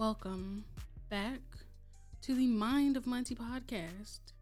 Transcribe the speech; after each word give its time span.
Welcome 0.00 0.64
back 1.10 1.42
to 2.22 2.34
the 2.34 2.46
Mind 2.46 2.96
of 2.96 3.06
Monty 3.06 3.34
podcast 3.34 4.32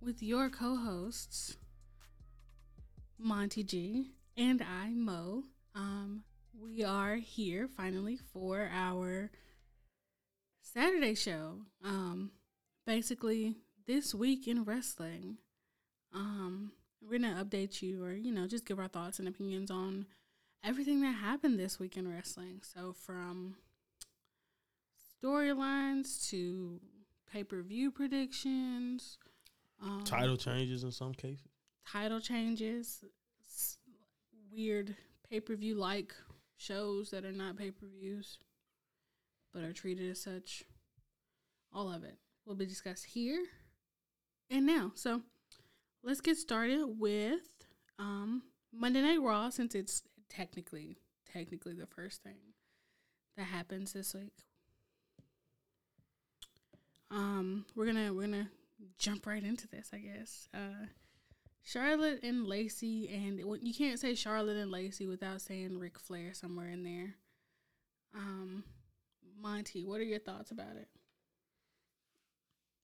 with 0.00 0.22
your 0.22 0.48
co 0.48 0.76
hosts, 0.76 1.58
Monty 3.18 3.64
G 3.64 4.12
and 4.38 4.62
I, 4.62 4.94
Mo. 4.94 5.42
Um, 5.74 6.22
we 6.58 6.84
are 6.84 7.16
here 7.16 7.68
finally 7.68 8.16
for 8.32 8.70
our 8.72 9.30
Saturday 10.62 11.14
show. 11.14 11.58
Um, 11.84 12.30
basically, 12.86 13.56
this 13.86 14.14
week 14.14 14.48
in 14.48 14.64
wrestling. 14.64 15.36
Um, 16.14 16.72
we're 17.02 17.18
gonna 17.18 17.44
update 17.44 17.82
you 17.82 18.02
or 18.02 18.14
you 18.14 18.32
know 18.32 18.46
just 18.46 18.64
give 18.64 18.78
our 18.78 18.88
thoughts 18.88 19.18
and 19.18 19.28
opinions 19.28 19.70
on 19.70 20.06
everything 20.64 21.02
that 21.02 21.16
happened 21.16 21.58
this 21.60 21.78
week 21.78 21.98
in 21.98 22.10
wrestling. 22.10 22.62
So 22.62 22.94
from 22.94 23.56
storylines 25.24 26.28
to 26.30 26.80
pay 27.32 27.44
per 27.44 27.62
view 27.62 27.90
predictions, 27.90 29.18
um, 29.82 30.02
title 30.04 30.36
changes 30.36 30.84
in 30.84 30.92
some 30.92 31.14
cases, 31.14 31.48
title 31.90 32.20
changes, 32.20 33.04
weird 34.52 34.94
pay 35.28 35.40
per 35.40 35.54
view 35.56 35.74
like 35.74 36.14
shows 36.56 37.10
that 37.10 37.24
are 37.24 37.32
not 37.32 37.56
pay 37.56 37.70
per 37.70 37.86
views 37.86 38.38
but 39.52 39.62
are 39.62 39.72
treated 39.72 40.10
as 40.10 40.20
such. 40.20 40.64
All 41.72 41.92
of 41.92 42.04
it 42.04 42.18
will 42.44 42.54
be 42.54 42.66
discussed 42.66 43.06
here 43.06 43.44
and 44.50 44.66
now. 44.66 44.92
So 44.94 45.22
let's 46.02 46.20
get 46.20 46.36
started 46.36 46.84
with 46.98 47.40
um, 47.98 48.42
Monday 48.72 49.00
Night 49.00 49.20
Raw 49.22 49.50
since 49.50 49.74
it's 49.74 50.02
technically 50.28 50.98
technically 51.32 51.74
the 51.74 51.86
first 51.86 52.22
thing 52.22 52.54
that 53.36 53.44
happens 53.44 53.92
this 53.92 54.14
week. 54.14 54.32
Um, 57.14 57.64
we're 57.76 57.86
gonna 57.86 58.12
we're 58.12 58.22
gonna 58.22 58.50
jump 58.98 59.26
right 59.26 59.42
into 59.42 59.68
this, 59.68 59.90
I 59.92 59.98
guess. 59.98 60.48
Uh, 60.52 60.86
Charlotte 61.62 62.20
and 62.22 62.46
Lacey, 62.46 63.08
and 63.08 63.38
you 63.62 63.72
can't 63.72 64.00
say 64.00 64.14
Charlotte 64.14 64.56
and 64.56 64.70
Lacey 64.70 65.06
without 65.06 65.40
saying 65.40 65.78
Ric 65.78 65.98
Flair 65.98 66.34
somewhere 66.34 66.68
in 66.68 66.82
there. 66.82 67.14
Um, 68.14 68.64
Monty, 69.40 69.84
what 69.84 70.00
are 70.00 70.04
your 70.04 70.18
thoughts 70.18 70.50
about 70.50 70.76
it? 70.76 70.88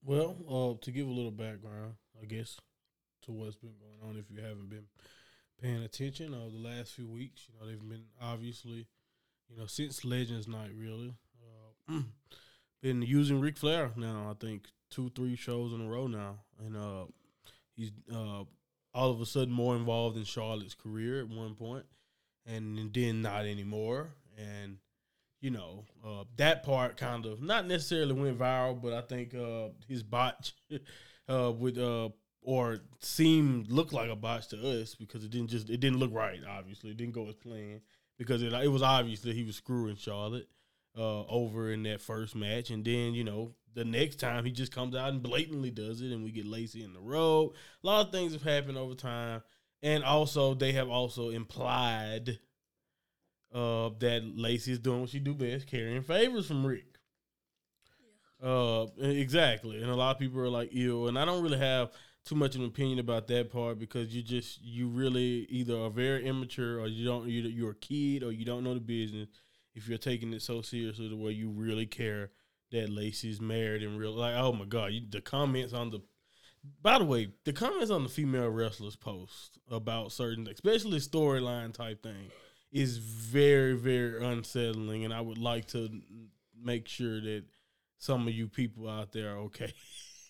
Well, 0.03 0.37
uh, 0.49 0.83
to 0.83 0.91
give 0.91 1.07
a 1.07 1.11
little 1.11 1.31
background, 1.31 1.95
I 2.23 2.25
guess, 2.25 2.59
to 3.23 3.33
what's 3.33 3.57
been 3.57 3.75
going 3.79 4.11
on, 4.11 4.17
if 4.17 4.31
you 4.31 4.41
haven't 4.41 4.71
been 4.71 4.87
paying 5.61 5.83
attention 5.83 6.35
over 6.35 6.51
the 6.51 6.69
last 6.69 6.93
few 6.93 7.07
weeks, 7.07 7.49
you 7.49 7.59
know, 7.59 7.67
they've 7.67 7.89
been 7.89 8.07
obviously, 8.23 8.87
you 9.49 9.59
know, 9.59 9.67
since 9.67 10.05
Legends 10.05 10.49
Night, 10.49 10.71
really, 10.75 11.15
uh, 11.91 11.99
been 12.83 13.03
using 13.03 13.41
Ric 13.41 13.57
Flair 13.57 13.91
now. 13.97 14.29
I 14.31 14.35
think 14.45 14.69
two, 14.91 15.11
three 15.15 15.37
shows 15.37 15.73
in 15.73 15.81
a 15.81 15.89
row 15.89 16.07
now, 16.07 16.41
and 16.65 16.77
uh, 16.77 17.05
he's 17.75 17.93
uh, 18.13 18.45
all 18.95 19.11
of 19.11 19.21
a 19.21 19.27
sudden 19.27 19.53
more 19.53 19.77
involved 19.77 20.17
in 20.17 20.25
Charlotte's 20.25 20.75
career 20.75 21.21
at 21.21 21.29
one 21.29 21.55
point, 21.55 21.87
and 22.47 22.93
then 22.93 23.23
not 23.23 23.47
anymore, 23.47 24.11
and 24.37 24.79
you 25.41 25.51
know, 25.51 25.85
uh, 26.07 26.25
that 26.37 26.63
part 26.63 26.97
kind 26.97 27.27
of 27.27 27.43
not 27.43 27.67
necessarily 27.67 28.13
went 28.13 28.39
viral, 28.39 28.81
but 28.81 28.93
I 28.93 29.01
think 29.01 29.35
uh, 29.35 29.69
his 29.89 30.03
botch 30.03 30.55
uh, 31.29 31.53
would 31.53 31.79
uh, 31.79 32.11
or 32.43 32.79
seemed 33.01 33.71
look 33.71 33.93
like 33.93 34.11
a 34.11 34.17
botch 34.17 34.49
to 34.49 34.81
us 34.81 34.95
because 34.95 35.25
it 35.25 35.31
didn't 35.31 35.51
just 35.51 35.71
it 35.71 35.81
didn't 35.81 35.99
look 35.99 36.13
right. 36.13 36.41
Obviously, 36.49 36.91
it 36.91 36.97
didn't 36.97 37.15
go 37.15 37.29
as 37.29 37.37
planned 37.37 37.81
because 38.19 38.43
it 38.43 38.53
it 38.53 38.69
was 38.69 38.83
obvious 38.83 39.21
that 39.21 39.35
he 39.35 39.45
was 39.45 39.57
screwing 39.57 39.97
Charlotte 39.97 40.49
uh, 40.97 41.25
over 41.27 41.73
in 41.73 41.83
that 41.85 42.01
first 42.01 42.35
match, 42.35 42.71
and 42.71 42.85
then 42.85 43.15
you 43.15 43.25
know 43.25 43.55
the 43.75 43.85
next 43.85 44.17
time 44.17 44.45
he 44.45 44.51
just 44.51 44.73
comes 44.75 44.95
out 44.95 45.11
and 45.11 45.23
blatantly 45.23 45.71
does 45.71 46.01
it, 46.03 46.13
and 46.13 46.25
we 46.25 46.31
get 46.31 46.47
Lacey 46.47 46.83
in 46.83 46.93
the 46.93 47.01
road. 47.01 47.53
A 47.83 47.87
lot 47.87 48.07
of 48.07 48.13
things 48.13 48.33
have 48.33 48.43
happened 48.43 48.79
over 48.79 48.95
time, 48.95 49.43
and 49.83 50.05
also 50.05 50.55
they 50.55 50.73
have 50.73 50.89
also 50.89 51.31
implied 51.31 52.39
uh, 53.55 53.91
that 53.99 54.23
Lacey 54.37 54.73
is 54.73 54.79
doing 54.79 55.01
what 55.01 55.11
she 55.11 55.19
do 55.19 55.35
best, 55.35 55.67
carrying 55.67 56.03
favors 56.03 56.47
from 56.47 56.67
Ric. 56.67 56.85
Yeah. 58.43 58.49
Uh, 58.49 58.87
exactly, 58.99 59.81
and 59.83 59.91
a 59.91 59.95
lot 59.95 60.13
of 60.13 60.19
people 60.19 60.41
are 60.41 60.49
like, 60.49 60.73
"Ew," 60.73 61.07
and 61.07 61.19
I 61.19 61.25
don't 61.25 61.43
really 61.43 61.59
have 61.59 61.91
too 62.25 62.35
much 62.35 62.55
of 62.55 62.61
an 62.61 62.67
opinion 62.69 62.99
about 62.99 63.27
that 63.29 63.51
part 63.51 63.79
because 63.79 64.15
you 64.15 64.23
just 64.23 64.63
you 64.63 64.89
really 64.89 65.47
either 65.49 65.77
are 65.79 65.91
very 65.91 66.27
immature 66.27 66.81
or 66.81 66.87
you 66.87 67.05
don't 67.05 67.29
you 67.29 67.43
you're 67.43 67.71
a 67.71 67.75
kid 67.75 68.23
or 68.23 68.31
you 68.33 68.45
don't 68.45 68.63
know 68.63 68.75
the 68.75 68.81
business 68.81 69.29
if 69.75 69.89
you're 69.89 69.99
taking 69.99 70.33
it 70.33 70.43
so 70.43 70.63
seriously 70.63 71.09
the 71.09 71.17
way 71.17 71.33
you 71.33 71.49
really 71.51 71.87
care 71.87 72.31
that 72.73 72.89
Lacey's 72.89 73.41
married 73.41 73.83
and 73.83 73.99
real 73.99 74.13
like 74.13 74.35
oh 74.37 74.53
my 74.53 74.65
god 74.65 74.93
you, 74.93 75.03
the 75.09 75.21
comments 75.21 75.73
on 75.73 75.91
the 75.91 76.01
by 76.83 76.99
the 76.99 77.05
way 77.05 77.29
the 77.45 77.53
comments 77.53 77.91
on 77.91 78.03
the 78.03 78.09
female 78.09 78.49
wrestlers 78.49 78.97
post 78.97 79.59
about 79.71 80.13
certain 80.13 80.47
especially 80.49 80.99
storyline 80.99 81.73
type 81.73 82.03
thing 82.03 82.31
is 82.73 82.99
very 82.99 83.75
very 83.75 84.25
unsettling, 84.25 85.05
and 85.05 85.13
I 85.13 85.21
would 85.21 85.39
like 85.39 85.67
to 85.69 85.89
make 86.63 86.89
sure 86.89 87.21
that 87.21 87.45
some 87.99 88.27
of 88.27 88.35
you 88.35 88.49
people 88.49 88.89
out 88.89 89.13
there 89.13 89.35
are 89.35 89.39
okay. 89.39 89.73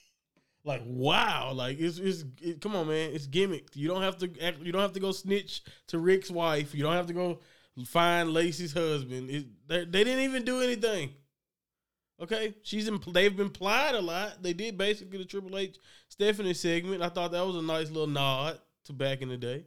like 0.64 0.82
wow, 0.84 1.52
like 1.54 1.78
it's 1.78 1.98
it's 1.98 2.24
it, 2.40 2.60
come 2.60 2.74
on, 2.76 2.88
man, 2.88 3.10
it's 3.12 3.26
gimmicked. 3.26 3.76
You 3.76 3.88
don't 3.88 4.02
have 4.02 4.18
to 4.18 4.30
act, 4.42 4.60
you 4.62 4.72
don't 4.72 4.82
have 4.82 4.94
to 4.94 5.00
go 5.00 5.12
snitch 5.12 5.62
to 5.88 5.98
Ric's 5.98 6.30
wife. 6.30 6.74
You 6.74 6.82
don't 6.82 6.94
have 6.94 7.08
to 7.08 7.12
go 7.12 7.40
find 7.86 8.32
Lacey's 8.32 8.72
husband. 8.72 9.30
It, 9.30 9.46
they, 9.66 9.84
they 9.84 10.04
didn't 10.04 10.24
even 10.24 10.44
do 10.44 10.60
anything. 10.60 11.10
Okay, 12.20 12.54
she's 12.62 12.86
in, 12.86 13.00
they've 13.12 13.36
been 13.36 13.50
plied 13.50 13.94
a 13.94 14.00
lot. 14.00 14.42
They 14.42 14.52
did 14.52 14.76
basically 14.76 15.18
the 15.18 15.24
Triple 15.24 15.56
H 15.56 15.78
Stephanie 16.08 16.52
segment. 16.52 17.02
I 17.02 17.08
thought 17.08 17.32
that 17.32 17.46
was 17.46 17.56
a 17.56 17.62
nice 17.62 17.88
little 17.90 18.06
nod 18.06 18.58
to 18.84 18.92
back 18.92 19.22
in 19.22 19.30
the 19.30 19.38
day, 19.38 19.64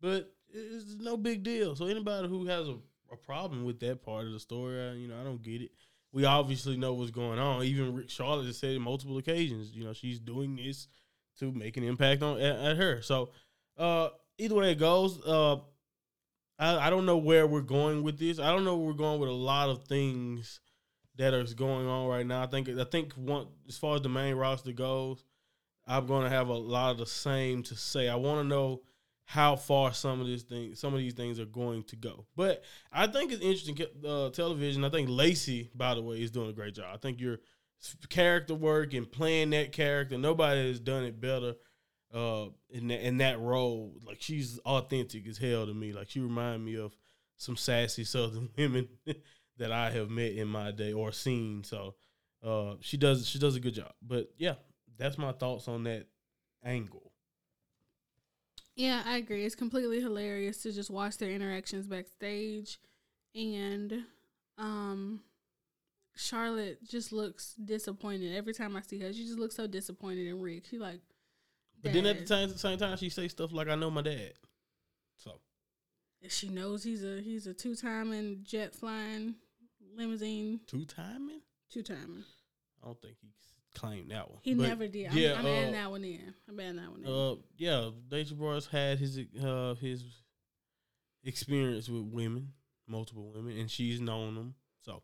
but 0.00 0.30
it's 0.52 0.96
no 0.98 1.16
big 1.16 1.42
deal. 1.42 1.74
So 1.74 1.86
anybody 1.86 2.28
who 2.28 2.46
has 2.46 2.68
a, 2.68 2.76
a 3.12 3.16
problem 3.16 3.64
with 3.64 3.80
that 3.80 4.04
part 4.04 4.26
of 4.26 4.32
the 4.32 4.40
story, 4.40 4.78
I, 4.78 4.92
you 4.92 5.08
know, 5.08 5.18
I 5.18 5.24
don't 5.24 5.42
get 5.42 5.62
it. 5.62 5.70
We 6.12 6.24
obviously 6.24 6.76
know 6.76 6.94
what's 6.94 7.10
going 7.10 7.38
on. 7.38 7.62
Even 7.64 7.94
Ric 7.94 8.10
Charlotte 8.10 8.46
has 8.46 8.58
said 8.58 8.74
in 8.74 8.82
multiple 8.82 9.18
occasions, 9.18 9.72
you 9.74 9.84
know, 9.84 9.92
she's 9.92 10.18
doing 10.18 10.56
this 10.56 10.88
to 11.38 11.52
make 11.52 11.76
an 11.76 11.84
impact 11.84 12.22
on 12.22 12.40
at, 12.40 12.58
at 12.58 12.76
her. 12.76 13.02
So 13.02 13.30
uh, 13.78 14.08
either 14.38 14.54
way 14.54 14.72
it 14.72 14.78
goes, 14.78 15.18
uh, 15.26 15.56
I, 16.58 16.86
I 16.86 16.90
don't 16.90 17.06
know 17.06 17.16
where 17.16 17.46
we're 17.46 17.60
going 17.60 18.02
with 18.02 18.18
this. 18.18 18.38
I 18.38 18.52
don't 18.52 18.64
know 18.64 18.76
where 18.76 18.88
we're 18.88 18.94
going 18.94 19.20
with 19.20 19.28
a 19.28 19.32
lot 19.32 19.68
of 19.68 19.84
things 19.84 20.60
that 21.16 21.34
are 21.34 21.44
going 21.54 21.86
on 21.86 22.08
right 22.08 22.26
now. 22.26 22.42
I 22.42 22.46
think 22.46 22.68
I 22.68 22.84
think 22.84 23.12
one 23.14 23.46
as 23.68 23.78
far 23.78 23.96
as 23.96 24.02
the 24.02 24.08
main 24.08 24.34
roster 24.34 24.72
goes, 24.72 25.24
I'm 25.86 26.06
going 26.06 26.24
to 26.24 26.30
have 26.30 26.48
a 26.48 26.54
lot 26.54 26.92
of 26.92 26.98
the 26.98 27.06
same 27.06 27.62
to 27.64 27.76
say. 27.76 28.08
I 28.08 28.16
want 28.16 28.40
to 28.40 28.48
know 28.48 28.82
how 29.24 29.56
far 29.56 29.92
some 29.92 30.20
of 30.20 30.26
these 30.26 30.44
things, 30.44 30.78
some 30.78 30.94
of 30.94 31.00
these 31.00 31.14
things 31.14 31.40
are 31.40 31.46
going 31.46 31.82
to 31.84 31.96
go. 31.96 32.26
But 32.36 32.62
I 32.92 33.06
think 33.08 33.32
it's 33.32 33.42
interesting 33.42 33.78
uh, 34.06 34.30
television. 34.30 34.84
I 34.84 34.88
think 34.88 35.08
Lacey, 35.10 35.70
by 35.74 35.94
the 35.94 36.02
way, 36.02 36.22
is 36.22 36.30
doing 36.30 36.50
a 36.50 36.52
great 36.52 36.74
job. 36.74 36.86
I 36.94 36.96
think 36.96 37.20
your 37.20 37.38
character 38.08 38.54
work 38.54 38.94
and 38.94 39.10
playing 39.10 39.50
that 39.50 39.72
character, 39.72 40.16
nobody 40.16 40.68
has 40.68 40.80
done 40.80 41.04
it 41.04 41.20
better 41.20 41.54
uh, 42.14 42.46
in 42.70 42.88
that, 42.88 43.06
in 43.06 43.18
that 43.18 43.40
role. 43.40 43.94
Like 44.06 44.18
she's 44.20 44.58
authentic 44.60 45.26
as 45.26 45.38
hell 45.38 45.66
to 45.66 45.74
me. 45.74 45.92
Like 45.92 46.10
she 46.10 46.20
remind 46.20 46.64
me 46.64 46.76
of 46.76 46.96
some 47.36 47.56
sassy 47.56 48.04
Southern 48.04 48.50
women 48.56 48.88
that 49.58 49.72
I 49.72 49.90
have 49.90 50.10
met 50.10 50.32
in 50.32 50.48
my 50.48 50.70
day 50.70 50.92
or 50.92 51.12
seen. 51.12 51.64
So 51.64 51.94
uh, 52.44 52.74
she 52.80 52.96
does 52.96 53.26
she 53.26 53.38
does 53.38 53.56
a 53.56 53.60
good 53.60 53.74
job. 53.74 53.92
But 54.02 54.30
yeah, 54.36 54.54
that's 54.98 55.18
my 55.18 55.32
thoughts 55.32 55.68
on 55.68 55.84
that 55.84 56.06
angle. 56.64 57.12
Yeah, 58.74 59.02
I 59.06 59.16
agree. 59.16 59.44
It's 59.44 59.54
completely 59.54 60.00
hilarious 60.02 60.62
to 60.62 60.72
just 60.72 60.90
watch 60.90 61.16
their 61.16 61.30
interactions 61.30 61.86
backstage 61.86 62.78
and 63.34 64.04
um 64.58 65.20
Charlotte 66.16 66.82
just 66.82 67.12
looks 67.12 67.54
disappointed 67.62 68.34
every 68.34 68.54
time 68.54 68.74
I 68.74 68.80
see 68.80 68.98
her. 69.00 69.12
She 69.12 69.24
just 69.26 69.38
looks 69.38 69.54
so 69.54 69.66
disappointed 69.66 70.26
in 70.26 70.40
Ric. 70.40 70.64
She 70.64 70.78
like 70.78 71.00
But 71.82 71.92
then 71.92 72.06
at 72.06 72.20
the 72.20 72.26
same, 72.26 72.56
same 72.56 72.78
time 72.78 72.96
she 72.96 73.08
say 73.10 73.28
stuff 73.28 73.52
like 73.52 73.68
I 73.68 73.74
know 73.74 73.90
my 73.90 74.02
dad. 74.02 74.32
So 75.16 75.40
she 76.28 76.48
knows 76.48 76.82
he's 76.82 77.04
a 77.04 77.20
he's 77.20 77.46
a 77.46 77.54
two 77.54 77.74
timing 77.74 78.40
jet 78.42 78.74
flying 78.74 79.36
limousine. 79.96 80.60
Two 80.66 80.84
timing? 80.84 81.40
Two 81.70 81.82
timing. 81.82 82.24
I 82.82 82.86
don't 82.86 83.00
think 83.00 83.16
he's 83.20 83.36
claim 83.76 84.08
that 84.08 84.30
one. 84.30 84.38
He 84.42 84.54
but 84.54 84.68
never 84.68 84.86
did. 84.88 85.10
I'm, 85.10 85.18
yeah, 85.18 85.34
I'm, 85.38 85.46
adding 85.46 85.74
uh, 85.74 85.78
that 85.78 85.90
one 85.90 86.04
in. 86.04 86.34
I'm 86.48 86.58
adding 86.58 86.76
that 86.76 86.90
one 86.90 87.04
in. 87.04 87.12
Uh, 87.12 87.34
yeah, 87.56 87.90
Deja 88.08 88.34
Bros 88.34 88.66
had 88.66 88.98
his 88.98 89.20
uh 89.42 89.74
his 89.74 90.02
experience 91.24 91.88
with 91.88 92.02
women, 92.04 92.52
multiple 92.88 93.32
women, 93.34 93.56
and 93.58 93.70
she's 93.70 94.00
known 94.00 94.34
them. 94.34 94.54
So 94.80 95.02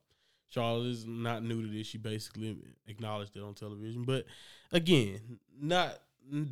Charlotte 0.48 0.86
is 0.86 1.06
not 1.06 1.42
new 1.42 1.62
to 1.62 1.69
this. 1.69 1.86
She 1.86 1.98
basically 1.98 2.56
acknowledged 2.86 3.36
it 3.36 3.42
on 3.42 3.54
television. 3.54 4.04
But 4.04 4.24
again, 4.72 5.38
not 5.60 5.98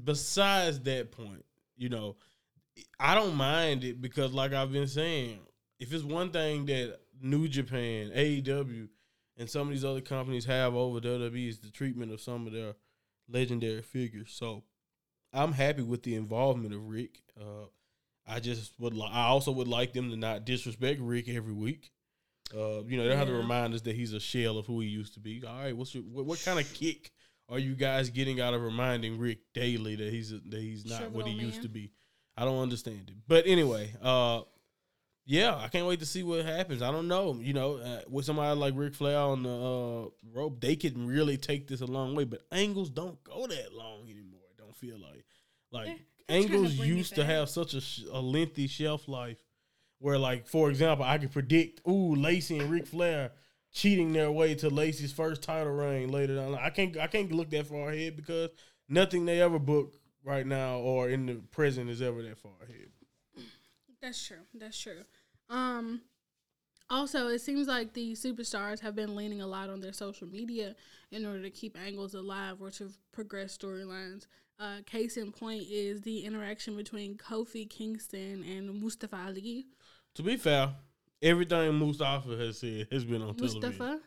besides 0.05 0.81
that 0.81 1.13
point, 1.13 1.45
you 1.77 1.89
know, 1.89 2.17
I 2.99 3.15
don't 3.15 3.35
mind 3.35 3.85
it 3.85 4.01
because, 4.01 4.33
like 4.33 4.53
I've 4.53 4.73
been 4.73 4.87
saying, 4.87 5.41
if 5.79 5.93
it's 5.93 6.05
one 6.05 6.31
thing 6.31 6.67
that 6.67 6.99
New 7.21 7.49
Japan, 7.49 8.11
AEW 8.15 8.89
and 9.37 9.49
some 9.49 9.63
of 9.63 9.71
these 9.71 9.85
other 9.85 10.01
companies 10.01 10.45
have 10.45 10.75
over 10.75 11.01
WWE 11.01 11.49
is 11.49 11.59
the 11.59 11.71
treatment 11.71 12.13
of 12.13 12.21
some 12.21 12.47
of 12.47 12.53
their 12.53 12.75
legendary 13.29 13.83
figures. 13.83 14.33
So 14.33 14.65
I'm 15.33 15.53
happy 15.53 15.83
with 15.83 16.03
the 16.03 16.15
involvement 16.15 16.75
of 16.75 16.89
Ric. 16.89 17.23
Uh, 17.41 17.67
I 18.27 18.41
just 18.41 18.73
would. 18.79 18.95
Li- 18.95 19.11
I 19.11 19.27
also 19.27 19.51
would 19.53 19.69
like 19.69 19.93
them 19.93 20.11
to 20.11 20.17
not 20.17 20.45
disrespect 20.45 21.01
Ric 21.01 21.29
every 21.29 21.55
week. 21.55 21.91
Uh, 22.55 22.83
you 22.85 22.97
know, 22.97 23.09
they 23.09 23.17
have 23.17 23.29
to 23.29 23.35
remind 23.35 23.75
us 23.75 23.81
that 23.83 23.95
he's 23.95 24.13
a 24.13 24.21
shell 24.21 24.59
of 24.59 24.67
who 24.67 24.81
he 24.81 24.89
used 24.89 25.15
to 25.15 25.21
be. 25.21 25.43
All 25.47 25.57
right, 25.57 25.77
what's 25.77 25.95
your 25.95 26.05
what, 26.05 26.27
what 26.27 26.43
kind 26.45 26.59
of 26.59 26.73
kick 26.75 27.11
are 27.51 27.59
you 27.59 27.75
guys 27.75 28.11
getting 28.11 28.41
out 28.41 28.55
of 28.55 28.63
reminding 28.63 29.19
Ric 29.19 29.39
daily 29.55 29.97
that 29.97 30.13
he's 30.13 30.33
a, 30.33 30.39
that 30.51 30.61
he's 30.61 30.85
not 30.87 31.11
what 31.11 31.27
he 31.27 31.33
old 31.33 31.43
used 31.43 31.63
to 31.63 31.69
be? 31.69 31.93
I 32.37 32.45
don't 32.45 32.63
understand 32.63 33.09
it. 33.11 33.17
But 33.29 33.47
anyway, 33.47 33.93
uh, 34.03 34.43
yeah, 35.27 35.55
I 35.57 35.69
can't 35.69 35.87
wait 35.87 36.01
to 36.01 36.07
see 36.07 36.23
what 36.23 36.45
happens. 36.45 36.83
I 36.83 36.91
don't 36.91 37.07
know. 37.09 37.35
You 37.41 37.53
know, 37.53 37.77
uh, 37.77 38.01
with 38.09 38.25
somebody 38.25 38.59
like 38.59 38.75
Ric 38.77 38.95
Flair 38.95 39.19
on 39.19 39.43
the 39.43 39.51
uh, 39.51 40.09
rope, 40.33 40.61
they 40.61 40.77
can 40.77 41.07
really 41.07 41.37
take 41.37 41.69
this 41.69 41.81
a 41.83 41.87
long 41.87 42.15
way. 42.15 42.25
But 42.25 42.43
angles 42.51 42.91
don't 42.91 43.23
go 43.25 43.47
that 43.47 43.73
long 43.75 44.05
anymore. 44.11 44.41
I 44.53 44.61
don't 44.63 44.75
feel 44.77 44.99
like 44.99 45.25
like 45.71 45.87
They're- 45.87 45.97
they're 46.29 46.43
to 46.49 46.55
angles 46.55 46.75
used 46.79 47.15
to 47.17 47.25
have 47.25 47.49
such 47.49 47.75
a, 47.75 47.81
sh- 47.81 48.03
a 48.13 48.21
lengthy 48.21 48.67
shelf 48.69 49.09
life. 49.09 49.39
Where, 49.99 50.17
like, 50.17 50.47
for 50.47 50.71
example, 50.71 51.05
I 51.05 51.19
could 51.19 51.31
predict, 51.33 51.87
ooh, 51.87 52.15
Lacey 52.15 52.59
and 52.59 52.71
Ric 52.71 52.87
Flair 52.87 53.33
cheating 53.73 54.13
their 54.13 54.31
way 54.31 54.55
to 54.57 54.69
Lacey's 54.69 55.13
first 55.13 55.43
title 55.43 55.73
reign 55.73 56.11
later 56.11 56.37
down. 56.37 56.55
I 56.55 56.71
can't, 56.71 56.97
I 56.97 57.07
can't 57.07 57.33
look 57.33 57.51
that 57.51 57.67
far 57.67 57.91
ahead 57.91 58.17
because 58.17 58.51
nothing 58.89 59.25
they 59.27 59.41
ever 59.41 59.59
book 59.59 59.95
right 60.25 60.47
now 60.47 60.79
or 60.79 61.09
in 61.09 61.27
the 61.27 61.35
present 61.35 61.89
is 61.89 62.03
ever 62.03 62.23
that 62.23 62.39
far 62.39 62.53
ahead. 62.63 62.89
That's 64.03 64.27
true. 64.27 64.45
That's 64.55 64.79
true. 64.79 65.05
Um 65.49 66.03
also 66.89 67.29
it 67.29 67.41
seems 67.41 67.69
like 67.69 67.93
the 67.93 68.13
superstars 68.13 68.81
have 68.81 68.97
been 68.97 69.15
leaning 69.15 69.41
a 69.41 69.47
lot 69.47 69.71
on 69.71 69.81
their 69.81 69.93
social 69.93 70.27
media 70.27 70.75
in 71.11 71.25
order 71.25 71.43
to 71.43 71.51
keep 71.51 71.79
angles 71.79 72.15
alive 72.15 72.57
or 72.61 72.71
to 72.73 72.91
progress 73.13 73.57
storylines. 73.57 74.27
Uh, 74.59 74.77
case 74.85 75.17
in 75.17 75.33
point 75.33 75.65
is 75.71 76.03
the 76.03 76.21
interaction 76.21 76.77
between 76.77 77.17
Kofi 77.17 77.69
Kingston 77.69 78.45
and 78.45 78.83
Mustafa 78.83 79.17
Ali. 79.29 79.67
To 80.17 80.23
be 80.23 80.37
fair, 80.37 80.75
everything 81.23 81.75
Mustafa 81.75 82.37
has 82.37 82.59
said 82.59 82.89
has 82.91 83.05
been 83.05 83.23
on 83.23 83.35
television. 83.35 83.61
Mustafa, 83.61 84.01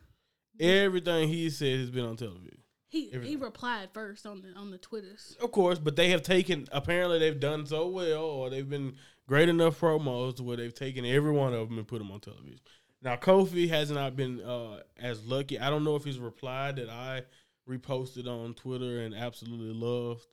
Everything 0.59 1.27
he 1.29 1.49
said 1.49 1.79
has 1.79 1.89
been 1.89 2.05
on 2.05 2.15
television. 2.15 2.59
he 2.87 3.09
he 3.23 3.35
replied 3.35 3.89
first 3.93 4.25
on 4.27 4.41
the 4.41 4.53
on 4.59 4.71
the 4.71 4.77
Twitters. 4.77 5.35
Of 5.41 5.51
course, 5.51 5.79
but 5.79 5.95
they 5.95 6.09
have 6.09 6.21
taken. 6.21 6.67
Apparently, 6.71 7.19
they've 7.19 7.39
done 7.39 7.65
so 7.65 7.87
well, 7.87 8.23
or 8.23 8.49
they've 8.49 8.69
been 8.69 8.95
great 9.27 9.49
enough 9.49 9.79
promos 9.79 10.39
where 10.39 10.57
they've 10.57 10.73
taken 10.73 11.05
every 11.05 11.31
one 11.31 11.53
of 11.53 11.69
them 11.69 11.77
and 11.79 11.87
put 11.87 11.99
them 11.99 12.11
on 12.11 12.19
television. 12.19 12.59
Now, 13.01 13.15
Kofi 13.15 13.67
has 13.69 13.91
not 13.91 14.15
been 14.15 14.41
uh, 14.41 14.79
as 14.97 15.25
lucky. 15.25 15.59
I 15.59 15.69
don't 15.69 15.83
know 15.83 15.95
if 15.95 16.05
his 16.05 16.19
reply 16.19 16.71
that 16.71 16.89
I 16.89 17.23
reposted 17.69 18.27
on 18.27 18.53
Twitter 18.53 19.01
and 19.01 19.13
absolutely 19.15 19.73
loved. 19.73 20.25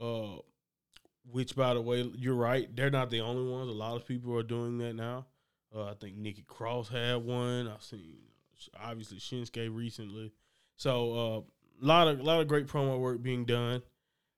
Uh, 0.00 0.38
which, 1.30 1.54
by 1.54 1.74
the 1.74 1.80
way, 1.82 2.10
you're 2.16 2.34
right. 2.34 2.74
They're 2.74 2.90
not 2.90 3.10
the 3.10 3.20
only 3.20 3.48
ones. 3.48 3.68
A 3.68 3.72
lot 3.72 3.94
of 3.96 4.06
people 4.06 4.34
are 4.36 4.42
doing 4.42 4.78
that 4.78 4.94
now. 4.94 5.26
Uh, 5.74 5.84
I 5.84 5.94
think 5.94 6.16
Nikki 6.16 6.44
Cross 6.46 6.88
had 6.88 7.16
one. 7.16 7.68
I've 7.68 7.82
seen 7.82 8.16
obviously 8.82 9.18
Shinsuke 9.18 9.74
recently. 9.74 10.32
So 10.76 11.12
uh, 11.12 11.84
a 11.84 11.86
lot 11.86 12.08
of 12.08 12.20
a 12.20 12.22
lot 12.22 12.40
of 12.40 12.48
great 12.48 12.66
promo 12.66 12.98
work 12.98 13.22
being 13.22 13.44
done. 13.44 13.82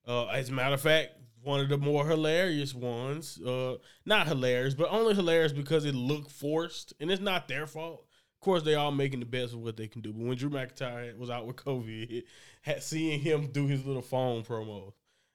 Uh, 0.06 0.26
as 0.26 0.49
a 0.49 0.52
matter 0.52 0.75
of 0.75 0.81
fact, 0.81 1.12
one 1.43 1.61
of 1.61 1.69
the 1.69 1.79
more 1.79 2.06
hilarious 2.06 2.75
ones, 2.75 3.40
uh, 3.43 3.76
not 4.05 4.26
hilarious, 4.26 4.75
but 4.75 4.88
only 4.90 5.14
hilarious 5.14 5.52
because 5.52 5.84
it 5.84 5.94
looked 5.94 6.31
forced, 6.31 6.93
and 7.00 7.11
it's 7.11 7.23
not 7.23 7.49
their 7.49 7.67
fault. 7.67 8.06
Of 8.37 8.44
course, 8.44 8.62
they 8.62 8.75
all 8.75 8.90
making 8.90 9.20
the 9.20 9.26
best 9.26 9.52
of 9.52 9.61
what 9.61 9.76
they 9.76 9.87
can 9.87 10.00
do. 10.00 10.12
But 10.12 10.25
when 10.25 10.37
Drew 10.37 10.50
McIntyre 10.50 11.17
was 11.17 11.31
out 11.31 11.46
with 11.46 11.56
COVID, 11.56 12.25
had 12.62 12.82
seeing 12.82 13.20
him 13.20 13.49
do 13.49 13.67
his 13.67 13.84
little 13.84 14.02
phone 14.02 14.43
promos, 14.43 14.93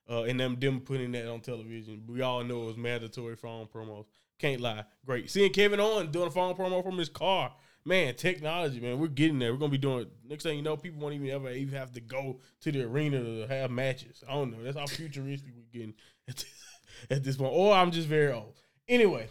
uh, 0.10 0.24
and 0.24 0.40
them 0.40 0.58
them 0.60 0.82
putting 0.82 1.12
that 1.14 1.30
on 1.30 1.42
television, 1.42 2.04
we 2.08 2.22
all 2.22 2.44
know 2.44 2.64
it 2.64 2.68
was 2.68 2.78
mandatory 2.78 3.36
phone 3.36 3.68
promos. 3.68 4.06
Can't 4.40 4.62
lie, 4.62 4.84
great. 5.06 5.32
Seeing 5.32 5.52
Kevin 5.52 5.80
Owens 5.80 6.12
doing 6.12 6.28
a 6.28 6.32
phone 6.32 6.56
promo 6.56 6.84
from 6.84 6.98
his 6.98 7.10
car, 7.10 7.54
man, 7.86 8.14
technology, 8.16 8.80
man, 8.80 9.00
we're 9.00 9.08
getting 9.08 9.40
there. 9.40 9.52
We're 9.52 9.60
gonna 9.60 9.72
be 9.72 9.78
doing. 9.78 10.08
Next 10.28 10.44
thing 10.44 10.58
you 10.58 10.64
know, 10.64 10.78
people 10.78 11.02
won't 11.02 11.16
even 11.16 11.30
ever 11.30 11.50
even 11.52 11.78
have 11.78 11.92
to 11.94 12.02
go 12.02 12.40
to 12.62 12.72
the 12.72 12.84
arena 12.84 13.24
to 13.24 13.48
have 13.48 13.72
matches. 13.72 14.24
I 14.30 14.34
don't 14.34 14.52
know. 14.52 14.64
That's 14.64 14.78
how 14.78 14.86
futuristic 14.86 15.54
we're 15.56 15.80
getting 15.80 15.96
at 16.28 16.36
this, 16.36 16.64
at 17.10 17.24
this 17.24 17.38
point. 17.38 17.54
Or 17.54 17.74
I'm 17.74 17.92
just 17.92 18.08
very 18.08 18.32
old. 18.32 18.54
Anyway, 18.88 19.28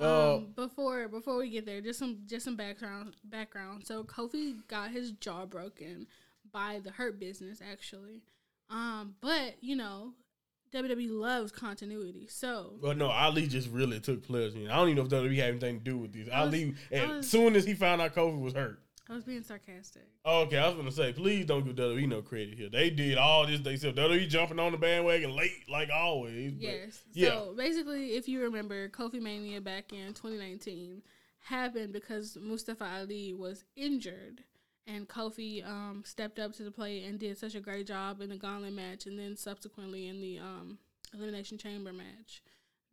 uh, 0.00 0.36
um, 0.36 0.52
before 0.54 1.08
before 1.08 1.38
we 1.38 1.50
get 1.50 1.66
there, 1.66 1.80
just 1.80 1.98
some 1.98 2.18
just 2.26 2.44
some 2.44 2.56
background 2.56 3.16
background. 3.24 3.86
So 3.86 4.04
Kofi 4.04 4.56
got 4.68 4.90
his 4.90 5.12
jaw 5.12 5.46
broken 5.46 6.06
by 6.52 6.80
the 6.84 6.90
Hurt 6.90 7.18
Business, 7.18 7.60
actually. 7.68 8.22
Um, 8.68 9.14
but 9.20 9.56
you 9.60 9.76
know, 9.76 10.12
WWE 10.74 11.10
loves 11.10 11.52
continuity, 11.52 12.26
so 12.28 12.74
Well, 12.82 12.94
no, 12.94 13.06
Ali 13.08 13.46
just 13.46 13.70
really 13.70 14.00
took 14.00 14.22
pleasure. 14.24 14.58
in. 14.58 14.68
I 14.70 14.76
don't 14.76 14.88
even 14.88 14.96
know 14.96 15.02
if 15.04 15.24
WWE 15.24 15.36
had 15.36 15.48
anything 15.50 15.78
to 15.78 15.84
do 15.84 15.96
with 15.98 16.12
this. 16.12 16.28
I 16.32 16.40
Ali, 16.40 16.74
as 16.90 17.08
was- 17.08 17.28
soon 17.30 17.56
as 17.56 17.64
he 17.64 17.74
found 17.74 18.00
out 18.02 18.14
Kofi 18.14 18.40
was 18.40 18.52
hurt. 18.54 18.80
I 19.08 19.14
was 19.14 19.22
being 19.24 19.44
sarcastic. 19.44 20.02
Oh, 20.24 20.40
okay, 20.42 20.58
I 20.58 20.66
was 20.66 20.76
gonna 20.76 20.90
say, 20.90 21.12
please 21.12 21.46
don't 21.46 21.64
give 21.64 21.76
WWE 21.76 22.08
no 22.08 22.22
credit 22.22 22.58
here. 22.58 22.68
They 22.68 22.90
did 22.90 23.16
all 23.18 23.46
this. 23.46 23.60
They 23.60 23.76
said 23.76 23.94
WWE 23.94 24.26
jumping 24.28 24.58
on 24.58 24.72
the 24.72 24.78
bandwagon 24.78 25.36
late, 25.36 25.68
like 25.70 25.90
always. 25.94 26.54
but- 26.54 26.62
Yes. 26.62 27.04
yeah. 27.12 27.28
So 27.28 27.54
basically, 27.56 28.16
if 28.16 28.26
you 28.26 28.42
remember, 28.42 28.88
Kofi 28.88 29.20
Mania 29.20 29.60
back 29.60 29.92
in 29.92 30.12
2019 30.12 31.02
happened 31.38 31.92
because 31.92 32.36
Mustafa 32.40 32.84
Ali 32.84 33.32
was 33.32 33.64
injured, 33.76 34.42
and 34.86 35.08
Kofi 35.08 35.66
um, 35.66 36.02
stepped 36.04 36.38
up 36.38 36.52
to 36.54 36.62
the 36.62 36.70
plate 36.70 37.04
and 37.04 37.18
did 37.18 37.38
such 37.38 37.54
a 37.54 37.60
great 37.60 37.86
job 37.86 38.20
in 38.20 38.28
the 38.30 38.36
Gauntlet 38.36 38.72
match, 38.72 39.06
and 39.06 39.18
then 39.18 39.36
subsequently 39.36 40.08
in 40.08 40.20
the 40.20 40.38
um, 40.38 40.78
Elimination 41.14 41.58
Chamber 41.58 41.92
match, 41.92 42.42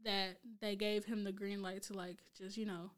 that 0.03 0.37
they 0.59 0.75
gave 0.75 1.05
him 1.05 1.23
the 1.23 1.31
green 1.31 1.61
light 1.61 1.83
to 1.83 1.93
like 1.93 2.17
just 2.37 2.57
you 2.57 2.65
know 2.65 2.91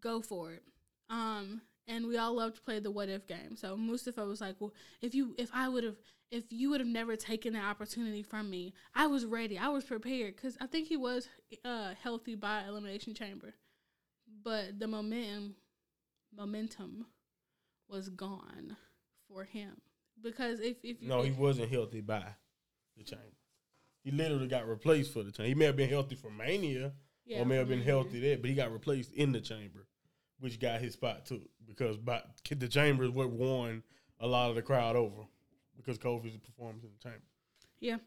go 0.00 0.22
for 0.22 0.52
it. 0.52 0.62
Um, 1.10 1.62
and 1.88 2.06
we 2.06 2.18
all 2.18 2.34
love 2.34 2.54
to 2.54 2.60
play 2.60 2.80
the 2.80 2.90
what 2.90 3.08
if 3.08 3.26
game. 3.26 3.56
So 3.56 3.76
Mustafa 3.76 4.24
was 4.24 4.40
like, 4.40 4.56
"Well, 4.58 4.74
if 5.00 5.14
you, 5.14 5.34
if 5.38 5.50
I 5.52 5.68
would 5.68 5.84
have, 5.84 5.96
if 6.30 6.44
you 6.50 6.70
would 6.70 6.80
have 6.80 6.88
never 6.88 7.16
taken 7.16 7.52
the 7.52 7.60
opportunity 7.60 8.22
from 8.22 8.50
me, 8.50 8.74
I 8.94 9.06
was 9.06 9.24
ready. 9.24 9.58
I 9.58 9.68
was 9.68 9.84
prepared 9.84 10.36
because 10.36 10.56
I 10.60 10.66
think 10.66 10.88
he 10.88 10.96
was 10.96 11.28
uh, 11.64 11.94
healthy 12.02 12.34
by 12.34 12.64
elimination 12.64 13.14
chamber, 13.14 13.54
but 14.42 14.78
the 14.78 14.88
momentum, 14.88 15.56
momentum, 16.36 17.06
was 17.88 18.08
gone 18.08 18.76
for 19.28 19.44
him 19.44 19.80
because 20.22 20.60
if 20.60 20.76
if 20.82 21.02
you 21.02 21.08
No, 21.08 21.22
he 21.22 21.30
wasn't 21.30 21.70
healthy 21.70 22.00
by 22.00 22.24
the 22.96 23.04
chamber. 23.04 23.24
He 24.02 24.10
literally 24.10 24.46
got 24.48 24.68
replaced 24.68 25.12
for 25.12 25.22
the 25.22 25.32
chamber. 25.32 25.48
He 25.48 25.54
may 25.54 25.64
have 25.64 25.76
been 25.76 25.90
healthy 25.90 26.14
for 26.14 26.30
Mania, 26.30 26.92
yeah, 27.24 27.40
or 27.40 27.44
may 27.44 27.56
have 27.56 27.68
been 27.68 27.80
Mania. 27.80 27.92
healthy 27.92 28.20
there, 28.20 28.38
but 28.38 28.48
he 28.48 28.54
got 28.54 28.72
replaced 28.72 29.12
in 29.12 29.32
the 29.32 29.40
chamber, 29.40 29.86
which 30.38 30.60
got 30.60 30.80
his 30.80 30.92
spot 30.92 31.26
too. 31.26 31.42
Because 31.66 31.96
by, 31.96 32.22
the 32.48 32.68
chamber 32.68 33.04
is 33.04 33.10
what 33.10 33.30
won 33.30 33.82
a 34.20 34.26
lot 34.26 34.48
of 34.48 34.54
the 34.54 34.62
crowd 34.62 34.94
over 34.96 35.22
because 35.76 35.98
Kofi's 35.98 36.36
performance 36.38 36.84
in 36.84 36.90
the 36.90 37.02
chamber. 37.02 37.24
Yeah, 37.80 37.90
Yeah. 37.92 37.98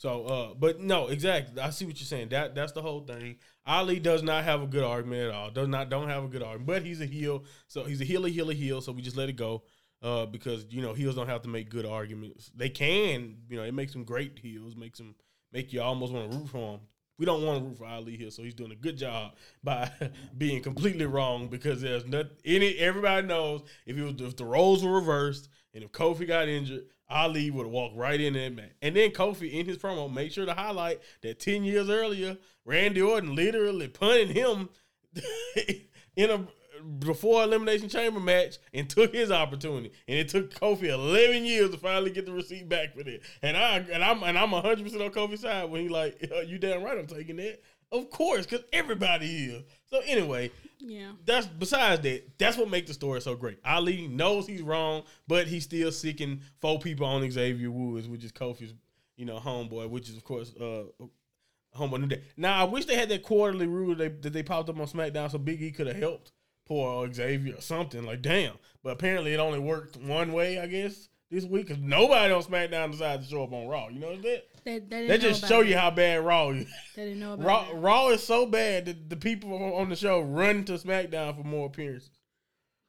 So, 0.00 0.24
uh, 0.24 0.54
but 0.54 0.80
no, 0.80 1.08
exactly. 1.08 1.60
I 1.60 1.68
see 1.68 1.84
what 1.84 2.00
you're 2.00 2.06
saying. 2.06 2.30
That 2.30 2.54
that's 2.54 2.72
the 2.72 2.80
whole 2.80 3.02
thing. 3.02 3.36
Ali 3.66 4.00
does 4.00 4.22
not 4.22 4.44
have 4.44 4.62
a 4.62 4.66
good 4.66 4.82
argument 4.82 5.28
at 5.28 5.34
all. 5.34 5.50
Does 5.50 5.68
not 5.68 5.90
don't 5.90 6.08
have 6.08 6.24
a 6.24 6.28
good 6.28 6.42
argument. 6.42 6.68
But 6.68 6.82
he's 6.84 7.02
a 7.02 7.04
heel, 7.04 7.44
so 7.68 7.84
he's 7.84 8.00
a 8.00 8.04
healer, 8.04 8.30
healer, 8.30 8.54
heel. 8.54 8.80
So 8.80 8.92
we 8.92 9.02
just 9.02 9.18
let 9.18 9.28
it 9.28 9.36
go. 9.36 9.62
Uh, 10.02 10.24
because 10.24 10.64
you 10.70 10.80
know 10.80 10.94
heels 10.94 11.16
don't 11.16 11.28
have 11.28 11.42
to 11.42 11.50
make 11.50 11.68
good 11.68 11.84
arguments. 11.84 12.50
They 12.56 12.70
can, 12.70 13.36
you 13.50 13.58
know, 13.58 13.62
it 13.62 13.74
makes 13.74 13.92
them 13.92 14.04
great 14.04 14.38
heels. 14.38 14.74
Makes 14.74 14.96
them 15.00 15.14
make 15.52 15.70
you 15.70 15.82
almost 15.82 16.14
want 16.14 16.32
to 16.32 16.38
root 16.38 16.48
for 16.48 16.76
him. 16.76 16.80
We 17.18 17.26
don't 17.26 17.44
want 17.44 17.58
to 17.58 17.68
root 17.68 17.76
for 17.76 17.84
Ali 17.84 18.16
here, 18.16 18.30
so 18.30 18.42
he's 18.42 18.54
doing 18.54 18.72
a 18.72 18.76
good 18.76 18.96
job 18.96 19.34
by 19.62 19.90
being 20.38 20.62
completely 20.62 21.04
wrong 21.04 21.48
because 21.48 21.82
there's 21.82 22.06
not 22.06 22.24
any. 22.46 22.74
Everybody 22.78 23.26
knows 23.26 23.64
if 23.84 23.98
it 23.98 24.02
was 24.02 24.14
if 24.18 24.34
the 24.34 24.46
roles 24.46 24.82
were 24.82 24.94
reversed 24.94 25.50
and 25.74 25.84
if 25.84 25.92
Kofi 25.92 26.26
got 26.26 26.48
injured, 26.48 26.84
Ali 27.08 27.50
would 27.50 27.66
have 27.66 27.72
walked 27.72 27.96
right 27.96 28.20
in 28.20 28.34
that 28.34 28.54
match. 28.54 28.70
And 28.82 28.94
then 28.94 29.10
Kofi 29.10 29.52
in 29.52 29.66
his 29.66 29.78
promo 29.78 30.12
made 30.12 30.32
sure 30.32 30.46
to 30.46 30.54
highlight 30.54 31.00
that 31.22 31.40
ten 31.40 31.64
years 31.64 31.88
earlier, 31.88 32.36
Randy 32.64 33.02
Orton 33.02 33.34
literally 33.34 33.88
punted 33.88 34.30
him 34.30 34.68
in 36.16 36.30
a 36.30 36.46
before 36.98 37.42
elimination 37.42 37.88
chamber 37.88 38.20
match 38.20 38.56
and 38.72 38.88
took 38.88 39.14
his 39.14 39.30
opportunity. 39.30 39.92
And 40.08 40.18
it 40.18 40.28
took 40.28 40.52
Kofi 40.54 40.88
eleven 40.88 41.44
years 41.44 41.70
to 41.70 41.78
finally 41.78 42.10
get 42.10 42.26
the 42.26 42.32
receipt 42.32 42.68
back 42.68 42.94
for 42.94 43.02
that. 43.02 43.20
And 43.42 43.56
I 43.56 43.78
and 43.78 44.02
I'm 44.02 44.22
and 44.22 44.38
I'm 44.38 44.50
hundred 44.50 44.84
percent 44.84 45.02
on 45.02 45.10
Kofi's 45.10 45.40
side 45.40 45.70
when 45.70 45.82
he 45.82 45.88
like, 45.88 46.30
you 46.46 46.58
damn 46.58 46.82
right 46.82 46.98
I'm 46.98 47.06
taking 47.06 47.36
that. 47.36 47.60
Of 47.92 48.10
course, 48.10 48.46
because 48.46 48.64
everybody 48.72 49.26
is. 49.26 49.64
So 49.86 50.00
anyway, 50.06 50.52
yeah. 50.78 51.12
that's 51.24 51.46
besides 51.46 52.02
that, 52.02 52.38
that's 52.38 52.56
what 52.56 52.70
makes 52.70 52.88
the 52.88 52.94
story 52.94 53.20
so 53.20 53.34
great. 53.34 53.58
Ali 53.64 54.06
knows 54.06 54.46
he's 54.46 54.62
wrong, 54.62 55.02
but 55.26 55.48
he's 55.48 55.64
still 55.64 55.90
seeking 55.90 56.40
four 56.60 56.78
people 56.78 57.06
on 57.06 57.28
Xavier 57.28 57.70
Woods, 57.70 58.08
which 58.08 58.22
is 58.22 58.30
Kofi's, 58.30 58.74
you 59.16 59.24
know, 59.24 59.38
homeboy, 59.38 59.88
which 59.90 60.08
is 60.08 60.16
of 60.16 60.24
course 60.24 60.54
uh 60.56 60.84
homeboy 61.76 62.00
New 62.00 62.06
Day. 62.06 62.22
Now 62.36 62.60
I 62.60 62.64
wish 62.64 62.84
they 62.84 62.96
had 62.96 63.08
that 63.08 63.22
quarterly 63.24 63.66
rule 63.66 63.96
that 63.96 64.22
they, 64.22 64.28
that 64.28 64.32
they 64.32 64.42
popped 64.42 64.68
up 64.68 64.78
on 64.78 64.86
SmackDown 64.86 65.30
so 65.30 65.38
Big 65.38 65.60
E 65.60 65.72
could 65.72 65.88
have 65.88 65.96
helped 65.96 66.32
poor 66.66 67.12
Xavier 67.12 67.56
or 67.56 67.60
something. 67.60 68.04
Like, 68.04 68.22
damn. 68.22 68.54
But 68.84 68.90
apparently 68.90 69.34
it 69.34 69.40
only 69.40 69.58
worked 69.58 69.96
one 69.96 70.32
way, 70.32 70.60
I 70.60 70.66
guess, 70.66 71.08
this 71.30 71.44
week 71.44 71.68
because 71.68 71.82
nobody 71.82 72.32
on 72.32 72.42
SmackDown 72.42 72.90
decided 72.92 73.22
to 73.24 73.28
show 73.30 73.44
up 73.44 73.52
on 73.52 73.66
Raw. 73.68 73.88
You 73.88 74.00
know 74.00 74.16
that? 74.16 74.44
They, 74.64 74.78
they, 74.80 75.06
They 75.06 75.18
just 75.18 75.46
show 75.46 75.60
you 75.60 75.76
how 75.76 75.90
bad 75.90 76.24
Raw 76.24 76.50
is. 76.50 76.66
They 76.96 77.04
didn't 77.04 77.20
know 77.20 77.32
about 77.34 77.46
Raw, 77.46 77.70
it. 77.70 77.74
Raw 77.76 78.08
is 78.08 78.22
so 78.22 78.46
bad 78.46 78.86
that 78.86 79.08
the 79.08 79.16
people 79.16 79.52
on 79.74 79.88
the 79.88 79.96
show 79.96 80.20
run 80.20 80.64
to 80.64 80.72
SmackDown 80.72 81.36
for 81.36 81.44
more 81.44 81.66
appearances 81.66 82.10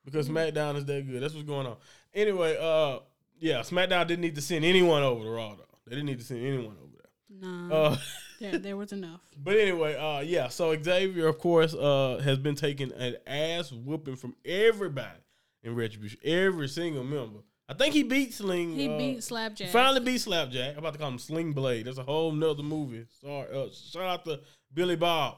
because 0.06 0.28
Mm-hmm. 0.28 0.38
SmackDown 0.38 0.76
is 0.78 0.86
that 0.86 1.08
good. 1.08 1.22
That's 1.22 1.34
what's 1.34 1.46
going 1.48 1.68
on. 1.68 1.78
Anyway, 2.14 2.58
uh, 2.60 3.00
yeah, 3.40 3.60
SmackDown 3.60 4.08
didn't 4.08 4.22
need 4.22 4.36
to 4.36 4.42
send 4.42 4.66
anyone 4.66 5.04
over 5.04 5.24
to 5.24 5.30
Raw 5.30 5.56
though. 5.56 5.64
They 5.86 5.92
didn't 5.96 6.08
need 6.08 6.20
to 6.20 6.26
send 6.26 6.46
anyone 6.46 6.76
over 6.82 6.92
there. 6.98 7.50
Nah, 7.50 7.76
Uh, 7.76 7.98
there, 8.40 8.58
there 8.60 8.78
was 8.78 8.92
enough. 8.92 9.22
but 9.42 9.56
anyway, 9.58 9.96
uh, 9.96 10.20
yeah. 10.22 10.48
So 10.50 10.76
Xavier, 10.82 11.28
of 11.28 11.38
course, 11.38 11.74
uh, 11.74 12.20
has 12.24 12.38
been 12.40 12.56
taking 12.56 12.92
an 12.94 13.16
ass 13.28 13.72
whooping 13.72 14.16
from 14.18 14.36
everybody 14.44 15.20
in 15.64 15.76
Retribution, 15.76 16.20
every 16.24 16.68
single 16.68 17.04
member. 17.04 17.40
I 17.72 17.74
think 17.74 17.94
he 17.94 18.04
beat 18.04 18.34
Sling. 18.34 18.74
He 18.76 18.90
uh, 18.90 18.98
beat 18.98 19.24
Slapjack. 19.24 19.70
finally 19.70 20.02
beat 20.02 20.20
Slapjack. 20.20 20.74
I'm 20.74 20.80
about 20.80 20.94
to 20.94 21.00
call 21.00 21.08
him 21.10 21.20
Sling 21.20 21.54
Blade. 21.54 21.86
That's 21.86 21.98
a 21.98 22.04
whole 22.04 22.32
nother 22.34 22.64
movie. 22.64 23.06
Sorry. 23.24 23.48
Uh, 23.50 23.70
shout 23.72 24.04
out 24.04 24.26
to 24.26 24.42
Billy 24.74 24.98
Bob. 24.98 25.38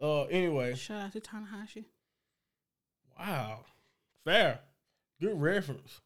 Uh, 0.00 0.22
anyway, 0.24 0.74
Shout 0.74 1.02
out 1.02 1.12
to 1.12 1.20
Tanahashi. 1.20 1.84
wow, 3.18 3.60
fair, 4.24 4.60
good 5.20 5.40
reference. 5.40 6.00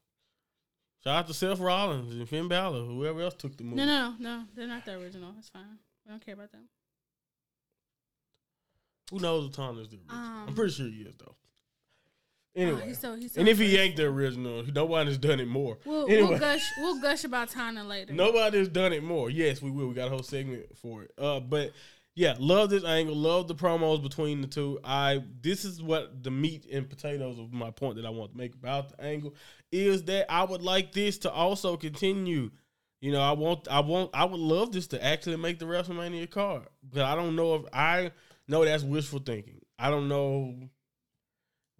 Shout 1.03 1.15
out 1.15 1.27
to 1.27 1.33
Seth 1.33 1.59
Rollins 1.59 2.13
and 2.13 2.27
Finn 2.27 2.47
Balor, 2.49 2.83
whoever 2.83 3.21
else 3.21 3.33
took 3.35 3.55
the 3.57 3.63
movie. 3.63 3.77
No, 3.77 3.85
no, 3.85 4.15
no. 4.19 4.43
They're 4.55 4.67
not 4.67 4.85
the 4.85 4.93
original. 4.99 5.33
It's 5.39 5.49
fine. 5.49 5.79
We 6.05 6.11
don't 6.11 6.23
care 6.23 6.33
about 6.35 6.51
them. 6.51 6.67
Who 9.11 9.19
knows 9.19 9.45
if 9.45 9.51
is 9.51 9.55
the 9.55 9.63
original? 9.63 9.99
I'm 10.09 10.49
Um, 10.49 10.55
pretty 10.55 10.73
sure 10.73 10.85
he 10.87 11.01
is 11.03 11.15
though. 11.17 11.35
Oh, 12.59 12.75
he's 12.77 12.99
so, 12.99 13.15
he's 13.15 13.33
so 13.33 13.39
and 13.39 13.47
if 13.47 13.57
he 13.57 13.77
ain't 13.77 13.95
the 13.95 14.05
original, 14.05 14.63
nobody's 14.73 15.17
done 15.17 15.39
it 15.39 15.47
more. 15.47 15.77
We'll, 15.85 16.09
anyway, 16.09 16.29
we'll 16.29 16.39
gush. 16.39 16.61
We'll 16.79 17.01
gush 17.01 17.23
about 17.23 17.49
Tana 17.49 17.83
later. 17.83 18.13
nobody's 18.13 18.67
done 18.67 18.93
it 18.93 19.03
more. 19.03 19.29
Yes, 19.29 19.61
we 19.61 19.71
will. 19.71 19.87
We 19.87 19.93
got 19.93 20.07
a 20.07 20.09
whole 20.09 20.23
segment 20.23 20.77
for 20.77 21.03
it. 21.03 21.11
Uh, 21.17 21.39
but 21.39 21.71
yeah, 22.15 22.35
love 22.37 22.69
this 22.69 22.83
angle. 22.83 23.15
Love 23.15 23.47
the 23.47 23.55
promos 23.55 24.03
between 24.03 24.41
the 24.41 24.47
two. 24.47 24.79
I 24.83 25.23
this 25.41 25.63
is 25.63 25.81
what 25.81 26.23
the 26.23 26.31
meat 26.31 26.65
and 26.71 26.89
potatoes 26.89 27.39
of 27.39 27.53
my 27.53 27.71
point 27.71 27.95
that 27.95 28.05
I 28.05 28.09
want 28.09 28.31
to 28.31 28.37
make 28.37 28.55
about 28.55 28.89
the 28.89 29.03
angle 29.03 29.35
is 29.71 30.03
that 30.03 30.29
I 30.29 30.43
would 30.43 30.61
like 30.61 30.91
this 30.91 31.17
to 31.19 31.31
also 31.31 31.77
continue. 31.77 32.51
You 32.99 33.13
know, 33.13 33.21
I 33.21 33.31
want, 33.31 33.69
I 33.69 33.79
want, 33.79 34.09
I 34.13 34.25
would 34.25 34.39
love 34.41 34.73
this 34.73 34.87
to 34.87 35.01
actually 35.01 35.37
make 35.37 35.59
the 35.59 35.65
WrestleMania 35.65 36.29
card, 36.29 36.67
but 36.83 37.03
I 37.03 37.15
don't 37.15 37.37
know 37.37 37.55
if 37.55 37.61
I 37.71 38.11
know 38.49 38.65
that's 38.65 38.83
wishful 38.83 39.19
thinking. 39.19 39.61
I 39.77 39.89
don't 39.89 40.09
know 40.09 40.69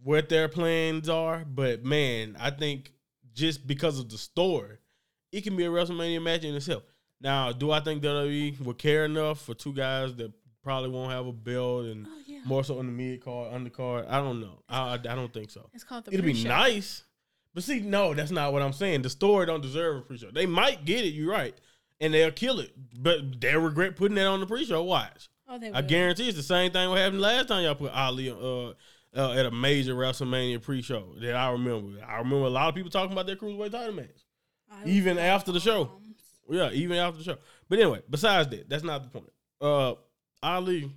what 0.03 0.29
their 0.29 0.47
plans 0.47 1.09
are, 1.09 1.43
but 1.45 1.83
man, 1.83 2.37
I 2.39 2.51
think 2.51 2.91
just 3.33 3.67
because 3.67 3.99
of 3.99 4.09
the 4.09 4.17
story, 4.17 4.77
it 5.31 5.41
can 5.41 5.55
be 5.55 5.65
a 5.65 5.69
WrestleMania 5.69 6.21
match 6.21 6.43
in 6.43 6.55
itself. 6.55 6.83
Now, 7.21 7.51
do 7.51 7.71
I 7.71 7.79
think 7.81 8.01
WWE 8.01 8.61
would 8.61 8.77
care 8.77 9.05
enough 9.05 9.41
for 9.41 9.53
two 9.53 9.73
guys 9.73 10.15
that 10.15 10.31
probably 10.63 10.89
won't 10.89 11.11
have 11.11 11.27
a 11.27 11.33
belt 11.33 11.85
and 11.85 12.07
Oh 12.07 12.19
yeah. 12.25 12.39
more 12.45 12.63
so 12.63 12.79
on 12.79 12.85
the 12.85 12.91
mid 12.91 13.23
card, 13.23 13.51
undercard? 13.51 14.09
I 14.09 14.17
don't 14.19 14.39
know. 14.39 14.63
I, 14.69 14.93
I, 14.93 14.97
don't 14.97 15.33
think 15.33 15.49
so. 15.49 15.69
It's 15.73 15.83
called 15.83 16.05
the. 16.05 16.13
It'd 16.13 16.25
be 16.25 16.31
pre-show. 16.31 16.49
nice, 16.49 17.03
but 17.53 17.63
see, 17.63 17.81
no, 17.81 18.13
that's 18.13 18.31
not 18.31 18.53
what 18.53 18.61
I'm 18.61 18.73
saying. 18.73 19.01
The 19.01 19.09
story 19.09 19.45
don't 19.45 19.61
deserve 19.61 19.97
a 19.97 20.01
pre-show. 20.01 20.31
They 20.31 20.45
might 20.45 20.85
get 20.85 21.03
it. 21.03 21.09
You're 21.09 21.31
right, 21.31 21.55
and 21.99 22.13
they'll 22.13 22.31
kill 22.31 22.59
it, 22.59 22.71
but 22.97 23.41
they'll 23.41 23.59
regret 23.59 23.97
putting 23.97 24.15
that 24.15 24.27
on 24.27 24.39
the 24.39 24.47
pre-show. 24.47 24.83
Watch. 24.83 25.27
Oh, 25.47 25.57
they 25.57 25.71
I 25.71 25.81
guarantee 25.81 26.27
it's 26.27 26.37
the 26.37 26.43
same 26.43 26.71
thing 26.71 26.89
what 26.89 26.99
happened 26.99 27.21
last 27.21 27.47
time 27.47 27.63
y'all 27.63 27.75
put 27.75 27.91
Ali 27.91 28.29
uh, 28.29 28.73
uh, 29.15 29.31
at 29.31 29.45
a 29.45 29.51
major 29.51 29.95
WrestleMania 29.95 30.61
pre-show 30.61 31.15
that 31.19 31.35
I 31.35 31.51
remember. 31.51 32.03
I 32.05 32.17
remember 32.17 32.45
a 32.45 32.49
lot 32.49 32.69
of 32.69 32.75
people 32.75 32.91
talking 32.91 33.11
about 33.11 33.25
their 33.25 33.35
cruiserweight 33.35 33.71
title 33.71 33.95
match, 33.95 34.25
even 34.85 35.17
after 35.17 35.51
the 35.51 35.59
show. 35.59 35.91
Yeah, 36.49 36.71
even 36.71 36.97
after 36.97 37.19
the 37.19 37.23
show. 37.23 37.37
But 37.67 37.79
anyway, 37.79 38.01
besides 38.09 38.49
that, 38.49 38.69
that's 38.69 38.83
not 38.83 39.03
the 39.03 39.09
point. 39.09 39.31
Uh, 39.61 39.93
Ali 40.41 40.91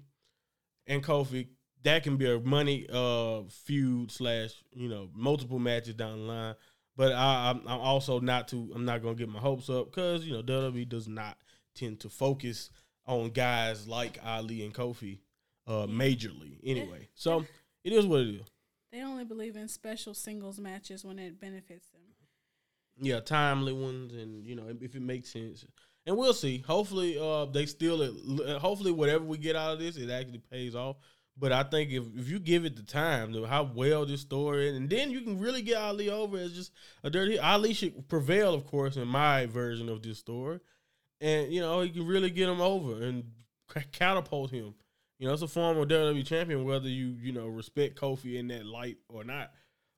and 0.87 1.05
Kofi, 1.05 1.49
that 1.83 2.03
can 2.03 2.17
be 2.17 2.31
a 2.31 2.39
money 2.39 2.87
uh 2.93 3.43
feud 3.49 4.11
slash 4.11 4.53
you 4.73 4.89
know 4.89 5.11
multiple 5.15 5.59
matches 5.59 5.95
down 5.95 6.19
the 6.19 6.25
line. 6.25 6.55
But 6.97 7.13
I, 7.13 7.51
I'm, 7.51 7.67
I'm 7.67 7.81
also 7.81 8.21
not 8.21 8.49
to. 8.49 8.71
I'm 8.75 8.85
not 8.85 9.03
gonna 9.03 9.15
get 9.15 9.29
my 9.29 9.41
hopes 9.41 9.69
up 9.71 9.87
because 9.87 10.25
you 10.25 10.33
know 10.33 10.43
WWE 10.43 10.89
does 10.89 11.09
not 11.09 11.37
tend 11.75 12.01
to 12.01 12.09
focus 12.09 12.71
on 13.07 13.31
guys 13.31 13.89
like 13.89 14.19
Ali 14.25 14.65
and 14.65 14.75
Kofi 14.75 15.19
uh 15.67 15.87
majorly 15.87 16.59
anyway. 16.65 17.09
So 17.15 17.45
it 17.85 17.93
is 17.93 18.07
what 18.07 18.21
it 18.21 18.35
is. 18.37 18.47
They 18.93 19.03
only 19.03 19.25
believe 19.25 19.57
in 19.57 19.69
special 19.69 20.13
singles 20.13 20.59
matches 20.59 21.05
when 21.05 21.19
it 21.19 21.41
benefits 21.41 21.89
them. 21.89 22.03
Yeah, 23.01 23.21
timely 23.21 23.73
ones, 23.73 24.13
and 24.13 24.47
you 24.47 24.55
know 24.55 24.65
if 24.81 24.95
it 24.95 25.03
makes 25.03 25.31
sense, 25.31 25.65
and 26.07 26.17
we'll 26.17 26.35
see. 26.35 26.59
Hopefully, 26.67 27.19
uh, 27.19 27.47
they 27.47 27.65
still. 27.67 27.99
Hopefully, 28.59 28.93
whatever 28.93 29.25
we 29.25 29.39
get 29.39 29.57
out 29.57 29.73
of 29.73 29.79
this, 29.79 29.97
it 29.97 30.11
actually 30.11 30.43
pays 30.51 30.75
off. 30.75 30.97
But 31.39 31.53
I 31.53 31.63
think 31.63 31.91
if, 31.91 32.05
if 32.15 32.29
you 32.29 32.39
give 32.39 32.67
it 32.67 32.77
the 32.77 32.83
time, 32.83 33.33
how 33.45 33.71
well 33.75 34.05
this 34.05 34.21
story, 34.21 34.69
is, 34.69 34.77
and 34.77 34.91
then 34.91 35.11
you 35.11 35.23
can 35.23 35.41
really 35.41 35.63
get 35.63 35.79
Ali 35.79 36.11
over 36.11 36.37
as 36.37 36.53
just 36.53 36.73
a 37.03 37.09
dirty. 37.09 37.39
Ali 37.39 37.73
should 37.73 38.07
prevail, 38.09 38.53
of 38.53 38.67
course, 38.67 38.97
in 38.97 39.09
my 39.09 39.47
version 39.47 39.89
of 39.89 40.03
this 40.03 40.19
story, 40.19 40.61
and 41.21 41.51
you 41.51 41.61
know 41.63 41.81
you 41.81 41.93
can 41.93 42.07
really 42.07 42.31
get 42.31 42.49
him 42.49 42.61
over 42.61 43.03
and 43.03 43.25
catapult 43.93 44.51
him. 44.51 44.75
You 45.23 45.29
know, 45.29 45.35
it's 45.35 45.43
a 45.43 45.47
former 45.47 45.87
WWE 45.87 46.27
champion, 46.27 46.65
whether 46.65 46.89
you 46.89 47.15
you 47.23 47.31
know 47.31 47.47
respect 47.47 47.95
Kofi 47.95 48.41
in 48.41 48.49
that 48.49 48.67
light 48.67 48.97
or 49.09 49.23
not, 49.23 49.53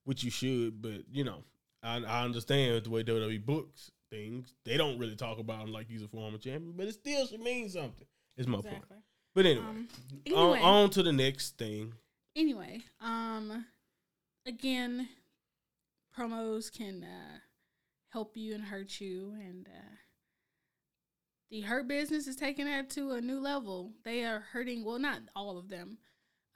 which 0.04 0.22
you 0.22 0.30
should. 0.30 0.82
But 0.82 1.04
you 1.10 1.24
know, 1.24 1.44
I, 1.82 1.96
I 1.96 2.24
understand 2.26 2.84
the 2.84 2.90
way 2.90 3.02
WWE 3.04 3.42
books 3.42 3.90
things. 4.10 4.52
They 4.66 4.76
don't 4.76 4.98
really 4.98 5.16
talk 5.16 5.38
about 5.38 5.62
him 5.62 5.72
like 5.72 5.88
he's 5.88 6.02
a 6.02 6.08
former 6.08 6.36
champion, 6.36 6.74
but 6.76 6.88
it 6.88 6.92
still 6.92 7.26
should 7.26 7.40
mean 7.40 7.70
something. 7.70 8.04
Is 8.36 8.46
my 8.46 8.60
point. 8.60 8.84
But 9.34 9.46
anyway, 9.46 9.64
Um, 9.64 9.88
on, 10.10 10.20
anyway, 10.26 10.60
on 10.60 10.90
to 10.90 11.02
the 11.02 11.12
next 11.12 11.56
thing. 11.56 11.94
anyway, 12.36 12.82
um, 13.00 13.64
again, 14.44 15.08
promos 16.14 16.70
can 16.70 17.02
uh, 17.02 17.38
help 18.10 18.36
you 18.36 18.54
and 18.54 18.64
hurt 18.64 19.00
you, 19.00 19.32
and 19.40 19.68
uh, 19.68 19.94
the 21.50 21.60
hurt 21.60 21.88
business 21.88 22.26
is 22.26 22.36
taking 22.36 22.66
that 22.66 22.90
to 22.90 23.12
a 23.12 23.20
new 23.20 23.38
level. 23.38 23.92
They 24.04 24.24
are 24.24 24.40
hurting. 24.52 24.84
Well, 24.84 24.98
not 24.98 25.20
all 25.36 25.58
of 25.58 25.68
them. 25.68 25.98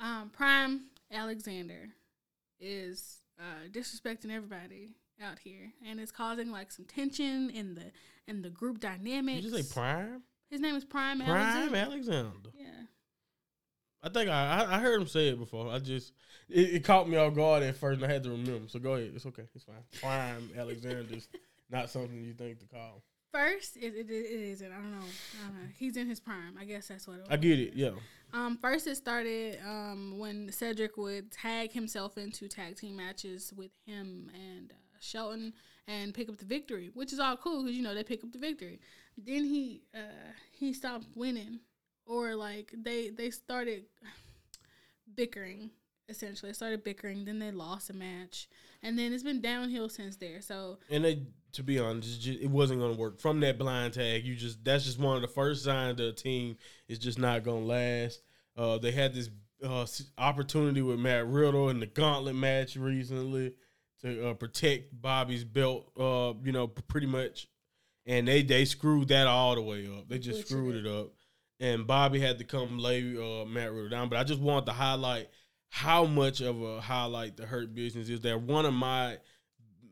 Um, 0.01 0.31
Prime 0.33 0.87
Alexander 1.13 1.89
is 2.61 3.21
uh, 3.39 3.69
disrespecting 3.71 4.33
everybody 4.33 4.95
out 5.23 5.39
here, 5.39 5.73
and 5.87 6.01
it's 6.01 6.13
causing 6.13 6.51
like 6.51 6.71
some 6.73 6.85
tension 6.85 7.51
in 7.51 7.75
the 7.75 7.93
in 8.27 8.43
the 8.43 8.51
group 8.51 8.81
dynamics. 8.81 9.43
Did 9.43 9.53
you 9.53 9.63
say 9.63 9.75
Prime? 9.75 10.23
His 10.51 10.61
name 10.61 10.77
is 10.77 10.85
Prime, 10.85 11.21
Alexander. 11.21 11.71
Prime 11.71 11.75
Alexander. 11.75 12.19
Alexander. 12.29 12.51
Yeah. 12.55 12.85
I 14.03 14.09
think 14.09 14.31
I, 14.31 14.65
I 14.65 14.77
I 14.77 14.79
heard 14.81 15.01
him 15.01 15.09
say 15.09 15.29
it 15.29 15.39
before. 15.39 15.69
I 15.71 15.79
just 15.79 16.13
it, 16.49 16.75
it 16.75 16.85
caught 16.85 17.09
me 17.09 17.17
off 17.17 17.35
guard 17.35 17.63
at 17.63 17.77
first, 17.77 18.01
and 18.01 18.11
I 18.11 18.13
had 18.13 18.23
to 18.25 18.31
remember. 18.31 18.69
So 18.69 18.79
go 18.79 18.95
ahead. 18.95 19.13
It's 19.15 19.27
okay. 19.27 19.45
It's 19.55 19.65
fine. 19.65 19.77
Prime 20.01 20.51
Alexander's 20.57 21.29
not 21.71 21.91
something 21.91 22.23
you 22.23 22.33
think 22.33 22.61
to 22.61 22.67
call. 22.67 23.03
First, 23.33 23.77
it, 23.77 23.95
it, 23.95 24.11
it 24.11 24.51
isn't. 24.53 24.73
I 24.73 24.77
don't 24.77 24.91
know. 24.91 25.07
I 25.07 25.47
don't 25.47 25.55
know. 25.55 25.69
He's 25.77 25.97
in 25.97 26.09
his 26.09 26.21
prime. 26.21 26.57
I 26.59 26.65
guess 26.65 26.89
that's 26.89 27.07
what 27.07 27.19
it 27.19 27.21
was. 27.21 27.29
I 27.31 27.37
get 27.37 27.59
it. 27.59 27.75
Yeah. 27.75 27.91
Um, 28.33 28.59
first 28.59 28.87
it 28.87 28.97
started 28.97 29.59
um 29.67 30.19
when 30.19 30.53
Cedric 30.53 30.99
would 30.99 31.33
tag 31.33 31.73
himself 31.73 32.19
into 32.19 32.47
tag 32.47 32.77
team 32.77 32.97
matches 32.97 33.55
with 33.57 33.71
him 33.87 34.31
and 34.35 34.71
uh, 34.71 34.75
Shelton 35.01 35.55
and 35.87 36.13
pick 36.13 36.29
up 36.29 36.37
the 36.37 36.45
victory, 36.45 36.91
which 36.93 37.13
is 37.13 37.21
all 37.21 37.37
cool 37.37 37.63
because 37.63 37.77
you 37.77 37.83
know 37.83 37.95
they 37.95 38.05
pick 38.05 38.23
up 38.23 38.33
the 38.33 38.39
victory. 38.39 38.81
Then 39.17 39.45
he 39.45 39.83
uh 39.95 40.33
he 40.53 40.73
stopped 40.75 41.07
winning, 41.15 41.61
or 42.07 42.35
like 42.35 42.73
they 42.77 43.09
they 43.11 43.31
started 43.31 43.85
bickering. 45.15 45.71
Essentially, 46.09 46.51
they 46.51 46.55
started 46.55 46.85
bickering. 46.85 47.25
Then 47.25 47.39
they 47.39 47.51
lost 47.51 47.91
a 47.91 47.93
match, 47.93 48.49
and 48.83 48.99
then 48.99 49.13
it's 49.13 49.23
been 49.23 49.41
downhill 49.41 49.89
since 49.89 50.17
there. 50.17 50.41
So 50.41 50.79
And 50.91 51.05
they, 51.05 51.23
to 51.53 51.63
be 51.63 51.79
honest, 51.79 52.21
just, 52.23 52.41
it 52.41 52.51
wasn't 52.51 52.81
going 52.81 52.95
to 52.95 53.01
work 53.01 53.21
from 53.21 53.41
that 53.41 53.59
blind 53.59 53.95
tag. 53.95 54.25
You 54.25 54.35
just 54.35 54.65
that's 54.65 54.85
just 54.85 54.99
one 54.99 55.17
of 55.17 55.23
the 55.23 55.29
first 55.29 55.65
signs 55.65 55.99
that 55.99 56.07
a 56.07 56.13
team 56.13 56.57
is 56.89 56.99
just 56.99 57.19
not 57.19 57.43
going 57.43 57.63
to 57.63 57.69
last. 57.69 58.23
Uh, 58.57 58.79
they 58.79 58.91
had 58.91 59.15
this 59.15 59.29
uh, 59.65 59.87
opportunity 60.17 60.83
with 60.83 60.99
Matt 60.99 61.27
Riddle 61.27 61.69
in 61.69 61.81
the 61.81 61.87
Gauntlet 61.87 62.35
match 62.35 62.77
recently 62.77 63.53
to 64.03 64.31
uh, 64.31 64.35
protect 64.35 65.01
Bobby's 65.01 65.45
belt. 65.45 65.91
Uh, 65.99 66.35
you 66.45 66.53
know, 66.53 66.69
pretty 66.69 67.07
much, 67.07 67.49
and 68.07 68.27
they 68.27 68.43
they 68.43 68.65
screwed 68.65 69.09
that 69.09 69.27
all 69.27 69.55
the 69.55 69.63
way 69.63 69.87
up. 69.87 70.09
They 70.09 70.19
just 70.19 70.49
screwed 70.49 70.87
it. 70.87 70.87
up, 70.87 71.13
and 71.61 71.87
Bobby 71.87 72.21
had 72.21 72.39
to 72.39 72.45
come 72.45 72.79
lay 72.79 73.03
uh, 73.17 73.45
Matt 73.45 73.73
Riddle 73.73 73.91
down. 73.91 74.09
But 74.09 74.19
I 74.19 74.25
just 74.25 74.41
want 74.41 74.67
to 74.67 74.73
highlight 74.73 75.29
how 75.69 76.05
much 76.05 76.41
of 76.41 76.61
a 76.63 76.81
highlight 76.81 77.37
the 77.37 77.47
Hurt 77.47 77.75
Business 77.75 78.09
is. 78.09 78.21
That 78.21 78.41
one 78.43 78.67
of 78.67 78.75
my 78.75 79.19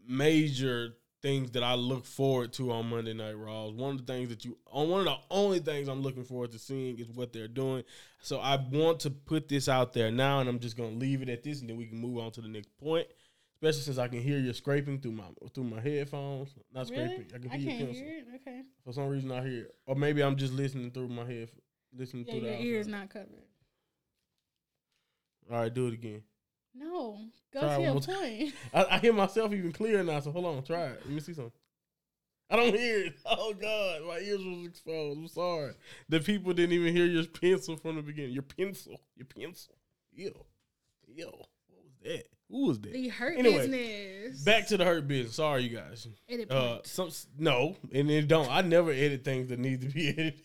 major 0.06 0.95
things 1.23 1.50
that 1.52 1.62
I 1.62 1.75
look 1.75 2.04
forward 2.04 2.52
to 2.54 2.71
on 2.73 2.88
Monday 2.90 3.14
Night 3.14 3.33
Raws. 3.37 3.73
One 3.73 3.92
of 3.97 4.06
the 4.06 4.12
things 4.12 4.28
that 4.28 4.45
you 4.45 4.56
on 4.71 4.88
one 4.88 5.00
of 5.00 5.06
the 5.06 5.16
only 5.30 5.59
things 5.59 5.88
I'm 5.88 6.02
looking 6.02 6.25
forward 6.25 6.52
to 6.52 6.59
seeing 6.59 6.99
is 6.99 7.09
what 7.09 7.33
they're 7.33 7.49
doing. 7.49 7.85
So 8.21 8.38
I 8.38 8.56
want 8.71 9.00
to 9.00 9.11
put 9.11 9.49
this 9.49 9.68
out 9.68 9.92
there 9.92 10.11
now, 10.11 10.40
and 10.40 10.49
I'm 10.49 10.59
just 10.61 10.76
gonna 10.76 10.90
leave 10.90 11.23
it 11.23 11.28
at 11.28 11.42
this, 11.42 11.61
and 11.61 11.68
then 11.71 11.76
we 11.76 11.87
can 11.87 11.99
move 11.99 12.18
on 12.18 12.30
to 12.33 12.40
the 12.40 12.49
next 12.49 12.68
point. 12.78 13.06
Especially 13.54 13.80
since 13.80 13.97
I 13.99 14.09
can 14.09 14.21
hear 14.21 14.38
you 14.38 14.52
scraping 14.52 15.00
through 15.00 15.12
my 15.12 15.25
through 15.54 15.64
my 15.64 15.80
headphones. 15.80 16.54
Not 16.75 16.90
Really? 16.90 17.06
scraping. 17.06 17.26
I 17.35 17.38
can 17.38 17.50
I 17.50 17.56
hear 17.56 17.68
can't 17.71 17.78
your 17.80 17.87
pencil. 17.88 18.04
hear. 18.04 18.25
Okay. 18.37 18.62
For 18.85 18.92
some 18.92 19.09
reason, 19.09 19.33
I 19.33 19.42
hear 19.42 19.62
it, 19.62 19.75
or 19.87 19.97
maybe 19.97 20.23
I'm 20.23 20.37
just 20.37 20.52
listening 20.52 20.90
through 20.90 21.09
my 21.09 21.25
head, 21.25 21.49
listening 21.97 22.26
Yeah, 22.26 22.33
through 22.33 22.40
the 22.42 22.47
your 22.49 22.56
ear 22.75 22.80
is 22.80 22.87
not 22.87 23.09
covered. 23.09 23.46
All 25.50 25.59
right, 25.61 25.73
do 25.73 25.87
it 25.88 25.95
again. 25.95 26.23
No, 26.75 27.19
go 27.53 27.61
Try 27.61 27.76
to 27.76 27.83
your 27.83 28.00
point. 28.00 28.55
I, 28.75 28.97
I 28.97 28.99
hear 28.99 29.12
myself 29.12 29.53
even 29.53 29.73
clearer 29.73 30.03
now. 30.05 30.21
So 30.21 30.31
hold 30.31 30.45
on, 30.45 30.62
try 30.62 30.85
it. 30.87 31.00
Let 31.05 31.15
me 31.15 31.21
see 31.21 31.33
something. 31.35 31.53
I 32.50 32.57
don't 32.57 32.75
hear 32.75 33.07
it. 33.07 33.15
Oh 33.26 33.55
God, 33.55 34.03
my 34.07 34.19
ears 34.19 34.45
was 34.45 34.67
exposed. 34.67 35.19
I'm 35.19 35.29
sorry. 35.29 35.73
The 36.09 36.21
people 36.21 36.53
didn't 36.53 36.75
even 36.75 36.95
hear 36.95 37.07
your 37.07 37.25
pencil 37.41 37.76
from 37.76 37.97
the 37.97 38.03
beginning. 38.03 38.33
Your 38.33 38.43
pencil. 38.43 39.00
Your 39.17 39.26
pencil. 39.26 39.75
Yo, 40.12 40.31
yo. 41.07 41.26
What 41.26 41.85
was 41.85 41.93
that? 42.03 42.26
Who 42.50 42.67
was 42.67 42.81
that? 42.81 42.93
The 42.93 43.09
hurt 43.09 43.38
Anyway, 43.38 43.67
business. 43.67 44.45
Back 44.45 44.67
to 44.69 44.76
the 44.76 44.85
hurt 44.85 45.09
business. 45.09 45.37
Sorry, 45.37 45.65
you 45.65 45.76
guys. 45.76 46.07
Edit 46.29 46.50
Uh, 46.50 46.79
some 46.85 47.11
no, 47.38 47.76
and 47.93 48.11
it 48.11 48.29
don't. 48.29 48.50
I 48.50 48.61
never 48.61 48.91
edit 48.93 49.25
things 49.25 49.49
that 49.49 49.59
need 49.59 49.81
to 49.81 49.88
be 49.88 50.09
edited. 50.09 50.41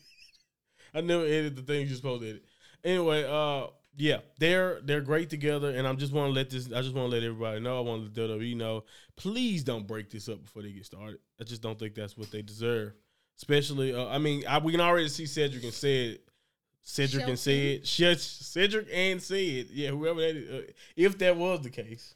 I 0.94 1.02
never 1.02 1.26
edit 1.26 1.56
the 1.56 1.62
things 1.62 1.90
you're 1.90 1.98
supposed 1.98 2.24
to 2.24 2.30
edit. 2.30 2.46
Anyway, 2.84 3.24
uh, 3.24 3.68
yeah, 3.98 4.20
they're 4.40 4.80
they're 4.84 5.02
great 5.02 5.30
together, 5.30 5.70
and 5.70 5.88
I'm 5.88 5.98
just 5.98 6.14
want 6.14 6.30
to 6.30 6.34
let 6.34 6.50
this. 6.50 6.68
I 6.68 6.82
just 6.82 6.96
want 6.96 7.12
to 7.12 7.16
let 7.16 7.24
everybody 7.24 7.60
know. 7.60 7.78
I 7.78 7.82
want 7.82 8.14
to 8.14 8.22
let 8.22 8.30
WWE 8.30 8.56
know. 8.56 8.86
Please 9.18 9.64
don't 9.64 9.86
break 9.86 10.10
this 10.10 10.30
up 10.30 10.42
before 10.42 10.62
they 10.62 10.72
get 10.72 10.86
started. 10.86 11.20
I 11.40 11.44
just 11.44 11.62
don't 11.62 11.78
think 11.78 11.96
that's 11.96 12.18
what 12.18 12.32
they 12.32 12.42
deserve. 12.42 12.94
Especially, 13.38 13.94
uh, 13.94 14.08
I 14.08 14.18
mean, 14.18 14.44
I, 14.48 14.60
we 14.60 14.72
can 14.72 14.82
already 14.82 15.10
see 15.10 15.26
Cedric 15.26 15.64
and 15.64 15.74
said. 15.74 16.20
Cedric 16.84 17.28
and 17.28 17.38
said 17.38 17.86
Cedric 17.86 18.88
and 18.92 19.22
said, 19.22 19.68
yeah, 19.70 19.90
whoever 19.90 20.20
that 20.20 20.36
is, 20.36 20.50
uh, 20.50 20.72
if 20.96 21.16
that 21.20 21.38
was 21.38 21.62
the 21.62 21.70
case, 21.70 22.16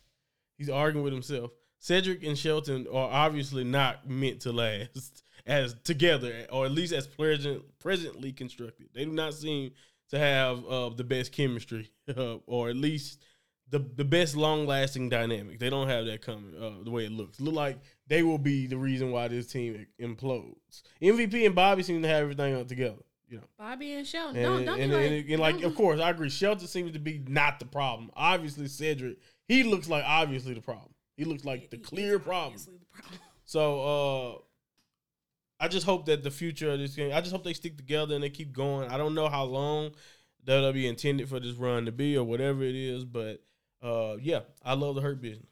he's 0.57 0.71
arguing 0.71 1.03
with 1.03 1.13
himself. 1.13 1.51
Cedric 1.77 2.23
and 2.23 2.35
Shelton 2.35 2.87
are 2.91 3.11
obviously 3.11 3.63
not 3.63 4.09
meant 4.09 4.39
to 4.41 4.51
last 4.51 5.21
as 5.45 5.75
together, 5.83 6.47
or 6.51 6.65
at 6.65 6.71
least 6.71 6.93
as 6.93 7.05
present, 7.05 7.61
presently 7.77 8.31
constructed. 8.31 8.89
They 8.91 9.05
do 9.05 9.11
not 9.11 9.35
seem 9.35 9.71
to 10.09 10.19
have 10.19 10.65
uh, 10.65 10.89
the 10.89 11.03
best 11.03 11.31
chemistry, 11.31 11.91
uh, 12.17 12.37
or 12.45 12.69
at 12.69 12.75
least 12.75 13.23
the 13.69 13.79
the 13.79 14.05
best 14.05 14.35
long 14.35 14.65
lasting 14.67 15.09
dynamic. 15.09 15.59
They 15.59 15.69
don't 15.69 15.87
have 15.87 16.05
that 16.05 16.21
coming. 16.21 16.53
Uh, 16.55 16.83
the 16.83 16.91
way 16.91 17.05
it 17.05 17.11
looks, 17.11 17.39
look 17.39 17.55
like 17.55 17.79
they 18.07 18.23
will 18.23 18.37
be 18.37 18.67
the 18.67 18.77
reason 18.77 19.11
why 19.11 19.27
this 19.27 19.47
team 19.47 19.87
implodes. 19.99 20.83
MVP 21.01 21.45
and 21.45 21.55
Bobby 21.55 21.83
seem 21.83 22.01
to 22.01 22.07
have 22.07 22.23
everything 22.23 22.55
up 22.55 22.67
together. 22.67 23.01
You 23.27 23.37
know. 23.37 23.43
Bobby 23.57 23.93
and 23.93 24.05
Shelton. 24.05 24.37
And, 24.37 24.45
don't 24.45 24.65
don't 24.65 24.79
and, 24.79 24.91
be 24.91 24.97
like, 24.97 25.11
and- 25.11 25.29
and, 25.31 25.41
like, 25.41 25.63
of 25.63 25.75
course, 25.75 25.99
I 25.99 26.11
agree. 26.11 26.29
Shelton 26.29 26.67
seems 26.67 26.91
to 26.91 26.99
be 26.99 27.23
not 27.27 27.57
the 27.59 27.65
problem. 27.65 28.11
Obviously, 28.15 28.67
Cedric, 28.67 29.17
he 29.47 29.63
looks 29.63 29.89
like 29.89 30.03
obviously 30.05 30.53
the 30.53 30.61
problem. 30.61 30.93
He 31.17 31.25
looks 31.25 31.43
like 31.43 31.71
the 31.71 31.77
he- 31.77 31.83
clear 31.83 32.19
problem. 32.19 32.61
the 32.63 33.01
problem. 33.01 33.19
So, 33.45 33.81
uh, 33.81 34.37
I 35.59 35.67
just 35.67 35.85
hope 35.85 36.05
that 36.07 36.23
the 36.23 36.31
future 36.31 36.71
of 36.71 36.79
this 36.79 36.95
game, 36.95 37.11
I 37.13 37.21
just 37.21 37.31
hope 37.31 37.43
they 37.43 37.53
stick 37.53 37.77
together 37.77 38.15
and 38.15 38.23
they 38.23 38.29
keep 38.29 38.51
going. 38.51 38.89
I 38.89 38.97
don't 38.97 39.15
know 39.15 39.29
how 39.29 39.45
long 39.45 39.91
WWE 40.45 40.87
intended 40.87 41.29
for 41.29 41.39
this 41.39 41.55
run 41.55 41.85
to 41.85 41.91
be 41.91 42.17
or 42.17 42.23
whatever 42.23 42.63
it 42.63 42.75
is, 42.75 43.05
but 43.05 43.41
uh, 43.81 44.17
yeah, 44.21 44.41
I 44.63 44.73
love 44.73 44.95
the 44.95 45.01
Hurt 45.01 45.21
Business. 45.21 45.49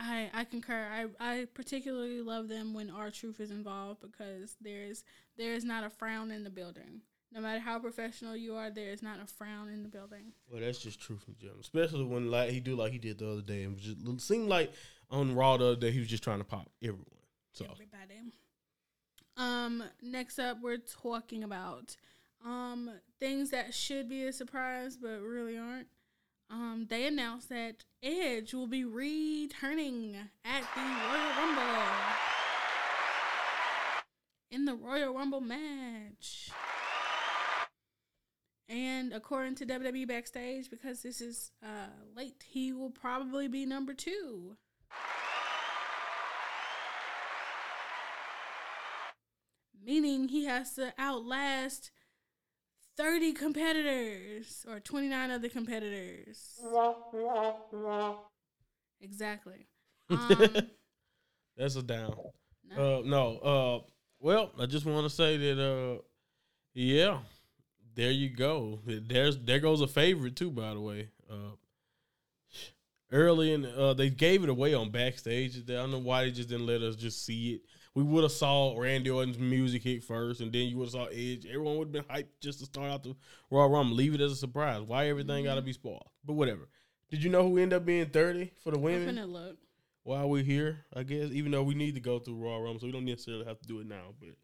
I 0.00 0.30
I 0.32 0.44
concur. 0.44 0.88
I 0.90 1.06
I 1.20 1.46
particularly 1.54 2.22
love 2.22 2.48
them 2.48 2.72
when 2.72 2.90
R-Truth 2.90 3.38
is 3.38 3.50
involved 3.50 4.00
because 4.00 4.56
there's 4.60 5.04
there 5.36 5.52
is 5.52 5.64
not 5.64 5.84
a 5.84 5.90
frown 5.90 6.30
in 6.30 6.42
the 6.42 6.50
building. 6.50 7.02
No 7.32 7.40
matter 7.40 7.60
how 7.60 7.78
professional 7.78 8.34
you 8.34 8.56
are, 8.56 8.70
there 8.70 8.90
is 8.90 9.02
not 9.02 9.20
a 9.22 9.26
frown 9.26 9.68
in 9.68 9.84
the 9.84 9.88
building. 9.88 10.32
Well, 10.50 10.60
that's 10.60 10.80
just 10.80 11.00
true 11.00 11.16
from 11.16 11.36
Jim, 11.38 11.52
especially 11.60 12.04
when 12.04 12.30
like 12.30 12.50
he 12.50 12.60
do 12.60 12.74
like 12.74 12.92
he 12.92 12.98
did 12.98 13.18
the 13.18 13.30
other 13.30 13.42
day, 13.42 13.62
and 13.62 13.78
just 13.78 13.98
it 14.04 14.20
seemed 14.20 14.48
like 14.48 14.72
on 15.10 15.34
Raw 15.34 15.56
the 15.58 15.66
other 15.66 15.76
day 15.76 15.90
he 15.92 16.00
was 16.00 16.08
just 16.08 16.24
trying 16.24 16.38
to 16.38 16.44
pop 16.44 16.70
everyone. 16.82 17.19
So 17.52 17.66
Everybody. 17.70 18.32
Um. 19.36 19.84
Next 20.02 20.38
up, 20.38 20.58
we're 20.62 20.78
talking 20.78 21.42
about 21.44 21.96
um 22.44 22.90
things 23.18 23.50
that 23.50 23.74
should 23.74 24.08
be 24.08 24.24
a 24.24 24.32
surprise 24.32 24.96
but 24.96 25.20
really 25.20 25.56
aren't. 25.58 25.88
Um. 26.50 26.86
They 26.88 27.06
announced 27.06 27.48
that 27.48 27.84
Edge 28.02 28.54
will 28.54 28.66
be 28.66 28.84
returning 28.84 30.16
at 30.44 30.62
the 30.74 30.80
Royal 30.80 31.36
Rumble. 31.36 31.92
In 34.50 34.64
the 34.64 34.74
Royal 34.74 35.14
Rumble 35.14 35.40
match. 35.40 36.50
And 38.68 39.12
according 39.12 39.56
to 39.56 39.66
WWE 39.66 40.06
Backstage, 40.06 40.70
because 40.70 41.02
this 41.02 41.20
is 41.20 41.50
uh, 41.60 41.88
late, 42.16 42.44
he 42.48 42.72
will 42.72 42.90
probably 42.90 43.48
be 43.48 43.66
number 43.66 43.92
two. 43.94 44.56
Meaning 49.84 50.28
he 50.28 50.44
has 50.44 50.74
to 50.74 50.92
outlast 50.98 51.90
30 52.96 53.32
competitors 53.32 54.66
or 54.68 54.78
29 54.80 55.30
other 55.30 55.48
competitors. 55.48 56.60
Exactly. 59.00 59.66
Um, 60.10 60.48
that's 61.56 61.76
a 61.76 61.84
down. 61.84 62.16
no. 62.76 62.98
Uh, 62.98 63.02
no. 63.04 63.38
Uh, 63.38 63.90
well, 64.18 64.50
I 64.58 64.66
just 64.66 64.84
want 64.84 65.04
to 65.04 65.10
say 65.10 65.36
that. 65.36 65.62
Uh, 65.62 66.02
yeah, 66.74 67.18
there 67.94 68.10
you 68.10 68.28
go. 68.28 68.80
There's 68.84 69.38
there 69.38 69.60
goes 69.60 69.80
a 69.80 69.86
favorite 69.86 70.34
too. 70.34 70.50
By 70.50 70.74
the 70.74 70.80
way, 70.80 71.10
uh, 71.30 71.54
early 73.12 73.52
in 73.52 73.66
uh, 73.66 73.94
they 73.94 74.10
gave 74.10 74.42
it 74.42 74.48
away 74.48 74.74
on 74.74 74.90
backstage. 74.90 75.56
I 75.58 75.72
don't 75.72 75.92
know 75.92 75.98
why 75.98 76.24
they 76.24 76.30
just 76.32 76.48
didn't 76.48 76.66
let 76.66 76.82
us 76.82 76.96
just 76.96 77.24
see 77.24 77.54
it. 77.54 77.60
We 77.94 78.04
would 78.04 78.22
have 78.22 78.32
saw 78.32 78.78
Randy 78.78 79.10
Orton's 79.10 79.38
music 79.38 79.82
hit 79.82 80.04
first, 80.04 80.40
and 80.40 80.52
then 80.52 80.68
you 80.68 80.76
would 80.78 80.86
have 80.86 80.92
saw 80.92 81.06
Edge. 81.06 81.44
Everyone 81.46 81.76
would 81.76 81.88
have 81.88 81.92
been 81.92 82.04
hyped 82.04 82.28
just 82.40 82.60
to 82.60 82.66
start 82.66 82.90
out 82.90 83.02
the 83.02 83.16
Royal 83.50 83.68
Rumble. 83.68 83.96
Leave 83.96 84.14
it 84.14 84.20
as 84.20 84.32
a 84.32 84.36
surprise. 84.36 84.82
Why 84.82 85.08
everything 85.08 85.44
got 85.44 85.54
to 85.54 85.60
mm-hmm. 85.60 85.66
be 85.66 85.72
spoiled? 85.72 86.08
But 86.24 86.34
whatever. 86.34 86.68
Did 87.10 87.24
you 87.24 87.30
know 87.30 87.42
who 87.42 87.58
ended 87.58 87.76
up 87.76 87.84
being 87.84 88.06
thirty 88.06 88.52
for 88.62 88.70
the 88.70 88.76
I'm 88.76 88.82
women? 88.82 89.16
finna 89.16 89.28
look. 89.28 89.56
while 90.04 90.28
we're 90.28 90.44
here, 90.44 90.84
I 90.94 91.02
guess, 91.02 91.30
even 91.32 91.50
though 91.50 91.64
we 91.64 91.74
need 91.74 91.96
to 91.96 92.00
go 92.00 92.20
through 92.20 92.36
Royal 92.36 92.62
Rumble, 92.62 92.80
so 92.80 92.86
we 92.86 92.92
don't 92.92 93.04
necessarily 93.04 93.44
have 93.46 93.58
to 93.60 93.66
do 93.66 93.80
it 93.80 93.86
now. 93.86 94.14
But 94.20 94.36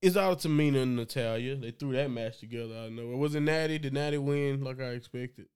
it's 0.00 0.16
out 0.16 0.40
to 0.40 0.48
Tamina 0.48 0.82
and 0.82 0.96
Natalia. 0.96 1.56
They 1.56 1.70
threw 1.70 1.92
that 1.92 2.10
match 2.10 2.38
together. 2.38 2.74
I 2.74 2.88
know 2.88 3.12
it 3.12 3.16
wasn't 3.16 3.44
Natty. 3.44 3.78
Did 3.78 3.92
Natty 3.92 4.16
win 4.16 4.64
like 4.64 4.80
I 4.80 4.92
expected, 4.92 5.48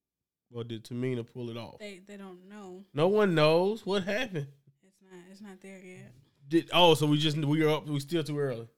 or 0.53 0.65
did 0.65 0.85
Tamina 0.85 1.27
pull 1.27 1.49
it 1.49 1.57
off? 1.57 1.79
They 1.79 2.03
they 2.07 2.19
don't 2.19 2.49
know. 2.51 2.85
No 2.93 3.09
one 3.09 3.35
knows 3.35 3.87
what 3.87 4.05
happened. 4.05 4.49
It's 4.87 5.01
not 5.03 5.21
it's 5.31 5.41
not 5.41 5.61
there 5.63 5.81
yet. 5.83 6.13
Did 6.49 6.71
oh, 6.73 6.95
so 6.95 7.07
we 7.07 7.19
just 7.19 7.37
we 7.39 7.63
are 7.63 7.69
up. 7.71 7.87
We 7.87 8.01
still 8.01 8.25
too 8.25 8.39
early. 8.39 8.69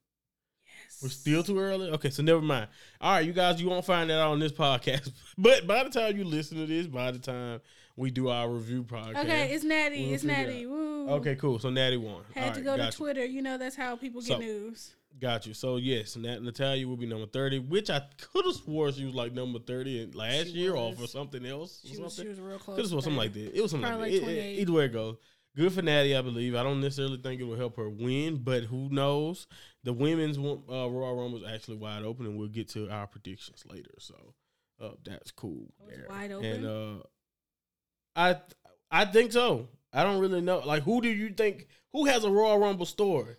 Yes. 0.64 0.98
We're 1.02 1.08
still 1.08 1.42
too 1.42 1.58
early. 1.58 1.90
Okay, 1.90 2.10
so 2.10 2.22
never 2.22 2.40
mind. 2.40 2.68
All 3.00 3.12
right, 3.14 3.24
you 3.24 3.32
guys, 3.32 3.60
you 3.60 3.68
won't 3.68 3.84
find 3.84 4.10
that 4.10 4.18
out 4.20 4.32
on 4.32 4.38
this 4.40 4.52
podcast. 4.52 5.10
But 5.38 5.66
by 5.66 5.84
the 5.84 5.90
time 5.90 6.16
you 6.16 6.24
listen 6.24 6.58
to 6.58 6.66
this, 6.66 6.86
by 6.86 7.10
the 7.12 7.18
time 7.18 7.60
we 7.96 8.10
do 8.10 8.28
our 8.28 8.48
review 8.50 8.82
podcast, 8.84 9.16
Okay, 9.24 9.52
it's 9.52 9.64
Natty. 9.64 10.04
We'll 10.06 10.14
it's 10.14 10.24
Natty. 10.24 10.66
Woo. 10.66 11.08
okay, 11.10 11.34
cool. 11.36 11.58
So 11.58 11.70
Natty 11.70 11.96
won. 11.96 12.22
Had 12.34 12.54
to 12.54 12.60
go 12.60 12.76
to 12.76 12.84
you. 12.86 12.90
Twitter. 12.90 13.24
You 13.24 13.40
know 13.42 13.56
that's 13.56 13.76
how 13.76 13.96
people 13.96 14.20
get 14.20 14.28
So, 14.28 14.38
news. 14.38 14.94
Got 15.20 15.46
you. 15.46 15.54
So 15.54 15.76
yes, 15.76 16.16
Nat 16.16 16.42
Natalia 16.42 16.86
will 16.86 16.96
be 16.96 17.06
number 17.06 17.26
thirty, 17.26 17.58
which 17.58 17.90
I 17.90 18.00
could 18.32 18.44
have 18.44 18.54
swore 18.54 18.92
she 18.92 19.04
was 19.04 19.14
like 19.14 19.32
number 19.32 19.58
thirty 19.58 20.02
in 20.02 20.12
last 20.12 20.46
She 20.48 20.52
year 20.52 20.74
or 20.74 20.90
was. 20.90 21.00
for 21.00 21.06
something 21.06 21.44
else. 21.44 21.80
She 21.84 21.96
or 21.98 22.04
was 22.04 22.14
she 22.14 22.28
was 22.28 22.38
real 22.40 22.58
close. 22.58 22.76
Could 22.76 22.82
have 22.84 22.90
swore 22.90 23.02
something 23.02 23.18
like 23.18 23.32
that. 23.32 23.56
It 23.56 23.60
was 23.62 23.70
something 23.72 23.88
Probably 23.88 24.12
like 24.12 24.22
like 24.22 24.26
that. 24.28 24.32
It- 24.36 24.38
it- 24.38 24.44
28. 24.44 24.58
either 24.60 24.72
way 24.72 24.84
it 24.84 24.92
goes. 24.92 25.16
Good 25.56 25.72
for 25.72 25.82
Natty, 25.82 26.16
I 26.16 26.22
believe. 26.22 26.54
I 26.54 26.62
don't 26.62 26.80
necessarily 26.80 27.18
think 27.18 27.40
it 27.40 27.44
will 27.44 27.56
help 27.56 27.76
her 27.76 27.90
win, 27.90 28.36
but 28.36 28.64
who 28.64 28.88
knows? 28.88 29.46
The 29.82 29.92
women's 29.92 30.38
uh, 30.38 30.88
Royal 30.88 31.16
Rumble 31.16 31.42
is 31.44 31.50
actually 31.52 31.76
wide 31.78 32.04
open, 32.04 32.26
and 32.26 32.38
we'll 32.38 32.48
get 32.48 32.68
to 32.70 32.88
our 32.88 33.06
predictions 33.08 33.64
later. 33.68 33.90
So 33.98 34.14
uh, 34.80 34.90
that's 35.04 35.30
cool. 35.32 35.72
Oh, 35.82 35.88
wide 36.08 36.30
And 36.30 36.64
open? 36.64 36.66
uh, 36.66 37.02
I 38.14 38.36
I 38.90 39.04
think 39.06 39.32
so. 39.32 39.68
I 39.92 40.04
don't 40.04 40.20
really 40.20 40.40
know. 40.40 40.60
Like, 40.60 40.84
who 40.84 41.00
do 41.00 41.08
you 41.08 41.30
think? 41.30 41.66
Who 41.92 42.04
has 42.04 42.22
a 42.24 42.30
Royal 42.30 42.58
Rumble 42.58 42.86
story? 42.86 43.34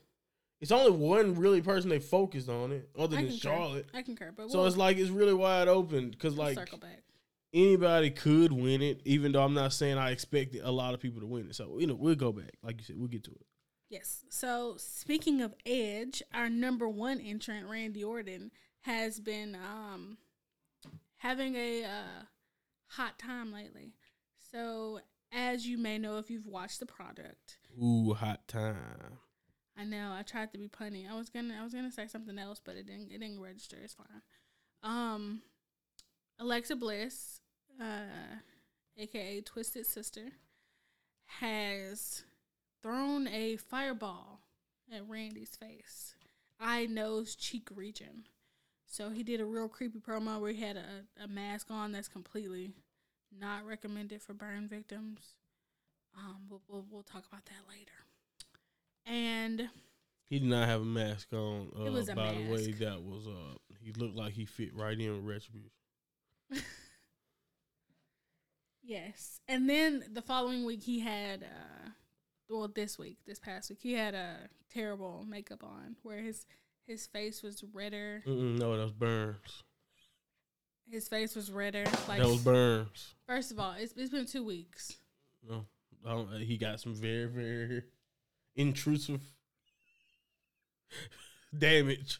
It's 0.59 0.71
only 0.71 0.91
one 0.91 1.35
really 1.35 1.61
person 1.61 1.89
they 1.89 1.99
focused 1.99 2.49
on 2.49 2.71
it, 2.71 2.89
other 2.97 3.17
I 3.17 3.21
than 3.21 3.29
concur. 3.31 3.37
Charlotte. 3.49 3.85
I 3.93 4.01
concur, 4.03 4.31
but 4.35 4.51
So 4.51 4.59
we'll, 4.59 4.67
it's 4.67 4.77
like 4.77 4.97
it's 4.97 5.09
really 5.09 5.33
wide 5.33 5.67
open 5.67 6.09
because 6.11 6.35
we'll 6.35 6.47
like 6.47 6.57
circle 6.57 6.77
back. 6.77 7.01
Anybody 7.53 8.09
could 8.09 8.51
win 8.51 8.81
it, 8.81 9.01
even 9.05 9.31
though 9.31 9.43
I'm 9.43 9.53
not 9.53 9.73
saying 9.73 9.97
I 9.97 10.11
expect 10.11 10.55
a 10.61 10.71
lot 10.71 10.93
of 10.93 10.99
people 10.99 11.21
to 11.21 11.27
win 11.27 11.47
it. 11.47 11.55
So 11.55 11.77
you 11.79 11.87
know 11.87 11.95
we'll 11.95 12.15
go 12.15 12.31
back, 12.31 12.51
like 12.63 12.79
you 12.79 12.85
said, 12.85 12.97
we'll 12.97 13.07
get 13.07 13.23
to 13.25 13.31
it. 13.31 13.45
Yes. 13.89 14.23
So 14.29 14.75
speaking 14.77 15.41
of 15.41 15.53
Edge, 15.65 16.23
our 16.33 16.49
number 16.49 16.87
one 16.87 17.19
entrant, 17.19 17.67
Randy 17.67 18.03
Orton, 18.03 18.51
has 18.81 19.19
been 19.19 19.55
um 19.55 20.17
having 21.17 21.55
a 21.55 21.83
uh, 21.83 22.23
hot 22.87 23.19
time 23.19 23.51
lately. 23.53 23.93
So 24.51 25.01
as 25.31 25.67
you 25.67 25.77
may 25.77 25.97
know 25.97 26.17
if 26.17 26.29
you've 26.29 26.47
watched 26.47 26.79
the 26.79 26.85
product. 26.85 27.57
Ooh, 27.81 28.13
hot 28.13 28.47
time. 28.47 29.19
I 29.77 29.83
know. 29.83 30.13
I 30.17 30.23
tried 30.23 30.51
to 30.51 30.57
be 30.57 30.67
punny. 30.67 31.09
I 31.09 31.15
was 31.15 31.29
gonna 31.29 31.55
I 31.59 31.63
was 31.63 31.73
gonna 31.73 31.91
say 31.91 32.07
something 32.07 32.37
else, 32.37 32.61
but 32.63 32.75
it 32.75 32.85
didn't 32.85 33.11
it 33.11 33.19
didn't 33.19 33.41
register. 33.41 33.77
It's 33.83 33.93
fine. 33.93 34.21
Um, 34.83 35.41
Alexa 36.39 36.75
Bliss, 36.75 37.40
uh, 37.81 38.37
aka 38.97 39.41
Twisted 39.41 39.85
Sister, 39.85 40.27
has 41.39 42.23
thrown 42.81 43.27
a 43.27 43.57
fireball 43.57 44.41
at 44.93 45.07
Randy's 45.07 45.55
face, 45.55 46.15
eye, 46.59 46.85
nose, 46.85 47.35
cheek 47.35 47.69
region. 47.73 48.27
So 48.85 49.09
he 49.09 49.23
did 49.23 49.39
a 49.39 49.45
real 49.45 49.69
creepy 49.69 49.99
promo 49.99 50.39
where 50.39 50.51
he 50.51 50.61
had 50.61 50.75
a, 50.75 51.23
a 51.23 51.27
mask 51.27 51.67
on 51.71 51.93
that's 51.93 52.09
completely 52.09 52.73
not 53.39 53.65
recommended 53.65 54.21
for 54.21 54.33
burn 54.33 54.67
victims. 54.67 55.35
Um, 56.17 56.41
we'll, 56.49 56.61
we'll, 56.67 56.85
we'll 56.91 57.03
talk 57.03 57.23
about 57.31 57.45
that 57.45 57.69
later. 57.69 57.91
And 59.05 59.69
He 60.29 60.39
did 60.39 60.49
not 60.49 60.67
have 60.67 60.81
a 60.81 60.85
mask 60.85 61.31
on. 61.31 61.71
Uh, 61.79 61.85
It 61.85 61.93
was 61.93 62.09
a 62.09 62.15
by 62.15 62.33
the 62.33 62.51
way, 62.51 62.71
that 62.73 63.01
was 63.01 63.27
uh, 63.27 63.55
he 63.81 63.93
looked 63.93 64.15
like 64.15 64.33
he 64.33 64.45
fit 64.45 64.75
right 64.75 64.99
in 64.99 65.15
with 65.15 65.25
retribution. 65.25 65.71
Yes, 68.91 69.39
and 69.47 69.69
then 69.69 70.03
the 70.11 70.21
following 70.21 70.65
week 70.65 70.83
he 70.83 70.99
had, 70.99 71.43
uh, 71.43 71.89
well, 72.49 72.67
this 72.67 72.99
week, 72.99 73.17
this 73.25 73.39
past 73.39 73.69
week, 73.69 73.79
he 73.81 73.93
had 73.93 74.13
a 74.13 74.49
terrible 74.73 75.25
makeup 75.27 75.63
on 75.63 75.95
where 76.03 76.19
his 76.19 76.45
his 76.85 77.07
face 77.07 77.41
was 77.41 77.63
redder. 77.73 78.23
Mm-mm, 78.27 78.59
no, 78.59 78.75
that 78.75 78.83
was 78.83 78.91
Burns. 78.91 79.63
His 80.89 81.07
face 81.07 81.35
was 81.35 81.51
redder. 81.51 81.85
Like 82.07 82.19
that 82.19 82.27
was 82.27 82.41
Burns. 82.43 83.15
first 83.25 83.51
of 83.51 83.59
all, 83.59 83.73
it's 83.77 83.93
it's 83.95 84.09
been 84.09 84.25
two 84.25 84.43
weeks. 84.43 84.97
No, 85.47 85.65
uh, 86.05 86.37
he 86.37 86.57
got 86.57 86.79
some 86.79 86.93
very 86.93 87.25
very 87.25 87.83
intrusive 88.55 89.21
damage. 91.57 92.19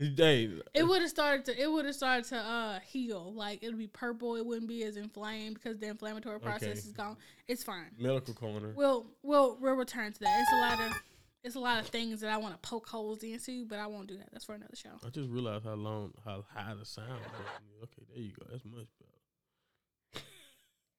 Hey, 0.00 0.50
It 0.72 0.82
would 0.84 1.02
have 1.02 1.10
started 1.10 1.44
to 1.44 1.60
it 1.62 1.70
would 1.70 1.84
have 1.84 1.94
started 1.94 2.24
to 2.30 2.36
uh 2.36 2.80
heal. 2.80 3.32
Like 3.34 3.62
it'd 3.62 3.76
be 3.78 3.86
purple. 3.86 4.36
It 4.36 4.46
wouldn't 4.46 4.66
be 4.68 4.82
as 4.84 4.96
inflamed 4.96 5.54
because 5.54 5.78
the 5.78 5.88
inflammatory 5.88 6.40
process 6.40 6.62
Okay. 6.68 6.72
is 6.78 6.92
gone. 6.92 7.16
It's 7.48 7.62
fine. 7.62 7.90
medical 7.98 8.32
corner. 8.34 8.72
We'll 8.74 9.06
we'll 9.22 9.58
we'll 9.60 9.74
return 9.74 10.12
to 10.12 10.20
that. 10.20 10.40
It's 10.40 10.52
a 10.52 10.56
lot 10.56 10.90
of 10.90 11.02
it's 11.44 11.54
a 11.54 11.60
lot 11.60 11.80
of 11.80 11.86
things 11.88 12.20
that 12.22 12.30
I 12.30 12.36
want 12.38 12.54
to 12.60 12.68
poke 12.68 12.86
holes 12.88 13.22
into, 13.22 13.64
but 13.66 13.78
I 13.78 13.86
won't 13.86 14.08
do 14.08 14.16
that. 14.16 14.30
That's 14.32 14.44
for 14.44 14.54
another 14.54 14.74
show. 14.76 14.90
I 15.06 15.10
just 15.10 15.28
realized 15.30 15.64
how 15.64 15.72
long, 15.74 16.12
how 16.24 16.44
high 16.54 16.74
the 16.78 16.84
sound. 16.84 17.08
is. 17.08 17.82
Okay, 17.84 18.02
there 18.14 18.22
you 18.22 18.32
go. 18.38 18.46
That's 18.50 18.64
much 18.64 18.86
better. 18.98 20.24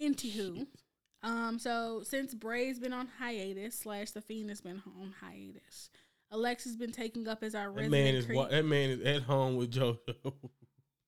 Anywho, 0.02 0.66
um, 1.22 1.60
so 1.60 2.02
since 2.04 2.34
Bray's 2.34 2.80
been 2.80 2.92
on 2.94 3.08
hiatus, 3.20 3.76
slash 3.78 4.12
the 4.12 4.22
Fiend 4.22 4.50
has 4.50 4.62
been 4.62 4.82
on 5.00 5.14
hiatus, 5.22 5.92
Alexa's 6.32 6.76
been 6.78 6.92
taking 6.92 7.28
up 7.28 7.44
as 7.44 7.56
our 7.56 7.66
That 7.66 7.70
resident 7.72 7.92
man 7.92 8.16
is 8.16 8.26
creep. 8.26 8.50
that 8.50 8.66
man 8.66 8.90
is 8.90 9.02
at 9.02 9.24
home 9.24 9.56
with 9.58 9.72
JoJo. 9.72 10.34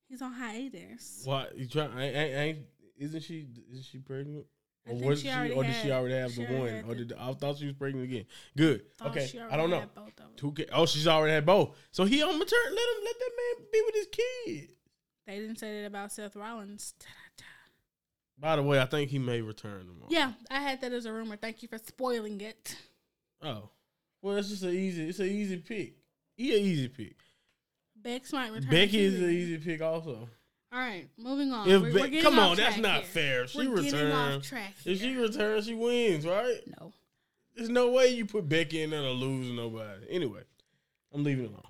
He's 0.08 0.20
on 0.22 0.32
hiatus. 0.32 1.22
Why 1.24 1.46
you 1.56 1.66
trying? 1.66 1.92
I, 1.92 2.04
I, 2.14 2.42
I, 2.42 2.56
isn't 2.98 3.22
she? 3.22 3.46
Is 3.72 3.86
she 3.86 3.98
pregnant? 3.98 4.46
I 4.86 4.90
Or 4.90 4.96
was 5.08 5.22
she 5.22 5.28
she? 5.28 5.50
Or 5.50 5.64
did 5.64 5.74
she 5.82 5.90
already 5.90 6.14
have 6.14 6.32
she 6.32 6.44
the 6.44 6.56
already 6.58 6.82
one? 6.82 6.84
Or 6.90 6.94
the- 6.94 7.04
did 7.06 7.12
I 7.18 7.32
thought 7.32 7.56
she 7.56 7.66
was 7.66 7.74
pregnant 7.74 8.04
again? 8.04 8.26
Good. 8.56 8.94
Thought 8.98 9.08
okay. 9.16 9.30
I 9.50 9.56
don't 9.56 9.70
know. 9.70 9.80
had 9.80 9.94
both 9.94 10.08
of 10.08 10.16
them. 10.16 10.26
Who 10.40 10.52
ca- 10.52 10.66
Oh, 10.72 10.84
she's 10.86 11.06
already 11.08 11.32
had 11.32 11.46
both. 11.46 11.74
So 11.90 12.04
he 12.04 12.22
on 12.22 12.38
maternity. 12.38 12.74
Let 12.76 12.88
him. 12.98 13.04
Let 13.04 13.18
that 13.18 13.30
man 13.58 13.66
be 13.72 13.82
with 13.86 13.94
his 13.94 14.06
kid. 14.12 14.68
They 15.26 15.38
didn't 15.40 15.56
say 15.58 15.80
that 15.80 15.86
about 15.86 16.12
Seth 16.12 16.36
Rollins. 16.36 16.92
Ta-da-ta. 17.00 17.44
By 18.38 18.56
the 18.56 18.62
way, 18.62 18.78
I 18.78 18.84
think 18.84 19.10
he 19.10 19.18
may 19.18 19.40
return 19.40 19.86
tomorrow. 19.86 20.08
Yeah, 20.10 20.32
I 20.50 20.60
had 20.60 20.82
that 20.82 20.92
as 20.92 21.06
a 21.06 21.12
rumor. 21.14 21.36
Thank 21.36 21.62
you 21.62 21.68
for 21.68 21.78
spoiling 21.78 22.40
it. 22.42 22.76
Oh, 23.40 23.70
well, 24.24 24.36
it's 24.38 24.48
just 24.48 24.62
an 24.62 24.70
easy. 24.70 25.08
It's 25.10 25.18
an 25.18 25.26
easy 25.26 25.58
pick. 25.58 25.96
He 26.34 26.56
an 26.56 26.64
easy 26.64 26.88
pick. 26.88 27.16
Bex 27.94 28.32
might 28.32 28.50
return. 28.52 28.70
Becky 28.70 29.00
is 29.00 29.20
an 29.20 29.28
easy 29.30 29.58
pick 29.58 29.82
also. 29.82 30.28
All 30.72 30.78
right, 30.80 31.06
moving 31.18 31.52
on. 31.52 31.68
If 31.68 31.82
We're- 31.82 32.10
we're 32.10 32.22
come 32.22 32.38
on, 32.38 32.56
that's 32.56 32.78
not 32.78 33.02
here. 33.02 33.04
fair. 33.04 33.46
She 33.46 33.58
We're 33.58 33.76
returns, 33.76 34.50
if 34.84 35.00
she 35.00 35.14
returns, 35.14 35.66
she 35.66 35.74
wins, 35.74 36.26
right? 36.26 36.60
no. 36.80 36.92
There's 37.54 37.68
no 37.68 37.92
way 37.92 38.08
you 38.08 38.24
put 38.26 38.48
Becky 38.48 38.82
in 38.82 38.90
there 38.90 39.02
to 39.02 39.10
lose 39.10 39.52
nobody. 39.52 40.06
Anyway, 40.10 40.42
I'm 41.12 41.22
leaving 41.22 41.44
it 41.44 41.50
alone. 41.50 41.62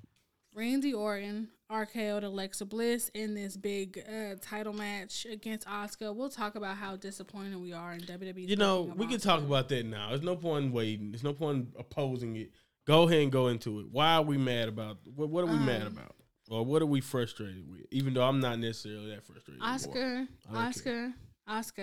Randy 0.55 0.95
Orton 0.95 1.49
RKO'd 1.75 2.23
Alexa 2.25 2.65
Bliss 2.67 3.11
in 3.15 3.35
this 3.35 3.57
big 3.57 4.03
uh, 4.09 4.37
title 4.41 4.73
match 4.73 5.27
against 5.31 5.67
Oscar. 5.69 6.13
We'll 6.13 6.29
talk 6.31 6.55
about 6.55 6.77
how 6.77 6.97
disappointed 6.97 7.61
we 7.61 7.73
are 7.73 7.93
in 7.95 8.01
WWE. 8.03 8.49
You 8.49 8.57
know, 8.57 8.93
we 8.97 9.07
can 9.07 9.17
Asuka. 9.19 9.23
talk 9.23 9.41
about 9.41 9.69
that 9.71 9.85
now. 9.87 10.11
There's 10.11 10.23
no 10.23 10.37
point 10.37 10.67
in 10.67 10.73
waiting. 10.73 11.11
There's 11.11 11.25
no 11.25 11.33
point 11.33 11.59
in 11.59 11.73
opposing 11.79 12.37
it. 12.37 12.51
Go 12.87 13.05
ahead 13.09 13.23
and 13.23 13.33
go 13.33 13.49
into 13.49 13.81
it. 13.81 13.87
Why 13.91 14.15
are 14.15 14.23
we 14.23 14.37
mad 14.39 14.69
about? 14.69 14.99
What, 15.15 15.31
what 15.31 15.43
are 15.45 15.49
we 15.49 15.59
mad 15.59 15.83
Um, 15.83 15.89
about? 15.95 16.15
Or 16.51 16.63
what 16.65 16.83
are 16.83 16.87
we 16.87 17.01
frustrated 17.01 17.69
with? 17.69 17.87
Even 17.91 18.13
though 18.15 18.25
I'm 18.25 18.39
not 18.41 18.59
necessarily 18.59 19.11
that 19.11 19.25
frustrated. 19.25 19.63
Oscar, 19.63 20.27
Oscar, 20.53 20.53
I 20.53 20.63
don't 20.63 20.73
Asuka, 20.73 21.13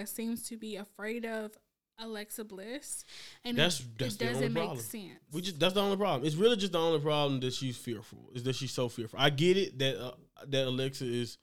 Asuka 0.04 0.08
seems 0.08 0.44
to 0.50 0.58
be 0.58 0.76
afraid 0.78 1.26
of 1.26 1.52
Alexa 2.02 2.44
Bliss, 2.44 3.06
and 3.44 3.58
That's- 3.58 3.80
it, 3.80 3.86
that's 3.98 4.16
it 4.16 4.20
the 4.20 4.26
only 4.26 4.34
doesn't 4.40 4.54
make 4.54 4.64
problem. 4.64 4.84
sense. 4.86 5.20
We 5.32 5.42
just 5.42 5.60
that's 5.60 5.74
the 5.74 5.82
only 5.82 5.98
problem. 5.98 6.26
It's 6.26 6.36
really 6.36 6.58
just 6.58 6.72
the 6.74 6.80
only 6.80 7.00
problem 7.00 7.40
that 7.42 7.54
she's 7.54 7.78
fearful. 7.78 8.30
Is 8.34 8.44
that 8.44 8.56
she's 8.56 8.72
so 8.72 8.90
fearful. 8.90 9.20
I 9.20 9.30
get 9.30 9.58
it 9.58 9.80
that 9.80 10.04
uh, 10.04 10.12
that 10.48 10.68
Alexa 10.68 11.06
is, 11.06 11.38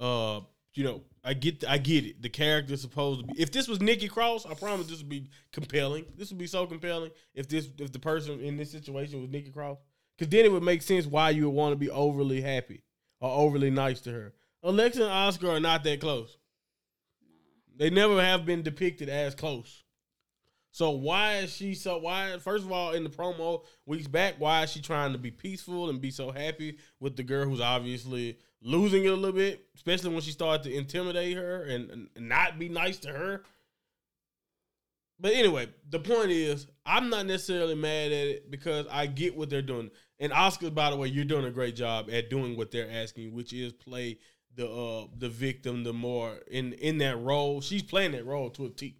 uh, 0.00 0.40
you 0.74 0.84
know, 0.84 1.02
I 1.24 1.34
get 1.34 1.64
I 1.68 1.78
get 1.78 2.04
it. 2.06 2.22
The 2.22 2.28
character 2.28 2.74
is 2.74 2.80
supposed 2.80 3.20
to 3.20 3.26
be. 3.26 3.40
If 3.40 3.50
this 3.52 3.68
was 3.68 3.80
Nikki 3.80 4.08
Cross, 4.08 4.46
I 4.46 4.54
promise 4.54 4.86
this 4.86 4.98
would 4.98 5.08
be 5.08 5.28
compelling. 5.52 6.06
This 6.16 6.30
would 6.30 6.38
be 6.38 6.46
so 6.46 6.66
compelling 6.66 7.10
if 7.34 7.48
this 7.48 7.68
if 7.78 7.92
the 7.92 7.98
person 7.98 8.40
in 8.40 8.56
this 8.56 8.70
situation 8.70 9.20
was 9.20 9.30
Nikki 9.30 9.50
Cross, 9.50 9.78
because 10.16 10.30
then 10.30 10.44
it 10.44 10.52
would 10.52 10.62
make 10.62 10.82
sense 10.82 11.06
why 11.06 11.30
you 11.30 11.44
would 11.46 11.54
want 11.56 11.72
to 11.72 11.76
be 11.76 11.90
overly 11.90 12.40
happy 12.40 12.82
or 13.20 13.30
overly 13.30 13.70
nice 13.70 14.00
to 14.02 14.12
her. 14.12 14.32
Alexa 14.62 15.02
and 15.02 15.10
Oscar 15.12 15.50
are 15.50 15.60
not 15.60 15.84
that 15.84 16.00
close. 16.00 16.36
They 17.76 17.90
never 17.90 18.20
have 18.20 18.44
been 18.44 18.62
depicted 18.62 19.08
as 19.08 19.34
close. 19.36 19.84
So 20.78 20.90
why 20.90 21.38
is 21.38 21.52
she 21.52 21.74
so 21.74 21.98
why 21.98 22.38
first 22.38 22.64
of 22.64 22.70
all 22.70 22.92
in 22.92 23.02
the 23.02 23.10
promo 23.10 23.64
weeks 23.84 24.06
back, 24.06 24.36
why 24.38 24.62
is 24.62 24.70
she 24.70 24.80
trying 24.80 25.10
to 25.10 25.18
be 25.18 25.32
peaceful 25.32 25.90
and 25.90 26.00
be 26.00 26.12
so 26.12 26.30
happy 26.30 26.78
with 27.00 27.16
the 27.16 27.24
girl 27.24 27.46
who's 27.46 27.60
obviously 27.60 28.38
losing 28.62 29.04
it 29.04 29.08
a 29.08 29.16
little 29.16 29.32
bit, 29.32 29.66
especially 29.74 30.10
when 30.10 30.20
she 30.20 30.30
started 30.30 30.62
to 30.62 30.72
intimidate 30.72 31.36
her 31.36 31.64
and, 31.64 31.90
and 31.90 32.28
not 32.28 32.60
be 32.60 32.68
nice 32.68 32.96
to 32.98 33.08
her. 33.08 33.42
But 35.18 35.32
anyway, 35.32 35.66
the 35.90 35.98
point 35.98 36.30
is, 36.30 36.68
I'm 36.86 37.10
not 37.10 37.26
necessarily 37.26 37.74
mad 37.74 38.12
at 38.12 38.28
it 38.28 38.48
because 38.48 38.86
I 38.88 39.06
get 39.06 39.36
what 39.36 39.50
they're 39.50 39.62
doing. 39.62 39.90
And 40.20 40.32
Oscar, 40.32 40.70
by 40.70 40.90
the 40.90 40.96
way, 40.96 41.08
you're 41.08 41.24
doing 41.24 41.46
a 41.46 41.50
great 41.50 41.74
job 41.74 42.08
at 42.08 42.30
doing 42.30 42.56
what 42.56 42.70
they're 42.70 42.88
asking, 42.88 43.34
which 43.34 43.52
is 43.52 43.72
play 43.72 44.20
the 44.54 44.70
uh 44.70 45.08
the 45.16 45.28
victim 45.28 45.82
the 45.82 45.92
more 45.92 46.36
in 46.48 46.72
in 46.74 46.98
that 46.98 47.16
role. 47.16 47.60
She's 47.60 47.82
playing 47.82 48.12
that 48.12 48.26
role 48.26 48.48
to 48.50 48.66
a 48.66 48.70
T. 48.70 48.94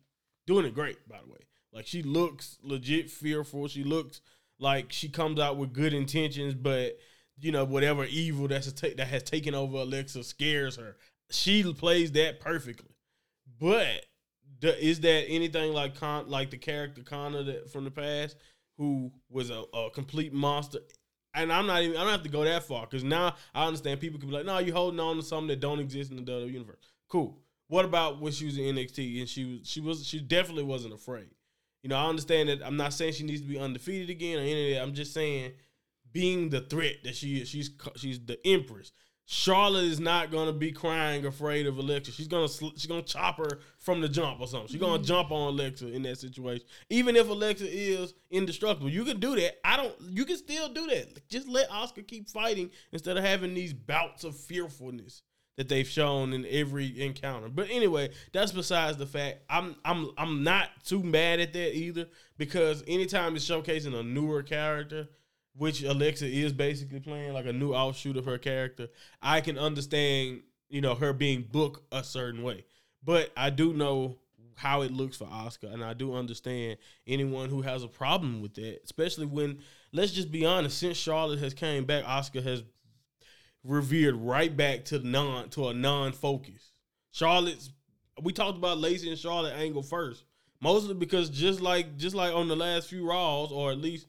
Doing 0.44 0.66
it 0.66 0.74
great, 0.74 1.08
by 1.08 1.20
the 1.24 1.30
way. 1.30 1.38
Like 1.72 1.86
she 1.86 2.02
looks 2.02 2.58
legit 2.62 3.10
fearful. 3.10 3.68
She 3.68 3.84
looks 3.84 4.20
like 4.58 4.92
she 4.92 5.08
comes 5.08 5.38
out 5.38 5.56
with 5.56 5.72
good 5.72 5.92
intentions, 5.92 6.54
but 6.54 6.98
you 7.40 7.52
know 7.52 7.64
whatever 7.64 8.04
evil 8.04 8.48
that's 8.48 8.66
a 8.66 8.74
ta- 8.74 8.96
that 8.96 9.06
has 9.08 9.22
taken 9.22 9.54
over 9.54 9.78
Alexa 9.78 10.24
scares 10.24 10.76
her. 10.76 10.96
She 11.30 11.62
plays 11.74 12.12
that 12.12 12.40
perfectly. 12.40 12.94
But 13.60 14.06
the, 14.60 14.84
is 14.84 15.00
that 15.00 15.26
anything 15.28 15.72
like 15.72 15.94
Con, 15.98 16.28
like 16.28 16.50
the 16.50 16.56
character 16.56 17.02
Kana 17.02 17.42
that 17.44 17.70
from 17.70 17.84
the 17.84 17.90
past, 17.90 18.36
who 18.76 19.12
was 19.30 19.50
a, 19.50 19.64
a 19.74 19.90
complete 19.90 20.32
monster? 20.32 20.80
And 21.34 21.52
I'm 21.52 21.66
not 21.66 21.82
even. 21.82 21.96
I 21.96 22.00
don't 22.00 22.12
have 22.12 22.22
to 22.22 22.28
go 22.28 22.44
that 22.44 22.64
far 22.64 22.86
because 22.86 23.04
now 23.04 23.34
I 23.54 23.66
understand 23.66 24.00
people 24.00 24.18
can 24.18 24.28
be 24.28 24.34
like, 24.34 24.46
"No, 24.46 24.58
you're 24.58 24.74
holding 24.74 24.98
on 24.98 25.16
to 25.16 25.22
something 25.22 25.48
that 25.48 25.60
don't 25.60 25.78
exist 25.78 26.10
in 26.10 26.16
the 26.16 26.22
WWE 26.22 26.52
universe." 26.52 26.78
Cool. 27.08 27.38
What 27.68 27.84
about 27.84 28.20
when 28.20 28.32
she 28.32 28.46
was 28.46 28.56
in 28.56 28.76
NXT 28.76 29.20
and 29.20 29.28
she 29.28 29.44
was 29.44 29.68
she 29.68 29.80
was 29.80 30.06
she 30.06 30.20
definitely 30.20 30.64
wasn't 30.64 30.94
afraid. 30.94 31.28
You 31.82 31.88
know, 31.88 31.96
I 31.96 32.08
understand 32.08 32.48
that. 32.48 32.62
I'm 32.64 32.76
not 32.76 32.92
saying 32.92 33.12
she 33.12 33.24
needs 33.24 33.40
to 33.40 33.46
be 33.46 33.58
undefeated 33.58 34.10
again 34.10 34.38
or 34.38 34.42
any 34.42 34.72
of 34.72 34.76
that. 34.76 34.82
I'm 34.82 34.94
just 34.94 35.14
saying, 35.14 35.52
being 36.12 36.50
the 36.50 36.60
threat 36.62 36.96
that 37.04 37.14
she 37.14 37.40
is, 37.40 37.48
she's 37.48 37.70
she's 37.96 38.18
the 38.24 38.38
empress. 38.46 38.92
Charlotte 39.30 39.84
is 39.84 40.00
not 40.00 40.30
gonna 40.30 40.54
be 40.54 40.72
crying 40.72 41.26
afraid 41.26 41.66
of 41.66 41.76
Alexa. 41.76 42.12
She's 42.12 42.28
gonna 42.28 42.48
she's 42.48 42.86
gonna 42.86 43.02
chop 43.02 43.36
her 43.36 43.60
from 43.76 44.00
the 44.00 44.08
jump 44.08 44.40
or 44.40 44.46
something. 44.46 44.68
She's 44.68 44.80
gonna 44.80 44.94
mm-hmm. 44.94 45.04
jump 45.04 45.30
on 45.30 45.52
Alexa 45.52 45.92
in 45.92 46.02
that 46.04 46.18
situation. 46.18 46.66
Even 46.88 47.14
if 47.14 47.28
Alexa 47.28 47.66
is 47.68 48.14
indestructible, 48.30 48.88
you 48.88 49.04
can 49.04 49.20
do 49.20 49.36
that. 49.36 49.58
I 49.62 49.76
don't. 49.76 49.94
You 50.00 50.24
can 50.24 50.38
still 50.38 50.70
do 50.70 50.86
that. 50.86 51.28
Just 51.28 51.46
let 51.46 51.70
Oscar 51.70 52.00
keep 52.00 52.30
fighting 52.30 52.70
instead 52.90 53.18
of 53.18 53.24
having 53.24 53.52
these 53.52 53.74
bouts 53.74 54.24
of 54.24 54.34
fearfulness 54.34 55.22
that 55.58 55.68
they've 55.68 55.88
shown 55.88 56.32
in 56.32 56.46
every 56.48 57.02
encounter. 57.02 57.48
But 57.48 57.66
anyway, 57.68 58.10
that's 58.32 58.52
besides 58.52 58.96
the 58.96 59.06
fact. 59.06 59.40
I'm 59.50 59.74
I'm 59.84 60.10
I'm 60.16 60.44
not 60.44 60.68
too 60.84 61.02
mad 61.02 61.40
at 61.40 61.52
that 61.52 61.76
either 61.76 62.06
because 62.38 62.84
anytime 62.86 63.34
it's 63.34 63.44
showcasing 63.44 63.92
a 63.92 64.04
newer 64.04 64.44
character, 64.44 65.08
which 65.56 65.82
Alexa 65.82 66.26
is 66.26 66.52
basically 66.52 67.00
playing 67.00 67.32
like 67.32 67.46
a 67.46 67.52
new 67.52 67.74
offshoot 67.74 68.16
of 68.16 68.24
her 68.26 68.38
character, 68.38 68.86
I 69.20 69.40
can 69.40 69.58
understand, 69.58 70.42
you 70.68 70.80
know, 70.80 70.94
her 70.94 71.12
being 71.12 71.42
booked 71.50 71.82
a 71.92 72.04
certain 72.04 72.44
way. 72.44 72.64
But 73.02 73.32
I 73.36 73.50
do 73.50 73.72
know 73.74 74.18
how 74.54 74.82
it 74.82 74.92
looks 74.92 75.16
for 75.16 75.24
Oscar 75.24 75.68
and 75.68 75.84
I 75.84 75.92
do 75.92 76.14
understand 76.14 76.78
anyone 77.06 77.48
who 77.48 77.62
has 77.62 77.82
a 77.82 77.88
problem 77.88 78.42
with 78.42 78.54
that, 78.54 78.80
especially 78.84 79.26
when 79.26 79.58
let's 79.92 80.12
just 80.12 80.30
be 80.30 80.46
honest, 80.46 80.78
since 80.78 80.96
Charlotte 80.96 81.40
has 81.40 81.52
came 81.52 81.84
back, 81.84 82.04
Oscar 82.06 82.42
has 82.42 82.62
revered 83.68 84.16
right 84.16 84.56
back 84.56 84.86
to 84.86 84.98
non 84.98 85.50
to 85.50 85.68
a 85.68 85.74
non 85.74 86.12
focus. 86.12 86.72
Charlotte's 87.12 87.70
we 88.20 88.32
talked 88.32 88.58
about 88.58 88.78
Lacey 88.78 89.08
and 89.08 89.18
Charlotte 89.18 89.54
angle 89.54 89.82
first, 89.82 90.24
mostly 90.60 90.94
because 90.94 91.30
just 91.30 91.60
like 91.60 91.96
just 91.96 92.16
like 92.16 92.34
on 92.34 92.48
the 92.48 92.56
last 92.56 92.88
few 92.88 93.08
Raws, 93.08 93.52
or 93.52 93.70
at 93.70 93.78
least 93.78 94.06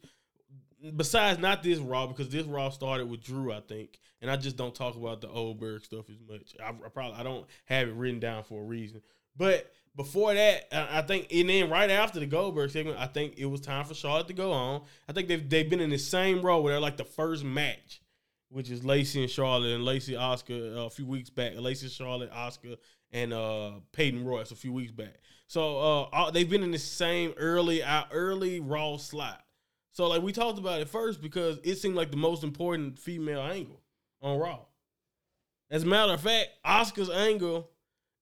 besides 0.95 1.39
not 1.39 1.61
this 1.61 1.79
Raw 1.79 2.07
because 2.07 2.29
this 2.29 2.45
Raw 2.45 2.69
started 2.69 3.09
with 3.09 3.21
Drew, 3.21 3.51
I 3.51 3.59
think, 3.59 3.99
and 4.21 4.31
I 4.31 4.37
just 4.37 4.55
don't 4.55 4.73
talk 4.73 4.95
about 4.95 5.21
the 5.21 5.27
Goldberg 5.27 5.83
stuff 5.83 6.09
as 6.09 6.17
much. 6.27 6.55
I, 6.63 6.69
I 6.69 6.89
probably 6.89 7.19
I 7.19 7.23
don't 7.23 7.45
have 7.65 7.87
it 7.87 7.93
written 7.93 8.19
down 8.19 8.43
for 8.43 8.61
a 8.61 8.65
reason, 8.65 9.01
but 9.37 9.71
before 9.95 10.33
that, 10.33 10.67
I 10.71 11.01
think, 11.01 11.27
and 11.33 11.49
then 11.49 11.69
right 11.69 11.89
after 11.89 12.21
the 12.21 12.25
Goldberg 12.25 12.71
segment, 12.71 12.97
I 12.97 13.07
think 13.07 13.33
it 13.37 13.45
was 13.45 13.59
time 13.59 13.83
for 13.83 13.93
Charlotte 13.93 14.27
to 14.27 14.33
go 14.33 14.53
on. 14.53 14.83
I 15.09 15.13
think 15.13 15.27
they've 15.27 15.49
they've 15.49 15.69
been 15.69 15.81
in 15.81 15.89
the 15.89 15.97
same 15.97 16.41
role 16.41 16.63
where 16.63 16.73
they're 16.73 16.81
like 16.81 16.97
the 16.97 17.03
first 17.03 17.43
match, 17.43 18.01
which 18.49 18.69
is 18.69 18.83
Lacey 18.83 19.21
and 19.21 19.29
Charlotte 19.29 19.71
and 19.71 19.85
Lacey 19.85 20.15
Oscar 20.15 20.53
uh, 20.53 20.85
a 20.85 20.89
few 20.89 21.05
weeks 21.05 21.29
back. 21.29 21.53
Lacey 21.55 21.87
Charlotte 21.87 22.31
Oscar 22.33 22.75
and 23.11 23.33
uh, 23.33 23.71
Peyton 23.91 24.25
Royce 24.25 24.51
a 24.51 24.55
few 24.55 24.73
weeks 24.73 24.91
back. 24.91 25.15
So 25.47 26.07
uh, 26.11 26.31
they've 26.31 26.49
been 26.49 26.63
in 26.63 26.71
the 26.71 26.79
same 26.79 27.33
early 27.37 27.81
uh, 27.81 28.03
early 28.11 28.59
Raw 28.59 28.97
slot. 28.97 29.43
So 29.91 30.07
like 30.07 30.21
we 30.21 30.31
talked 30.31 30.59
about 30.59 30.81
it 30.81 30.89
first 30.89 31.21
because 31.21 31.59
it 31.63 31.75
seemed 31.75 31.95
like 31.95 32.11
the 32.11 32.17
most 32.17 32.43
important 32.43 32.99
female 32.99 33.41
angle 33.41 33.81
on 34.21 34.37
Raw. 34.37 34.59
As 35.71 35.83
a 35.83 35.87
matter 35.87 36.13
of 36.13 36.21
fact, 36.21 36.49
Oscar's 36.65 37.09
angle 37.09 37.69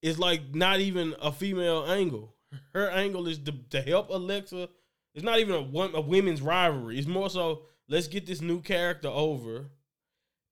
is 0.02 0.20
like 0.20 0.54
not 0.54 0.80
even 0.80 1.16
a 1.22 1.32
female 1.32 1.86
angle. 1.88 2.34
Her 2.74 2.90
angle 2.90 3.28
is 3.28 3.40
to, 3.40 3.54
to 3.72 3.82
help 3.82 4.10
Alexa. 4.10 4.70
It's 5.14 5.24
not 5.24 5.40
even 5.40 5.56
a, 5.56 5.80
a 5.98 6.02
women's 6.02 6.42
rivalry. 6.42 6.98
It's 6.98 7.08
more 7.08 7.30
so 7.30 7.64
let's 7.88 8.08
get 8.08 8.26
this 8.26 8.42
new 8.42 8.62
character 8.62 9.08
over, 9.08 9.66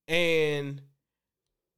and 0.08 0.82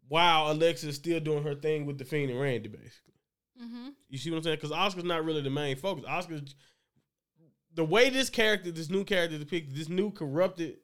while 0.07 0.51
Alexa 0.51 0.87
is 0.87 0.95
still 0.95 1.19
doing 1.19 1.43
her 1.43 1.55
thing 1.55 1.85
with 1.85 1.97
the 1.97 2.05
Fiend 2.05 2.31
and 2.31 2.39
Randy, 2.39 2.69
basically. 2.69 3.13
Mm-hmm. 3.61 3.89
You 4.09 4.17
see 4.17 4.29
what 4.29 4.37
I'm 4.37 4.43
saying? 4.43 4.57
Because 4.57 4.71
Oscar's 4.71 5.03
not 5.03 5.25
really 5.25 5.41
the 5.41 5.49
main 5.49 5.75
focus. 5.75 6.05
Asuka's 6.07 6.55
the 7.73 7.83
way 7.83 8.09
this 8.09 8.29
character, 8.29 8.71
this 8.71 8.89
new 8.89 9.03
character 9.03 9.37
depicted, 9.37 9.75
this 9.75 9.89
new 9.89 10.11
corrupted 10.11 10.77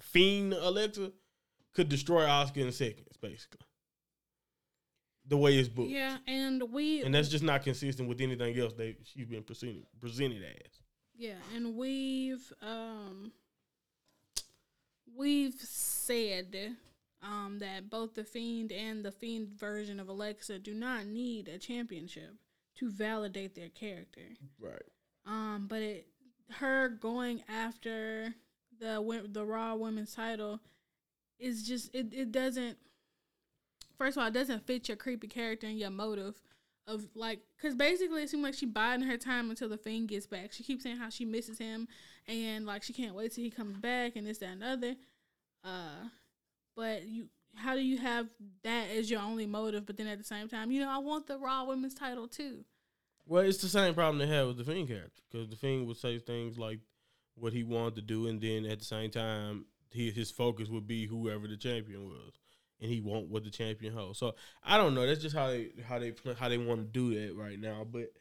Fiend 0.00 0.54
Alexa 0.54 1.12
could 1.74 1.88
destroy 1.88 2.24
Oscar 2.26 2.60
in 2.60 2.72
seconds, 2.72 3.16
basically 3.20 3.66
the 5.26 5.36
way 5.36 5.56
it's 5.56 5.68
booked. 5.68 5.90
Yeah, 5.90 6.18
and 6.26 6.62
we 6.72 7.02
and 7.02 7.14
that's 7.14 7.28
just 7.28 7.44
not 7.44 7.62
consistent 7.62 8.08
with 8.08 8.20
anything 8.20 8.58
else 8.58 8.72
they 8.74 8.96
she's 9.04 9.26
been 9.26 9.42
presented 9.42 9.84
presented 10.00 10.42
as. 10.42 10.80
Yeah, 11.16 11.34
and 11.54 11.76
we've 11.76 12.52
um 12.62 13.32
we've 15.16 15.60
said 15.60 16.76
um 17.22 17.58
that 17.60 17.90
both 17.90 18.14
the 18.14 18.24
Fiend 18.24 18.72
and 18.72 19.04
the 19.04 19.12
Fiend 19.12 19.48
version 19.48 20.00
of 20.00 20.08
Alexa 20.08 20.58
do 20.58 20.74
not 20.74 21.06
need 21.06 21.48
a 21.48 21.58
championship 21.58 22.34
to 22.76 22.90
validate 22.90 23.54
their 23.54 23.68
character. 23.68 24.22
Right. 24.60 24.82
Um, 25.26 25.66
but 25.68 25.82
it 25.82 26.06
her 26.50 26.88
going 26.88 27.42
after 27.48 28.34
the 28.78 29.28
the 29.30 29.44
Raw 29.44 29.74
Women's 29.74 30.14
title 30.14 30.60
is 31.38 31.66
just 31.66 31.94
it, 31.94 32.12
it 32.12 32.32
doesn't 32.32 32.76
first 33.96 34.16
of 34.16 34.22
all, 34.22 34.28
it 34.28 34.34
doesn't 34.34 34.66
fit 34.66 34.88
your 34.88 34.96
creepy 34.96 35.28
character 35.28 35.66
and 35.66 35.78
your 35.78 35.90
motive 35.90 36.40
of 36.86 37.06
like, 37.14 37.40
because 37.56 37.74
basically 37.74 38.22
it 38.22 38.30
seems 38.30 38.42
like 38.42 38.54
she 38.54 38.66
biding 38.66 39.06
her 39.06 39.16
time 39.16 39.50
until 39.50 39.68
the 39.68 39.78
Fiend 39.78 40.08
gets 40.08 40.26
back. 40.26 40.52
She 40.52 40.62
keeps 40.62 40.82
saying 40.82 40.98
how 40.98 41.08
she 41.08 41.24
misses 41.24 41.58
him 41.58 41.88
and 42.26 42.66
like 42.66 42.82
she 42.82 42.92
can't 42.92 43.14
wait 43.14 43.32
till 43.32 43.44
he 43.44 43.50
comes 43.50 43.76
back 43.78 44.16
and 44.16 44.26
this 44.26 44.38
that 44.38 44.50
and 44.50 44.64
other. 44.64 44.94
Uh, 45.62 46.08
but 46.76 47.06
you, 47.06 47.28
how 47.56 47.74
do 47.74 47.80
you 47.80 47.98
have 47.98 48.28
that 48.62 48.88
as 48.90 49.10
your 49.10 49.20
only 49.20 49.46
motive? 49.46 49.86
But 49.86 49.96
then 49.96 50.06
at 50.06 50.18
the 50.18 50.24
same 50.24 50.48
time, 50.48 50.70
you 50.70 50.80
know, 50.80 50.90
I 50.90 50.98
want 50.98 51.26
the 51.26 51.38
Raw 51.38 51.64
Women's 51.64 51.94
title 51.94 52.28
too. 52.28 52.64
Well, 53.26 53.42
it's 53.42 53.58
the 53.58 53.68
same 53.68 53.94
problem 53.94 54.18
they 54.18 54.26
had 54.26 54.46
with 54.46 54.58
the 54.58 54.64
Fiend 54.64 54.88
character 54.88 55.22
because 55.30 55.48
the 55.48 55.56
Fiend 55.56 55.86
would 55.86 55.96
say 55.96 56.18
things 56.18 56.58
like 56.58 56.80
what 57.36 57.52
he 57.52 57.62
wanted 57.62 57.96
to 57.96 58.02
do, 58.02 58.26
and 58.26 58.40
then 58.40 58.66
at 58.66 58.78
the 58.78 58.84
same 58.84 59.10
time, 59.10 59.64
he, 59.90 60.10
his 60.10 60.30
focus 60.30 60.68
would 60.68 60.86
be 60.86 61.06
whoever 61.06 61.48
the 61.48 61.56
champion 61.56 62.04
was 62.04 62.34
and 62.80 62.90
he 62.90 63.00
won't 63.00 63.28
what 63.28 63.44
the 63.44 63.50
champion 63.50 63.92
holds. 63.92 64.18
So 64.18 64.34
I 64.62 64.76
don't 64.76 64.94
know. 64.94 65.06
That's 65.06 65.22
just 65.22 65.36
how 65.36 65.48
they 65.48 65.70
how 65.86 65.98
they 65.98 66.14
how 66.38 66.48
they 66.48 66.58
want 66.58 66.80
to 66.80 66.86
do 66.86 67.14
that 67.14 67.34
right 67.36 67.58
now. 67.58 67.86
But 67.90 68.12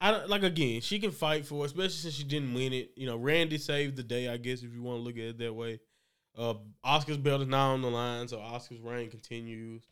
I 0.00 0.10
don't 0.10 0.28
like 0.28 0.42
again. 0.42 0.80
She 0.80 0.98
can 0.98 1.12
fight 1.12 1.46
for, 1.46 1.62
it, 1.62 1.66
especially 1.66 1.90
since 1.90 2.14
she 2.14 2.24
didn't 2.24 2.54
win 2.54 2.72
it. 2.72 2.92
You 2.96 3.06
know, 3.06 3.16
Randy 3.16 3.58
saved 3.58 3.96
the 3.96 4.02
day. 4.02 4.28
I 4.28 4.36
guess 4.36 4.62
if 4.62 4.74
you 4.74 4.82
want 4.82 4.98
to 4.98 5.02
look 5.02 5.16
at 5.16 5.22
it 5.22 5.38
that 5.38 5.54
way. 5.54 5.80
Uh, 6.36 6.54
Asuka's 6.84 7.18
belt 7.18 7.42
is 7.42 7.48
now 7.48 7.72
on 7.72 7.82
the 7.82 7.90
line, 7.90 8.26
so 8.26 8.40
Oscar's 8.40 8.80
reign 8.80 9.10
continues, 9.10 9.82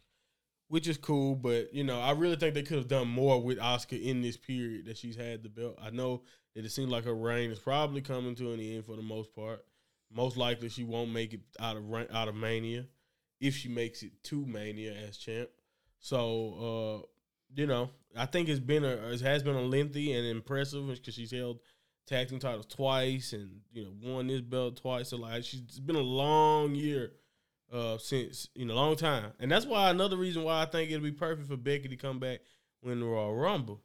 which 0.69 0.89
is 0.89 0.97
cool. 0.97 1.35
But 1.35 1.75
you 1.75 1.85
know, 1.85 2.01
I 2.01 2.13
really 2.13 2.37
think 2.37 2.55
they 2.55 2.63
could 2.63 2.79
have 2.79 2.89
done 2.89 3.09
more 3.09 3.43
with 3.43 3.61
Oscar 3.61 3.97
in 3.97 4.23
this 4.23 4.37
period 4.37 4.87
that 4.87 4.97
she's 4.97 5.17
had 5.17 5.43
the 5.43 5.49
belt. 5.49 5.79
I 5.81 5.91
know 5.91 6.23
that 6.55 6.65
it 6.65 6.71
seems 6.71 6.91
like 6.91 7.05
her 7.05 7.15
reign 7.15 7.51
is 7.51 7.59
probably 7.59 8.01
coming 8.01 8.35
to 8.37 8.53
an 8.53 8.61
end 8.61 8.87
for 8.87 8.97
the 8.97 9.03
most 9.03 9.35
part. 9.35 9.65
Most 10.13 10.37
likely, 10.37 10.71
she 10.71 10.83
won't 10.83 11.13
make 11.13 11.35
it 11.35 11.41
out 11.61 11.77
of 11.77 11.85
out 12.11 12.29
of 12.29 12.35
Mania 12.35 12.87
if 13.40 13.57
she 13.57 13.68
makes 13.68 14.03
it 14.03 14.12
to 14.24 14.44
Mania 14.46 14.92
as 15.09 15.16
champ. 15.16 15.48
So, 15.98 17.03
uh, 17.05 17.07
you 17.55 17.66
know, 17.66 17.90
I 18.16 18.26
think 18.26 18.48
it's 18.48 18.61
been 18.61 18.85
a 18.85 19.12
it 19.12 19.20
has 19.20 19.42
been 19.42 19.57
a 19.57 19.62
lengthy 19.62 20.12
and 20.12 20.26
impressive 20.26 20.87
because 20.87 21.14
she's 21.14 21.33
held 21.33 21.59
tag 22.07 22.29
team 22.29 22.38
titles 22.38 22.66
twice 22.66 23.33
and 23.33 23.61
you 23.72 23.85
know 23.85 23.92
won 24.03 24.26
this 24.26 24.40
belt 24.40 24.81
twice. 24.81 25.09
So 25.09 25.16
like 25.16 25.44
she's 25.44 25.81
been 25.81 25.96
a 25.96 26.00
long 26.00 26.74
year 26.74 27.12
uh, 27.72 27.98
since 27.98 28.48
you 28.55 28.66
know 28.66 28.74
long 28.74 28.96
time, 28.96 29.33
and 29.38 29.50
that's 29.50 29.66
why 29.66 29.90
another 29.90 30.16
reason 30.16 30.42
why 30.42 30.62
I 30.62 30.66
think 30.66 30.90
it'll 30.90 31.03
be 31.03 31.12
perfect 31.12 31.48
for 31.48 31.57
Becky 31.57 31.88
to 31.88 31.96
come 31.96 32.18
back 32.18 32.40
when 32.81 33.03
Royal 33.03 33.35
Rumble. 33.35 33.81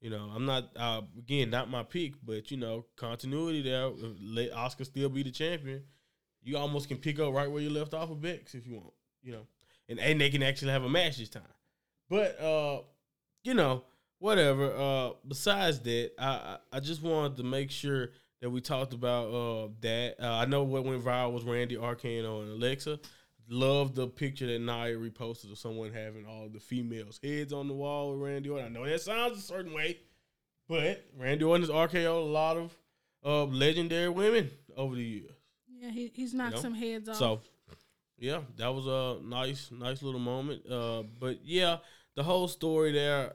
You 0.00 0.10
know, 0.10 0.30
I'm 0.34 0.44
not 0.44 0.70
uh, 0.76 1.02
again 1.18 1.50
not 1.50 1.70
my 1.70 1.82
pick, 1.82 2.14
but 2.24 2.50
you 2.50 2.56
know 2.56 2.86
continuity 2.96 3.62
there. 3.62 3.90
Let 4.20 4.52
Oscar 4.52 4.84
still 4.84 5.08
be 5.08 5.22
the 5.22 5.30
champion 5.30 5.84
you 6.42 6.56
almost 6.56 6.88
can 6.88 6.98
pick 6.98 7.18
up 7.18 7.32
right 7.32 7.50
where 7.50 7.62
you 7.62 7.70
left 7.70 7.94
off 7.94 8.10
of 8.10 8.20
Bex 8.20 8.54
if 8.54 8.66
you 8.66 8.74
want, 8.74 8.92
you 9.22 9.32
know, 9.32 9.46
and 9.88 9.98
and 9.98 10.20
they 10.20 10.30
can 10.30 10.42
actually 10.42 10.72
have 10.72 10.84
a 10.84 10.88
match 10.88 11.18
this 11.18 11.28
time. 11.28 11.42
But 12.08 12.40
uh, 12.40 12.80
you 13.44 13.54
know, 13.54 13.84
whatever. 14.18 14.72
Uh, 14.74 15.10
besides 15.26 15.80
that, 15.80 16.12
I 16.18 16.58
I 16.72 16.80
just 16.80 17.02
wanted 17.02 17.36
to 17.38 17.42
make 17.42 17.70
sure 17.70 18.10
that 18.40 18.50
we 18.50 18.60
talked 18.60 18.92
about 18.92 19.26
uh 19.28 19.68
that. 19.80 20.16
Uh, 20.20 20.32
I 20.32 20.44
know 20.46 20.62
what 20.62 20.84
went 20.84 21.04
viral 21.04 21.32
was 21.32 21.44
Randy 21.44 21.76
Arcano 21.76 22.42
and 22.42 22.50
Alexa. 22.50 23.00
Love 23.50 23.94
the 23.94 24.06
picture 24.06 24.46
that 24.46 24.58
Nia 24.58 24.94
reposted 24.96 25.50
of 25.50 25.58
someone 25.58 25.90
having 25.92 26.26
all 26.26 26.50
the 26.50 26.60
females' 26.60 27.18
heads 27.22 27.52
on 27.52 27.66
the 27.66 27.72
wall 27.72 28.12
with 28.12 28.28
Randy 28.28 28.50
Orton. 28.50 28.66
I 28.66 28.68
know 28.68 28.84
that 28.84 29.00
sounds 29.00 29.38
a 29.38 29.40
certain 29.40 29.72
way, 29.72 29.98
but 30.68 31.02
Randy 31.16 31.44
Orton 31.44 31.62
has 31.62 31.70
RKO 31.70 32.18
a 32.18 32.30
lot 32.30 32.58
of 32.58 32.76
uh, 33.24 33.44
legendary 33.44 34.10
women 34.10 34.50
over 34.76 34.94
the 34.94 35.02
years. 35.02 35.37
Yeah, 35.80 35.90
he, 35.90 36.10
he's 36.14 36.34
knocked 36.34 36.50
you 36.50 36.56
know? 36.56 36.62
some 36.62 36.74
heads 36.74 37.08
off. 37.08 37.16
So, 37.16 37.40
yeah, 38.18 38.40
that 38.56 38.74
was 38.74 38.86
a 38.86 39.22
nice, 39.24 39.70
nice 39.70 40.02
little 40.02 40.20
moment. 40.20 40.62
Uh, 40.70 41.04
but 41.20 41.38
yeah, 41.44 41.78
the 42.16 42.22
whole 42.22 42.48
story 42.48 42.92
there, 42.92 43.34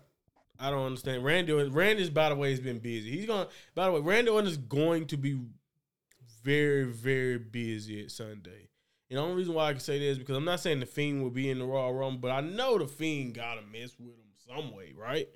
I 0.60 0.70
don't 0.70 0.86
understand. 0.86 1.24
Randy, 1.24 1.54
Randy's 1.54 2.10
by 2.10 2.30
the 2.30 2.36
way 2.36 2.52
has 2.52 2.60
been 2.60 2.80
busy. 2.80 3.12
He's 3.12 3.26
gonna. 3.26 3.48
By 3.76 3.86
the 3.86 3.94
way, 3.94 4.02
Randy 4.02 4.30
Orton 4.30 4.50
is 4.50 4.58
going 4.58 5.08
to 5.08 5.18
be 5.18 5.40
very, 6.44 6.84
very 6.84 7.38
busy 7.38 8.04
at 8.04 8.12
Sunday. 8.12 8.70
And 9.10 9.18
the 9.18 9.22
only 9.22 9.36
reason 9.36 9.54
why 9.54 9.70
I 9.70 9.72
can 9.72 9.80
say 9.80 10.00
this 10.00 10.14
is 10.14 10.18
because 10.18 10.36
I'm 10.36 10.46
not 10.46 10.60
saying 10.60 10.80
the 10.80 10.86
Fiend 10.86 11.24
will 11.24 11.30
be 11.30 11.50
in 11.50 11.60
the 11.60 11.66
Royal 11.66 11.94
Rumble, 11.94 12.20
but 12.20 12.32
I 12.32 12.42
know 12.42 12.78
the 12.78 12.88
Fiend 12.88 13.36
got 13.36 13.56
to 13.56 13.62
mess 13.62 13.96
with 14.00 14.16
him 14.16 14.26
some 14.48 14.76
way, 14.76 14.94
right? 14.98 15.30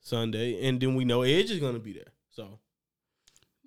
Sunday, 0.00 0.66
and 0.66 0.80
then 0.80 0.94
we 0.94 1.04
know 1.04 1.22
Edge 1.22 1.50
is 1.50 1.60
going 1.60 1.74
to 1.74 1.80
be 1.80 1.92
there. 1.92 2.12
So, 2.30 2.58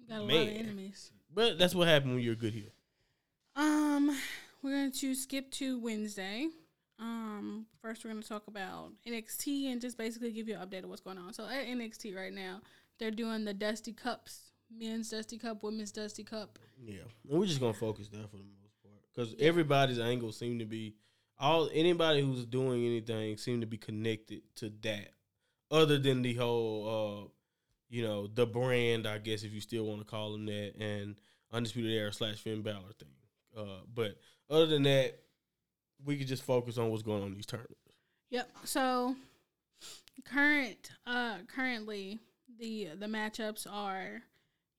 got 0.09 0.21
a 0.21 0.25
man. 0.25 0.35
lot 0.35 0.47
of 0.47 0.59
enemies. 0.59 1.11
But 1.33 1.57
that's 1.57 1.75
what 1.75 1.87
happened 1.87 2.13
when 2.13 2.23
you're 2.23 2.33
a 2.33 2.37
good 2.37 2.53
heel. 2.53 2.69
Um, 3.55 4.17
we're 4.61 4.71
going 4.71 4.91
to 4.91 5.15
skip 5.15 5.51
to 5.51 5.79
Wednesday. 5.79 6.47
Um, 6.99 7.65
first 7.81 8.03
we're 8.03 8.11
going 8.11 8.21
to 8.21 8.29
talk 8.29 8.47
about 8.47 8.91
NXT 9.07 9.71
and 9.71 9.81
just 9.81 9.97
basically 9.97 10.31
give 10.31 10.47
you 10.47 10.55
an 10.55 10.67
update 10.67 10.83
of 10.83 10.89
what's 10.89 11.01
going 11.01 11.17
on. 11.17 11.33
So 11.33 11.45
at 11.45 11.67
NXT 11.67 12.15
right 12.15 12.33
now, 12.33 12.61
they're 12.99 13.11
doing 13.11 13.45
the 13.45 13.53
Dusty 13.53 13.93
Cups, 13.93 14.51
men's 14.75 15.09
Dusty 15.09 15.37
Cup, 15.37 15.63
women's 15.63 15.91
Dusty 15.91 16.23
Cup. 16.23 16.59
Yeah, 16.81 17.01
and 17.29 17.39
we're 17.39 17.45
just 17.45 17.59
gonna 17.59 17.73
focus 17.73 18.07
there 18.07 18.27
for 18.29 18.37
the 18.37 18.43
most 18.43 18.81
part 18.81 18.95
because 19.13 19.35
yeah. 19.37 19.47
everybody's 19.47 19.99
angle 19.99 20.31
seem 20.31 20.59
to 20.59 20.65
be 20.65 20.95
all 21.39 21.69
anybody 21.73 22.21
who's 22.21 22.45
doing 22.45 22.85
anything 22.85 23.37
seem 23.37 23.61
to 23.61 23.67
be 23.67 23.77
connected 23.77 24.41
to 24.55 24.71
that, 24.81 25.09
other 25.71 25.97
than 25.97 26.21
the 26.21 26.33
whole 26.35 27.27
uh 27.27 27.29
you 27.93 28.01
know, 28.01 28.25
the 28.25 28.47
brand, 28.47 29.05
I 29.07 29.19
guess, 29.19 29.43
if 29.43 29.53
you 29.53 29.61
still 29.61 29.85
want 29.85 29.99
to 29.99 30.05
call 30.05 30.31
them 30.31 30.47
that, 30.47 30.73
and 30.79 31.15
Undisputed 31.51 31.91
Era 31.91 32.11
slash 32.11 32.39
Finn 32.39 32.63
Balor 32.63 32.93
thing. 32.97 33.09
Uh, 33.55 33.81
but 33.93 34.17
other 34.49 34.65
than 34.65 34.81
that, 34.83 35.19
we 36.03 36.17
could 36.17 36.27
just 36.27 36.41
focus 36.41 36.79
on 36.79 36.89
what's 36.89 37.03
going 37.03 37.21
on 37.21 37.27
in 37.29 37.35
these 37.35 37.45
tournaments. 37.45 37.77
Yep. 38.31 38.49
So 38.63 39.15
current 40.25 40.91
uh 41.05 41.37
currently 41.53 42.19
the 42.59 42.89
the 42.97 43.05
matchups 43.05 43.67
are 43.69 44.23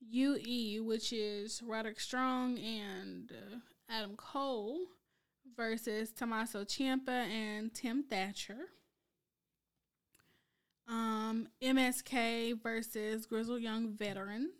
UE, 0.01 0.83
which 0.83 1.13
is 1.13 1.63
Roderick 1.65 2.01
Strong 2.01 2.59
and 2.59 3.31
uh, 3.31 3.57
Adam 3.89 4.17
Cole, 4.17 4.87
versus 5.57 6.11
Tommaso 6.11 6.65
Ciampa 6.65 7.09
and 7.29 7.73
Tim 7.73 8.03
Thatcher. 8.03 8.71
Um, 10.89 11.49
MSK 11.63 12.63
versus 12.63 13.27
Grizzled 13.27 13.63
Young 13.63 13.91
Veterans. 13.93 14.51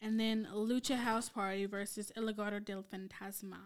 And 0.00 0.20
then 0.20 0.46
Lucha 0.54 0.96
House 0.96 1.30
Party 1.30 1.64
versus 1.64 2.12
El 2.14 2.24
Legado 2.24 2.62
del 2.62 2.82
Fantasma. 2.82 3.56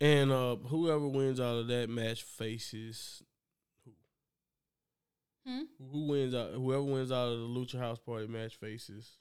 And 0.00 0.30
uh, 0.32 0.56
whoever 0.56 1.08
wins 1.08 1.40
out 1.40 1.56
of 1.58 1.66
that 1.68 1.90
match 1.90 2.22
faces 2.22 3.22
who? 3.84 3.92
Hmm? 5.46 5.62
Who 5.92 6.06
wins 6.06 6.34
out? 6.34 6.52
Whoever 6.52 6.82
wins 6.82 7.12
out 7.12 7.28
of 7.32 7.38
the 7.40 7.46
Lucha 7.46 7.78
House 7.78 7.98
Party 7.98 8.26
match 8.26 8.56
faces 8.56 9.18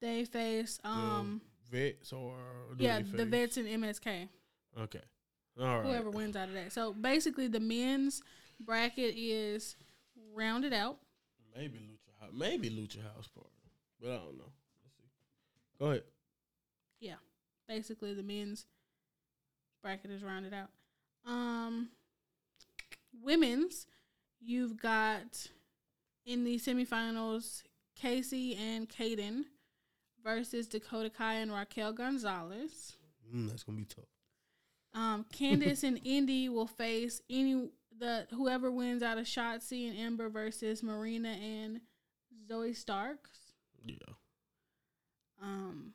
They 0.00 0.24
face 0.24 0.80
um 0.82 1.40
the 1.70 1.78
vets 1.78 2.12
or 2.12 2.34
yeah 2.78 3.00
the 3.00 3.24
vets 3.24 3.56
and 3.56 3.68
MSK. 3.68 4.28
Okay, 4.80 5.02
all 5.60 5.78
right. 5.78 5.86
Whoever 5.86 6.10
wins 6.10 6.36
out 6.36 6.48
of 6.48 6.54
that. 6.54 6.72
So 6.72 6.92
basically, 6.92 7.48
the 7.48 7.60
men's 7.60 8.22
bracket 8.60 9.14
is 9.16 9.76
rounded 10.34 10.72
out. 10.72 10.98
Maybe 11.56 11.78
Lucha 11.78 12.20
House. 12.20 12.32
Maybe 12.34 12.70
Lucha 12.70 13.02
House 13.14 13.28
Party, 13.28 13.50
but 14.00 14.10
I 14.10 14.16
don't 14.16 14.38
know. 14.38 14.52
Let's 14.82 14.96
see. 14.96 15.08
Go 15.78 15.86
ahead. 15.86 16.02
Yeah, 17.00 17.14
basically, 17.68 18.14
the 18.14 18.22
men's 18.22 18.66
bracket 19.82 20.10
is 20.10 20.22
rounded 20.22 20.52
out. 20.52 20.68
Um, 21.26 21.88
women's, 23.22 23.86
you've 24.40 24.80
got 24.80 25.48
in 26.24 26.44
the 26.44 26.58
semifinals 26.58 27.62
Kacy 28.00 28.58
and 28.58 28.88
Kayden 28.88 29.44
versus 30.22 30.66
Dakota 30.66 31.10
Kai 31.10 31.34
and 31.34 31.52
Raquel 31.52 31.92
Gonzalez. 31.92 32.96
Mm, 33.34 33.48
that's 33.48 33.62
gonna 33.62 33.78
be 33.78 33.84
tough. 33.84 34.04
Um, 34.96 35.26
Candice 35.30 35.84
and 35.84 36.00
Indy 36.04 36.48
will 36.48 36.66
face 36.66 37.20
any 37.28 37.68
the 37.98 38.26
whoever 38.30 38.70
wins 38.70 39.02
out 39.02 39.18
of 39.18 39.26
Shotzi 39.26 39.88
and 39.88 39.98
Ember 39.98 40.28
versus 40.28 40.82
Marina 40.82 41.28
and 41.28 41.80
Zoey 42.50 42.74
Starks. 42.74 43.52
Yeah. 43.84 43.94
Um, 45.42 45.92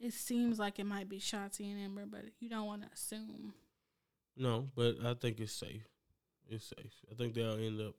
it 0.00 0.12
seems 0.12 0.58
like 0.58 0.78
it 0.80 0.86
might 0.86 1.08
be 1.08 1.18
Shotzi 1.18 1.72
and 1.72 1.80
Ember, 1.80 2.04
but 2.04 2.24
you 2.40 2.48
don't 2.48 2.66
want 2.66 2.82
to 2.82 2.88
assume. 2.92 3.54
No, 4.36 4.68
but 4.74 4.96
I 5.04 5.14
think 5.14 5.38
it's 5.38 5.52
safe. 5.52 5.86
It's 6.48 6.72
safe. 6.76 6.92
I 7.10 7.14
think 7.14 7.34
they'll 7.34 7.54
end 7.54 7.80
up 7.80 7.94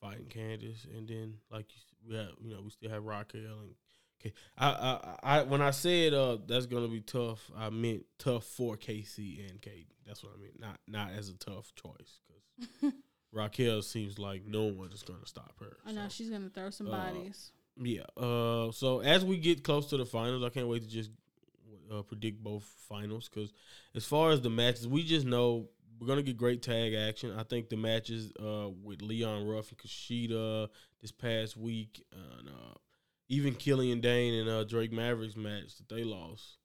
fighting 0.00 0.26
Candice, 0.26 0.86
and 0.96 1.06
then 1.06 1.34
like 1.50 1.66
you, 1.74 2.08
we 2.08 2.16
have, 2.16 2.28
you 2.42 2.54
know, 2.54 2.62
we 2.62 2.70
still 2.70 2.90
have 2.90 3.04
Raquel 3.04 3.60
and. 3.62 3.74
I, 4.58 4.68
I, 4.68 5.16
I, 5.22 5.42
when 5.42 5.60
I 5.62 5.70
said 5.70 6.14
uh 6.14 6.38
that's 6.46 6.66
gonna 6.66 6.88
be 6.88 7.00
tough, 7.00 7.50
I 7.56 7.70
meant 7.70 8.04
tough 8.18 8.44
for 8.44 8.76
Kacy 8.76 9.48
and 9.48 9.60
Katie. 9.60 9.96
That's 10.06 10.22
what 10.22 10.32
I 10.36 10.40
mean. 10.40 10.52
not 10.58 10.78
not 10.86 11.10
as 11.16 11.28
a 11.28 11.34
tough 11.34 11.72
choice, 11.74 12.20
because 12.58 12.94
Raquel 13.32 13.82
seems 13.82 14.18
like 14.18 14.46
no 14.46 14.64
one 14.64 14.92
is 14.92 15.02
gonna 15.02 15.26
stop 15.26 15.54
her. 15.60 15.76
I 15.86 15.92
know 15.92 16.04
so. 16.04 16.08
she's 16.10 16.30
gonna 16.30 16.50
throw 16.50 16.70
some 16.70 16.88
uh, 16.88 16.90
bodies. 16.90 17.52
Yeah. 17.76 18.02
Uh. 18.16 18.70
So 18.72 19.00
as 19.00 19.24
we 19.24 19.38
get 19.38 19.64
close 19.64 19.90
to 19.90 19.96
the 19.96 20.06
finals, 20.06 20.44
I 20.44 20.48
can't 20.48 20.68
wait 20.68 20.82
to 20.82 20.88
just 20.88 21.10
uh, 21.92 22.02
predict 22.02 22.42
both 22.42 22.64
finals 22.88 23.28
because 23.28 23.52
as 23.94 24.04
far 24.04 24.30
as 24.30 24.40
the 24.40 24.50
matches, 24.50 24.86
we 24.86 25.02
just 25.02 25.26
know 25.26 25.68
we're 25.98 26.06
gonna 26.06 26.22
get 26.22 26.36
great 26.36 26.62
tag 26.62 26.94
action. 26.94 27.34
I 27.36 27.42
think 27.42 27.68
the 27.68 27.76
matches 27.76 28.32
uh 28.40 28.68
with 28.82 29.02
Leon 29.02 29.46
Ruff 29.46 29.70
and 29.70 29.78
Kushida 29.78 30.68
this 31.00 31.12
past 31.12 31.56
week, 31.56 32.04
and 32.12 32.48
uh, 32.48 32.74
even 33.28 33.54
Killian 33.54 34.00
Dain 34.00 34.34
and 34.34 34.48
uh, 34.48 34.64
Drake 34.64 34.92
Maverick's 34.92 35.36
match 35.36 35.76
that 35.78 35.88
they 35.94 36.04
lost. 36.04 36.58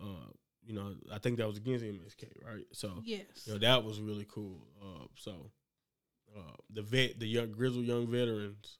Uh, 0.00 0.30
you 0.64 0.74
know, 0.74 0.94
I 1.12 1.18
think 1.18 1.38
that 1.38 1.46
was 1.48 1.56
against 1.56 1.84
MSK, 1.84 2.44
right? 2.46 2.64
So 2.72 3.02
Yes. 3.04 3.24
you 3.46 3.54
know, 3.54 3.58
that 3.60 3.84
was 3.84 4.00
really 4.00 4.26
cool. 4.30 4.66
Uh, 4.80 5.06
so 5.16 5.50
uh, 6.36 6.52
the 6.70 6.82
vet, 6.82 7.18
the 7.18 7.26
young 7.26 7.50
grizzled 7.50 7.84
young 7.86 8.06
veterans 8.06 8.78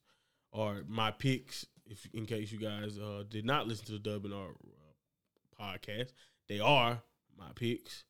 are 0.53 0.83
my 0.87 1.11
picks. 1.11 1.67
If 1.87 2.07
in 2.13 2.27
case 2.27 2.53
you 2.53 2.59
guys 2.59 2.99
uh, 2.99 3.25
did 3.29 3.47
not 3.47 3.67
listen 3.67 3.87
to 3.87 3.93
the 3.93 3.99
Dub 3.99 4.27
and 4.27 4.35
our 4.35 4.51
uh, 4.51 5.63
podcast, 5.63 6.13
they 6.49 6.61
are 6.61 7.01
my 7.39 7.51
picks 7.55 8.05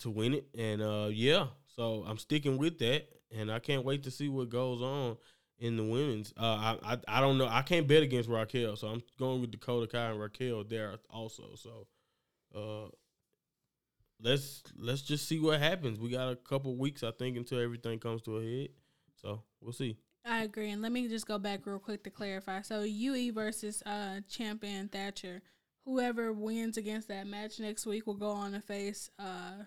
to 0.00 0.10
win 0.10 0.34
it. 0.34 0.46
And 0.56 0.82
uh, 0.82 1.08
yeah, 1.10 1.46
so 1.74 2.04
I'm 2.06 2.18
sticking 2.18 2.58
with 2.58 2.78
that, 2.80 3.08
and 3.34 3.50
I 3.50 3.58
can't 3.58 3.84
wait 3.84 4.02
to 4.04 4.10
see 4.10 4.28
what 4.28 4.50
goes 4.50 4.82
on 4.82 5.16
in 5.58 5.76
the 5.76 5.84
women's. 5.84 6.32
Uh, 6.36 6.44
I, 6.44 6.78
I 6.82 6.98
I 7.08 7.20
don't 7.20 7.38
know. 7.38 7.48
I 7.48 7.62
can't 7.62 7.86
bet 7.86 8.02
against 8.02 8.28
Raquel, 8.28 8.76
so 8.76 8.88
I'm 8.88 9.02
going 9.18 9.40
with 9.40 9.50
Dakota 9.50 9.86
Kai 9.86 10.10
and 10.10 10.20
Raquel 10.20 10.64
there 10.64 10.96
also. 11.10 11.54
So. 11.56 11.86
Uh, 12.54 12.88
let's 14.20 14.62
let's 14.76 15.02
just 15.02 15.28
see 15.28 15.38
what 15.38 15.60
happens. 15.60 15.98
We 15.98 16.10
got 16.10 16.32
a 16.32 16.36
couple 16.36 16.74
weeks, 16.76 17.02
I 17.02 17.10
think, 17.12 17.36
until 17.36 17.60
everything 17.60 17.98
comes 17.98 18.22
to 18.22 18.38
a 18.38 18.42
head. 18.42 18.68
So 19.20 19.42
we'll 19.60 19.72
see. 19.72 19.96
I 20.24 20.42
agree. 20.42 20.70
And 20.70 20.80
let 20.80 20.92
me 20.92 21.06
just 21.06 21.26
go 21.26 21.38
back 21.38 21.66
real 21.66 21.78
quick 21.78 22.02
to 22.04 22.10
clarify. 22.10 22.62
So 22.62 22.82
UE 22.82 23.32
versus 23.32 23.82
uh 23.84 24.20
Champion 24.28 24.88
Thatcher. 24.88 25.42
Whoever 25.84 26.32
wins 26.32 26.78
against 26.78 27.08
that 27.08 27.26
match 27.26 27.60
next 27.60 27.84
week 27.84 28.06
will 28.06 28.14
go 28.14 28.30
on 28.30 28.52
to 28.52 28.60
face 28.60 29.10
uh 29.18 29.64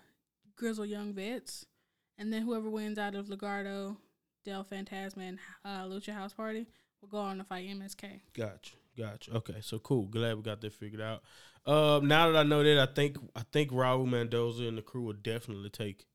Grizzled 0.56 0.88
Young 0.88 1.14
Vets. 1.14 1.64
And 2.16 2.32
then 2.32 2.42
whoever 2.42 2.68
wins 2.68 2.98
out 2.98 3.14
of 3.14 3.26
Legado, 3.28 3.96
Del 4.48 4.64
Fantasma, 4.64 5.28
and 5.28 5.38
uh, 5.64 5.84
Lucha 5.84 6.14
House 6.14 6.32
Party 6.32 6.66
will 7.00 7.08
go 7.08 7.18
on 7.18 7.36
to 7.36 7.44
fight 7.44 7.68
MSK. 7.68 8.20
Gotcha, 8.32 8.76
gotcha. 8.96 9.36
Okay, 9.36 9.56
so 9.60 9.78
cool. 9.78 10.06
Glad 10.06 10.36
we 10.36 10.42
got 10.42 10.62
that 10.62 10.72
figured 10.72 11.02
out. 11.02 11.22
Uh, 11.66 12.00
now 12.02 12.30
that 12.32 12.38
I 12.38 12.42
know 12.44 12.62
that, 12.62 12.78
I 12.78 12.92
think 12.92 13.18
I 13.36 13.42
think 13.52 13.70
Raul 13.70 14.08
Mendoza 14.08 14.64
and 14.64 14.78
the 14.78 14.82
crew 14.82 15.02
will 15.02 15.12
definitely 15.12 15.68
take 15.68 16.06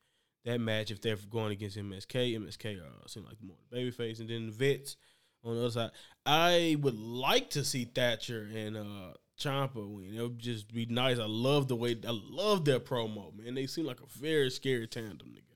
that 0.45 0.59
match 0.59 0.89
if 0.89 0.99
they're 0.99 1.15
going 1.29 1.51
against 1.51 1.77
MSK. 1.77 2.39
MSK 2.39 2.81
uh, 2.81 3.07
seem 3.07 3.23
like 3.23 3.37
more 3.39 3.57
babyface, 3.71 4.19
and 4.19 4.29
then 4.29 4.47
the 4.47 4.51
vets 4.51 4.97
on 5.43 5.55
the 5.55 5.61
other 5.61 5.71
side. 5.71 5.91
I 6.25 6.75
would 6.79 6.97
like 6.97 7.51
to 7.51 7.63
see 7.63 7.85
Thatcher 7.85 8.49
and 8.55 8.75
uh 8.75 9.13
Ciampa 9.39 9.87
win. 9.87 10.15
It 10.15 10.21
would 10.21 10.39
just 10.39 10.73
be 10.73 10.87
nice. 10.87 11.19
I 11.19 11.25
love 11.27 11.67
the 11.67 11.75
way 11.75 11.95
I 12.07 12.11
love 12.11 12.65
their 12.65 12.79
promo, 12.79 13.31
man. 13.37 13.53
They 13.53 13.67
seem 13.67 13.85
like 13.85 13.99
a 14.01 14.19
very 14.19 14.49
scary 14.49 14.87
tandem 14.87 15.35
together. 15.35 15.52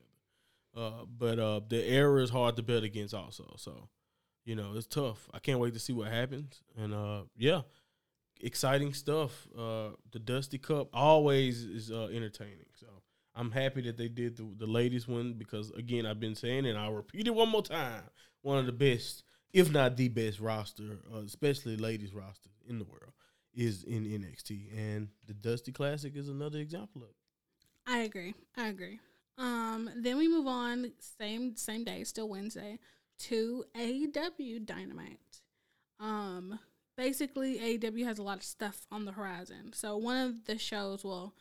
Uh, 0.78 1.04
but 1.18 1.38
uh, 1.38 1.60
the 1.68 1.84
error 1.84 2.20
is 2.20 2.30
hard 2.30 2.56
to 2.56 2.62
bet 2.62 2.84
against, 2.84 3.14
also. 3.14 3.54
So, 3.56 3.88
you 4.44 4.54
know, 4.54 4.72
it's 4.76 4.86
tough. 4.86 5.28
I 5.34 5.40
can't 5.40 5.58
wait 5.58 5.74
to 5.74 5.80
see 5.80 5.92
what 5.92 6.08
happens. 6.08 6.62
And 6.76 6.94
uh, 6.94 7.22
yeah, 7.36 7.62
exciting 8.40 8.92
stuff. 8.94 9.48
Uh, 9.58 9.90
the 10.12 10.20
Dusty 10.20 10.58
Cup 10.58 10.88
always 10.92 11.64
is 11.64 11.90
uh, 11.90 12.08
entertaining. 12.12 12.66
So 12.74 12.86
I'm 13.34 13.50
happy 13.50 13.82
that 13.82 13.96
they 13.96 14.08
did 14.08 14.36
the, 14.36 14.46
the 14.56 14.66
ladies 14.66 15.08
one 15.08 15.32
because 15.32 15.70
again, 15.72 16.06
I've 16.06 16.20
been 16.20 16.36
saying 16.36 16.64
it 16.64 16.70
and 16.70 16.78
I'll 16.78 16.92
repeat 16.92 17.26
it 17.26 17.34
one 17.34 17.48
more 17.48 17.62
time. 17.62 18.02
One 18.42 18.58
of 18.58 18.66
the 18.66 18.72
best, 18.72 19.24
if 19.52 19.72
not 19.72 19.96
the 19.96 20.08
best 20.08 20.38
roster, 20.38 20.98
especially 21.24 21.76
ladies 21.76 22.14
roster 22.14 22.50
in 22.68 22.78
the 22.78 22.84
world, 22.84 23.12
is 23.52 23.82
in 23.82 24.04
NXT, 24.04 24.68
and 24.76 25.08
the 25.26 25.34
Dusty 25.34 25.72
Classic 25.72 26.14
is 26.14 26.28
another 26.28 26.60
example 26.60 27.02
of 27.02 27.08
it. 27.08 27.90
I 27.90 27.98
agree. 28.00 28.34
I 28.56 28.68
agree. 28.68 29.00
Um, 29.38 29.88
then 29.96 30.18
we 30.18 30.28
move 30.28 30.46
on, 30.46 30.92
same 31.18 31.56
same 31.56 31.84
day, 31.84 32.04
still 32.04 32.28
Wednesday, 32.28 32.78
to 33.20 33.64
AEW 33.76 34.66
Dynamite. 34.66 35.20
Um, 36.00 36.58
basically, 36.96 37.58
AEW 37.58 38.04
has 38.04 38.18
a 38.18 38.22
lot 38.22 38.38
of 38.38 38.44
stuff 38.44 38.86
on 38.90 39.04
the 39.04 39.12
horizon. 39.12 39.72
So 39.72 39.96
one 39.96 40.16
of 40.16 40.44
the 40.46 40.58
shows, 40.58 41.04
well, 41.04 41.34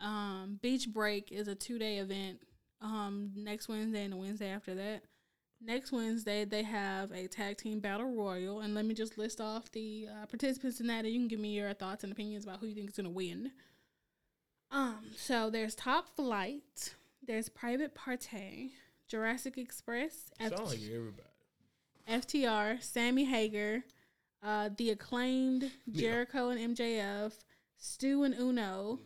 um, 0.00 0.58
Beach 0.62 0.88
Break 0.92 1.32
is 1.32 1.48
a 1.48 1.54
two 1.54 1.78
day 1.78 1.98
event. 1.98 2.40
Um, 2.80 3.32
next 3.34 3.68
Wednesday 3.68 4.04
and 4.04 4.12
the 4.12 4.16
Wednesday 4.16 4.50
after 4.50 4.74
that. 4.74 5.02
Next 5.60 5.92
Wednesday, 5.92 6.44
they 6.44 6.62
have 6.62 7.10
a 7.12 7.26
tag 7.26 7.56
team 7.56 7.80
battle 7.80 8.14
royal, 8.14 8.60
and 8.60 8.74
let 8.74 8.84
me 8.84 8.92
just 8.92 9.16
list 9.16 9.40
off 9.40 9.72
the 9.72 10.08
uh, 10.10 10.26
participants 10.26 10.80
in 10.80 10.88
that, 10.88 11.06
and 11.06 11.14
you 11.14 11.20
can 11.20 11.28
give 11.28 11.40
me 11.40 11.54
your 11.54 11.72
thoughts 11.72 12.04
and 12.04 12.12
opinions 12.12 12.44
about 12.44 12.58
who 12.60 12.66
you 12.66 12.74
think 12.74 12.90
is 12.90 12.96
going 12.96 13.04
to 13.04 13.10
win. 13.10 13.50
Um, 14.70 15.12
so 15.16 15.48
there's 15.48 15.74
Top 15.74 16.14
Flight, 16.16 16.94
there's 17.26 17.48
Private 17.48 17.94
Party, 17.94 18.72
Jurassic 19.08 19.58
Express, 19.58 20.30
Sound 20.38 20.52
like 20.52 20.80
everybody. 20.94 21.28
FTR, 22.08 22.82
Sammy 22.82 23.24
Hager, 23.24 23.84
uh, 24.42 24.70
the 24.76 24.90
acclaimed 24.90 25.70
Jericho 25.90 26.50
and 26.50 26.76
MJF, 26.76 27.32
Stu 27.78 28.24
and 28.24 28.34
Uno, 28.34 29.00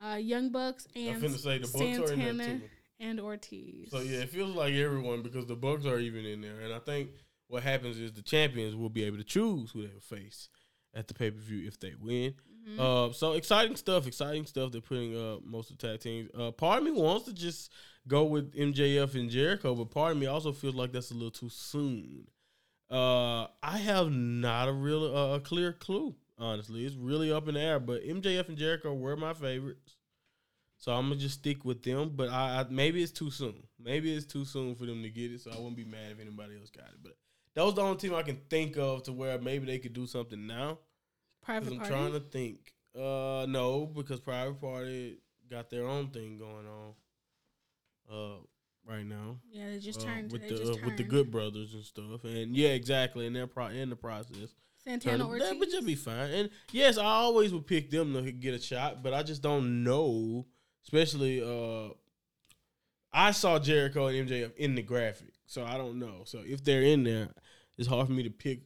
uh, 0.00 0.14
Young 0.14 0.50
Bucks 0.50 0.86
Mm-hmm. 0.96 1.16
I'm 1.16 1.24
and 1.24 1.40
say 1.40 1.58
the 1.58 1.66
Bucks 1.66 1.74
are 1.74 2.12
in 2.12 2.18
there 2.18 2.28
Santana 2.28 2.60
and 3.00 3.20
Ortiz. 3.20 3.90
So 3.90 4.00
yeah, 4.00 4.20
it 4.20 4.30
feels 4.30 4.54
like 4.54 4.74
everyone 4.74 5.22
because 5.22 5.46
the 5.46 5.56
Bucks 5.56 5.86
are 5.86 5.98
even 5.98 6.24
in 6.24 6.40
there, 6.40 6.60
and 6.60 6.72
I 6.72 6.78
think 6.78 7.10
what 7.48 7.62
happens 7.62 7.98
is 7.98 8.12
the 8.12 8.22
champions 8.22 8.76
will 8.76 8.90
be 8.90 9.04
able 9.04 9.16
to 9.16 9.24
choose 9.24 9.70
who 9.72 9.82
they 9.82 9.92
will 9.92 10.00
face 10.00 10.48
at 10.94 11.08
the 11.08 11.14
pay 11.14 11.30
per 11.30 11.38
view 11.38 11.66
if 11.66 11.80
they 11.80 11.94
win. 12.00 12.34
Mhm. 12.68 12.78
Uh, 12.78 13.12
so 13.12 13.32
exciting 13.32 13.76
stuff, 13.76 14.06
exciting 14.06 14.46
stuff. 14.46 14.72
They're 14.72 14.80
putting 14.80 15.16
uh 15.16 15.38
most 15.44 15.70
of 15.70 15.78
the 15.78 15.86
tag 15.88 16.00
teams. 16.00 16.30
Uh, 16.34 16.50
part 16.50 16.78
of 16.78 16.84
me 16.84 16.90
wants 16.90 17.26
to 17.26 17.32
just 17.32 17.72
go 18.06 18.24
with 18.24 18.52
MJF 18.54 19.14
and 19.14 19.30
Jericho, 19.30 19.74
but 19.74 19.90
part 19.90 20.12
of 20.12 20.18
me 20.18 20.26
also 20.26 20.52
feels 20.52 20.74
like 20.74 20.92
that's 20.92 21.10
a 21.10 21.14
little 21.14 21.30
too 21.30 21.48
soon. 21.48 22.26
Uh, 22.90 23.46
I 23.62 23.78
have 23.78 24.10
not 24.10 24.68
a 24.68 24.72
real 24.72 25.04
uh, 25.16 25.36
a 25.36 25.40
clear 25.40 25.72
clue. 25.72 26.14
Honestly, 26.38 26.84
it's 26.86 26.94
really 26.94 27.32
up 27.32 27.48
in 27.48 27.54
the 27.54 27.60
air. 27.60 27.80
But 27.80 28.02
MJF 28.04 28.48
and 28.48 28.56
Jericho 28.58 28.94
were 28.94 29.16
my 29.16 29.34
favorites, 29.34 29.96
so 30.78 30.92
I'm 30.92 31.08
gonna 31.08 31.16
just 31.20 31.38
stick 31.40 31.64
with 31.64 31.82
them. 31.82 32.12
But 32.14 32.28
I, 32.30 32.60
I 32.60 32.66
maybe 32.70 33.02
it's 33.02 33.12
too 33.12 33.30
soon. 33.30 33.62
Maybe 33.78 34.14
it's 34.14 34.26
too 34.26 34.44
soon 34.44 34.74
for 34.74 34.86
them 34.86 35.02
to 35.02 35.10
get 35.10 35.32
it. 35.32 35.40
So 35.40 35.50
I 35.50 35.56
wouldn't 35.56 35.76
be 35.76 35.84
mad 35.84 36.12
if 36.12 36.20
anybody 36.20 36.56
else 36.58 36.70
got 36.70 36.86
it. 36.86 37.02
But 37.02 37.16
that 37.54 37.64
was 37.64 37.74
the 37.74 37.82
only 37.82 37.96
team 37.98 38.14
I 38.14 38.22
can 38.22 38.40
think 38.48 38.76
of 38.78 39.02
to 39.04 39.12
where 39.12 39.38
maybe 39.38 39.66
they 39.66 39.78
could 39.78 39.92
do 39.92 40.06
something 40.06 40.46
now. 40.46 40.78
Private 41.42 41.72
I'm 41.72 41.78
party. 41.78 41.92
trying 41.92 42.12
to 42.12 42.20
think. 42.20 42.72
Uh, 42.94 43.46
no, 43.48 43.86
because 43.86 44.20
Private 44.20 44.60
Party 44.60 45.18
got 45.50 45.70
their 45.70 45.86
own 45.86 46.08
thing 46.08 46.38
going 46.38 46.66
on. 46.66 46.94
Uh, 48.10 48.38
right 48.86 49.04
now. 49.04 49.36
yeah, 49.50 49.70
they 49.70 49.78
just 49.78 50.00
uh, 50.00 50.04
turned. 50.04 50.32
with 50.32 50.48
the 50.48 50.72
uh, 50.72 50.76
with 50.84 50.96
the. 50.96 51.02
Good 51.02 51.30
Brothers 51.30 51.74
and 51.74 51.84
stuff, 51.84 52.24
and 52.24 52.56
yeah, 52.56 52.70
exactly. 52.70 53.26
And 53.26 53.36
they're 53.36 53.46
pro- 53.46 53.66
in 53.66 53.90
the 53.90 53.96
process. 53.96 54.54
Santana 54.84 55.18
So 55.18 55.24
that 55.24 55.28
would 55.30 55.42
Ortiz. 55.42 55.72
just 55.72 55.86
be 55.86 55.94
fine. 55.94 56.30
And 56.30 56.50
yes, 56.72 56.98
I 56.98 57.04
always 57.04 57.52
would 57.52 57.66
pick 57.66 57.90
them 57.90 58.14
to 58.14 58.32
get 58.32 58.54
a 58.54 58.60
shot, 58.60 59.02
but 59.02 59.12
I 59.12 59.22
just 59.22 59.42
don't 59.42 59.84
know. 59.84 60.46
Especially, 60.84 61.42
uh, 61.42 61.92
I 63.12 63.32
saw 63.32 63.58
Jericho 63.58 64.06
and 64.06 64.28
MJF 64.28 64.56
in 64.56 64.74
the 64.74 64.82
graphic, 64.82 65.34
so 65.46 65.64
I 65.64 65.76
don't 65.76 65.98
know. 65.98 66.22
So 66.24 66.42
if 66.44 66.64
they're 66.64 66.82
in 66.82 67.04
there, 67.04 67.28
it's 67.76 67.88
hard 67.88 68.06
for 68.06 68.12
me 68.12 68.22
to 68.22 68.30
pick 68.30 68.62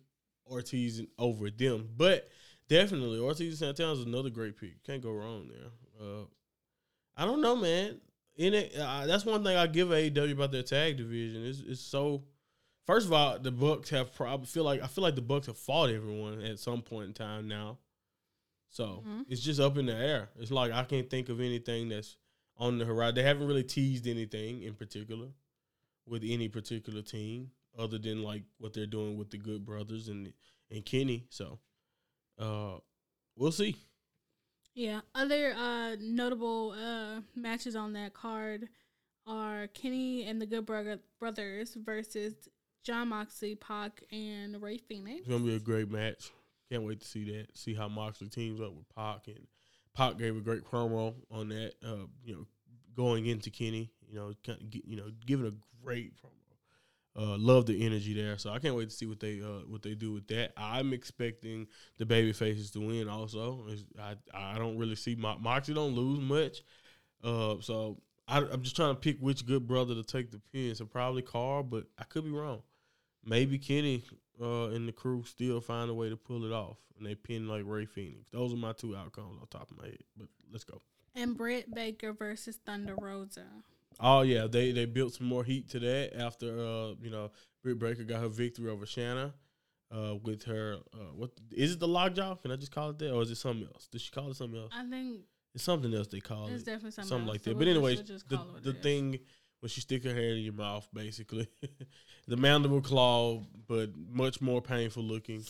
Ortiz 0.47 1.03
over 1.19 1.51
them. 1.51 1.89
But 1.97 2.29
definitely, 2.73 3.19
Ortiz 3.19 3.49
and 3.63 3.77
Santana 3.77 3.93
is 3.93 4.07
another 4.07 4.31
great 4.31 4.57
pick. 4.59 4.83
Can't 4.85 5.03
go 5.03 5.13
wrong 5.13 5.49
there. 5.49 5.71
Uh, 6.09 6.25
I 7.17 7.25
don't 7.25 7.41
know, 7.43 7.55
man. 7.57 8.01
In 8.37 8.55
it, 8.55 8.75
uh, 8.79 9.07
that's 9.07 9.27
one 9.27 9.45
thing 9.45 9.57
I 9.57 9.67
give 9.67 9.89
AEW 9.89 10.33
about 10.33 10.53
their 10.53 10.63
tag 10.63 10.97
division. 10.97 11.45
It's, 11.47 11.61
it's 11.61 11.81
so. 11.81 12.25
First 12.87 13.07
of 13.07 13.13
all, 13.13 13.39
the 13.39 13.53
Bucks 13.53 13.91
have 13.91 14.15
probably 14.15 14.47
feel 14.47 14.65
like 14.65 14.83
I 14.83 14.87
feel 14.87 15.03
like 15.03 15.15
the 15.15 15.23
Bucks 15.23 15.47
have 15.47 15.57
fought 15.59 15.91
everyone 15.91 16.41
at 16.43 16.59
some 16.59 16.83
point 16.83 17.09
in 17.09 17.13
time 17.15 17.47
now. 17.47 17.79
So 18.71 19.05
Mhm. 19.07 19.27
it's 19.29 19.43
just 19.43 19.61
up 19.61 19.77
in 19.77 19.87
the 19.87 19.95
air. 19.95 20.31
It's 20.39 20.51
like 20.51 20.73
I 20.73 20.83
can't 20.85 21.09
think 21.11 21.29
of 21.29 21.41
anything 21.41 21.91
that's 21.91 22.17
on 22.57 22.79
the 22.79 22.85
horizon. 22.87 23.15
They 23.17 23.23
haven't 23.23 23.47
really 23.47 23.63
teased 23.65 24.07
anything 24.07 24.63
in 24.63 24.75
particular 24.75 25.29
with 26.07 26.23
any 26.25 26.49
particular 26.49 27.03
team 27.03 27.51
other 27.79 27.99
than 27.99 28.23
like 28.23 28.43
what 28.59 28.73
they're 28.73 28.87
doing 28.87 29.17
with 29.19 29.31
the 29.31 29.39
Good 29.39 29.65
Brothers 29.65 30.09
and 30.09 30.33
and 30.71 30.85
Kenny. 30.85 31.27
So 31.29 31.61
uh 32.43 32.79
we'll 33.37 33.53
see. 33.53 33.77
Yeah. 34.75 35.01
Other 35.15 35.53
uh, 35.57 35.97
notable 36.01 36.73
uh, 36.73 37.21
matches 37.35 37.77
on 37.77 37.93
that 37.93 38.15
card 38.15 38.69
are 39.27 39.67
Kenny 39.69 40.25
and 40.25 40.41
the 40.41 40.47
Good 40.47 40.67
Brother- 40.67 41.01
Brothers 41.21 41.75
versus 41.75 42.35
Jon 42.85 43.09
Moxley, 43.09 43.55
Pac, 43.55 44.03
and 44.11 44.61
Rey 44.61 44.79
Fénix. 44.79 45.19
It's 45.19 45.29
gonna 45.29 45.45
be 45.45 45.55
a 45.55 45.61
great 45.61 45.91
match. 45.91 46.31
Can't 46.71 46.85
wait 46.85 47.01
to 47.01 47.07
see 47.07 47.31
that. 47.33 47.57
See 47.57 47.75
how 47.75 47.89
Moxley 47.89 48.29
teams 48.29 48.61
up 48.61 48.73
with 48.75 48.89
Pac 48.95 49.29
and 49.29 49.47
Pac 49.95 50.17
gave 50.19 50.37
a 50.37 50.41
great 50.41 50.65
promo 50.65 51.15
on 51.31 51.51
that. 51.51 51.75
Uh, 51.87 52.07
you 52.25 52.35
know, 52.35 52.47
going 52.97 53.27
into 53.27 53.51
Kenny, 53.51 53.93
you 54.09 54.17
know, 54.17 54.33
kind 54.45 54.59
of, 54.61 54.81
you 54.85 54.97
know, 54.97 55.11
giving 55.27 55.47
a 55.47 55.53
great 55.85 56.17
promo. 56.17 56.42
Uh, 57.15 57.37
love 57.37 57.67
the 57.67 57.85
energy 57.85 58.15
there. 58.15 58.39
So 58.39 58.51
I 58.51 58.59
can't 58.59 58.75
wait 58.75 58.89
to 58.89 58.97
see 58.97 59.05
what 59.07 59.21
they 59.21 59.41
uh 59.43 59.67
what 59.69 59.83
they 59.83 59.95
do 59.95 60.13
with 60.13 60.27
that. 60.29 60.53
I'm 60.57 60.93
expecting 60.95 61.67
the 61.99 62.07
baby 62.07 62.33
faces 62.33 62.71
to 62.71 62.81
win. 62.81 63.09
Also, 63.09 63.67
It's- 63.69 63.85
I 64.35 64.55
I 64.55 64.59
don't 64.59 64.79
really 64.79 64.97
see 64.97 65.15
Mo- 65.15 65.39
Moxley 65.39 65.75
don't 65.75 65.95
lose 65.95 66.21
much. 66.21 66.63
Uh, 67.23 67.57
so 67.61 68.01
I, 68.27 68.39
I'm 68.39 68.63
just 68.63 68.77
trying 68.77 68.95
to 68.95 69.01
pick 69.01 69.19
which 69.21 69.45
good 69.45 69.67
brother 69.67 69.95
to 69.95 70.03
take 70.03 70.31
the 70.31 70.41
pin. 70.53 70.75
So 70.75 70.87
probably 70.87 71.21
Karl, 71.23 71.63
but 71.63 71.85
I 71.99 72.05
could 72.05 72.25
be 72.25 72.31
wrong. 72.31 72.63
Maybe 73.25 73.59
Kenny 73.59 74.05
uh, 74.41 74.69
and 74.71 74.89
the 74.89 74.93
crew 74.93 75.23
still 75.25 75.61
find 75.61 75.91
a 75.91 75.95
way 75.95 76.09
to 76.09 76.17
pull 76.17 76.45
it 76.47 76.53
off, 76.53 76.79
and 76.97 77.07
they 77.07 77.15
pin 77.15 77.47
like 77.47 77.65
Rey 77.67 77.85
Fénix. 77.87 78.25
Those 78.33 78.53
are 78.55 78.57
my 78.57 78.73
two 78.73 78.97
outcomes 78.97 79.39
on 79.41 79.47
top 79.49 79.71
of 79.71 79.77
my 79.79 79.85
head. 79.87 79.99
But 80.17 80.29
let's 80.51 80.65
go. 80.65 80.81
And 81.15 81.37
Britt 81.37 81.73
Baker 81.75 82.13
versus 82.15 82.59
Thunder 82.65 82.97
Rosa. 82.99 83.45
Oh 84.01 84.23
yeah, 84.23 84.47
they 84.47 84.73
they 84.73 84.85
built 84.87 85.15
some 85.15 85.27
more 85.27 85.45
heat 85.45 85.69
to 85.71 85.79
that 85.81 86.19
after 86.19 86.47
uh 86.59 86.95
you 87.01 87.11
know 87.11 87.31
Britt 87.63 87.79
Baker 87.79 88.05
got 88.05 88.21
her 88.21 88.29
victory 88.29 88.71
over 88.71 88.87
Shanna. 88.87 89.35
Uh, 89.95 90.15
with 90.23 90.43
her, 90.45 90.79
uh, 90.95 91.13
what 91.15 91.33
is 91.51 91.73
it? 91.73 91.79
The 91.81 91.87
lockjaw? 91.87 92.37
Can 92.37 92.51
I 92.51 92.57
just 92.57 92.73
call 92.73 92.89
it 92.89 92.99
that, 93.01 93.13
or 93.13 93.21
is 93.21 93.31
it 93.31 93.35
something 93.37 93.67
else? 93.67 93.89
Did 93.89 94.01
she 94.01 94.11
call 94.11 94.31
it 94.31 94.37
something 94.37 94.59
else? 94.59 94.73
I 94.75 94.89
think 94.89 95.21
It's 95.55 95.65
something 95.65 95.93
else 95.93 96.07
they 96.07 96.21
call 96.21 96.47
it's 96.47 96.63
it. 96.63 96.65
definitely 96.65 96.93
something, 96.93 97.09
something 97.11 97.29
like 97.29 97.41
so 97.45 97.51
that. 97.51 97.59
we'll 97.59 97.67
But 97.67 97.69
anyways, 97.69 98.03
the, 98.27 98.41
the 98.63 98.73
thing 98.73 99.19
when 99.61 99.69
she 99.69 99.83
stick 99.83 100.03
her 100.05 100.15
hand 100.15 100.39
in 100.39 100.45
your 100.45 100.55
mouth, 100.55 100.89
basically, 100.95 101.47
the 102.27 102.39
mandible 102.39 102.81
claw, 102.81 103.43
but 103.69 103.91
much 103.95 104.41
more 104.41 104.63
painful 104.63 105.03
looking. 105.03 105.45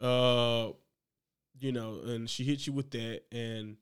Uh, 0.00 0.70
you 1.60 1.72
know, 1.72 2.00
and 2.06 2.30
she 2.30 2.44
hits 2.44 2.66
you 2.66 2.72
with 2.72 2.90
that, 2.92 3.24
and 3.30 3.76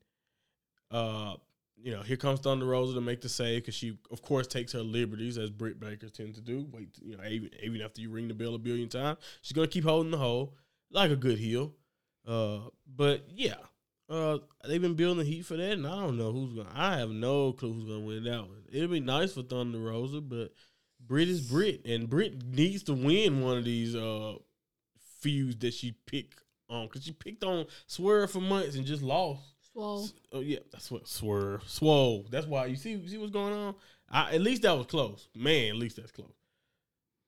uh, 0.91 1.35
you 1.83 1.91
know, 1.91 2.01
here 2.01 2.17
comes 2.17 2.39
Thunder 2.39 2.65
Rosa 2.65 2.93
to 2.93 3.01
make 3.01 3.21
the 3.21 3.29
save 3.29 3.63
because 3.63 3.75
she, 3.75 3.97
of 4.11 4.21
course, 4.21 4.47
takes 4.47 4.73
her 4.73 4.81
liberties 4.81 5.37
as 5.37 5.49
Britt 5.49 5.79
Baker 5.79 6.09
tend 6.09 6.35
to 6.35 6.41
do. 6.41 6.67
Wait, 6.71 6.89
you 7.01 7.17
know, 7.17 7.23
even 7.23 7.49
even 7.63 7.81
after 7.81 8.01
you 8.01 8.09
ring 8.09 8.27
the 8.27 8.33
bell 8.33 8.55
a 8.55 8.59
billion 8.59 8.89
times, 8.89 9.17
she's 9.41 9.53
gonna 9.53 9.67
keep 9.67 9.83
holding 9.83 10.11
the 10.11 10.17
hole 10.17 10.55
like 10.91 11.11
a 11.11 11.15
good 11.15 11.37
heel. 11.37 11.73
Uh, 12.27 12.59
but 12.95 13.25
yeah, 13.33 13.55
uh, 14.09 14.37
they've 14.67 14.81
been 14.81 14.93
building 14.93 15.25
heat 15.25 15.45
for 15.45 15.57
that, 15.57 15.71
and 15.71 15.87
I 15.87 15.95
don't 15.95 16.17
know 16.17 16.31
who's 16.31 16.53
gonna. 16.53 16.69
I 16.73 16.97
have 16.97 17.09
no 17.09 17.53
clue 17.53 17.73
who's 17.73 17.85
gonna 17.85 18.01
win 18.01 18.23
that 18.25 18.41
one. 18.41 18.63
It'll 18.71 18.89
be 18.89 18.99
nice 18.99 19.33
for 19.33 19.41
Thunder 19.41 19.79
Rosa, 19.79 20.21
but 20.21 20.53
Britt 20.99 21.29
is 21.29 21.41
Britt, 21.41 21.85
and 21.85 22.09
Britt 22.09 22.43
needs 22.45 22.83
to 22.83 22.93
win 22.93 23.41
one 23.41 23.57
of 23.57 23.65
these 23.65 23.95
uh 23.95 24.35
feuds 25.19 25.57
that 25.57 25.73
she 25.73 25.95
picked 26.05 26.41
on 26.69 26.87
because 26.87 27.03
she 27.03 27.11
picked 27.11 27.43
on 27.43 27.65
Swerve 27.87 28.31
for 28.31 28.41
months 28.41 28.75
and 28.75 28.85
just 28.85 29.01
lost. 29.01 29.41
Swole. 29.73 30.09
Oh 30.33 30.39
yeah, 30.39 30.59
that's 30.71 30.91
what 30.91 31.07
Swerve, 31.07 31.63
Swole. 31.67 32.25
That's 32.29 32.47
why 32.47 32.65
you 32.65 32.75
see 32.75 33.07
see 33.07 33.17
what's 33.17 33.31
going 33.31 33.53
on. 33.53 33.75
I, 34.09 34.35
at 34.35 34.41
least 34.41 34.63
that 34.63 34.77
was 34.77 34.87
close, 34.87 35.27
man. 35.35 35.69
At 35.69 35.75
least 35.77 35.95
that's 35.95 36.11
close. 36.11 36.33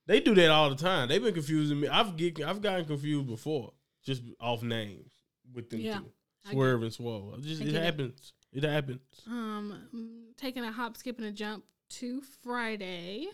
They 0.06 0.20
do 0.20 0.36
that 0.36 0.50
all 0.50 0.70
the 0.70 0.76
time. 0.76 1.08
They've 1.08 1.24
been 1.24 1.34
confusing 1.34 1.80
me. 1.80 1.88
I've 1.88 2.18
get, 2.18 2.42
I've 2.42 2.62
gotten 2.62 2.86
confused 2.86 3.28
before, 3.28 3.72
just 4.04 4.22
off 4.40 4.62
names 4.62 5.14
with 5.54 5.70
them 5.70 5.80
Yeah, 5.80 6.00
two, 6.00 6.52
Swerve 6.52 6.84
and 6.84 6.94
Swole. 6.94 7.36
Just 7.40 7.62
it 7.62 7.66
get 7.66 7.76
it. 7.76 7.84
happens. 7.84 8.34
It 8.52 8.64
happens. 8.64 9.00
Um, 9.28 10.26
taking 10.36 10.64
a 10.64 10.72
hop, 10.72 10.98
skip, 10.98 11.18
and 11.18 11.28
a 11.28 11.32
jump 11.32 11.64
to 11.92 12.22
Friday. 12.44 13.28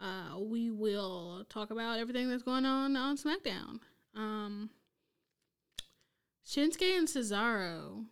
Uh, 0.00 0.38
we 0.38 0.70
will 0.70 1.44
talk 1.48 1.70
about 1.70 1.98
everything 1.98 2.30
that's 2.30 2.42
going 2.42 2.64
on 2.64 2.96
on 2.96 3.16
SmackDown. 3.16 3.80
Um, 4.14 4.70
Shinsuke 6.46 6.96
and 6.96 7.08
Cesaro, 7.08 8.04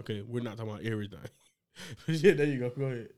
Okay, 0.00 0.22
we're 0.22 0.42
not 0.42 0.56
talking 0.56 0.72
about 0.72 0.84
everything. 0.84 1.20
yeah, 2.08 2.32
there 2.34 2.46
you 2.46 2.58
go. 2.58 2.70
Go 2.70 2.86
ahead. 2.86 3.08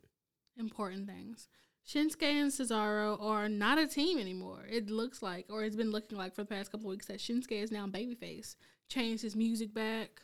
important 0.59 1.07
things. 1.07 1.49
Shinsuke 1.89 2.23
and 2.23 2.51
Cesaro 2.51 3.21
are 3.23 3.49
not 3.49 3.79
a 3.79 3.87
team 3.87 4.19
anymore. 4.19 4.67
It 4.69 4.91
looks 4.91 5.23
like, 5.23 5.47
or 5.49 5.65
it's 5.65 5.77
been 5.77 5.91
looking 5.91 6.19
like 6.19 6.35
for 6.35 6.43
the 6.43 6.49
past 6.49 6.71
couple 6.73 6.91
weeks, 6.91 7.07
that 7.07 7.19
Shinsuke 7.19 7.53
is 7.63 7.71
now 7.71 7.87
babyface. 7.87 8.57
Changed 8.89 9.23
his 9.23 9.37
music 9.37 9.73
back. 9.73 10.23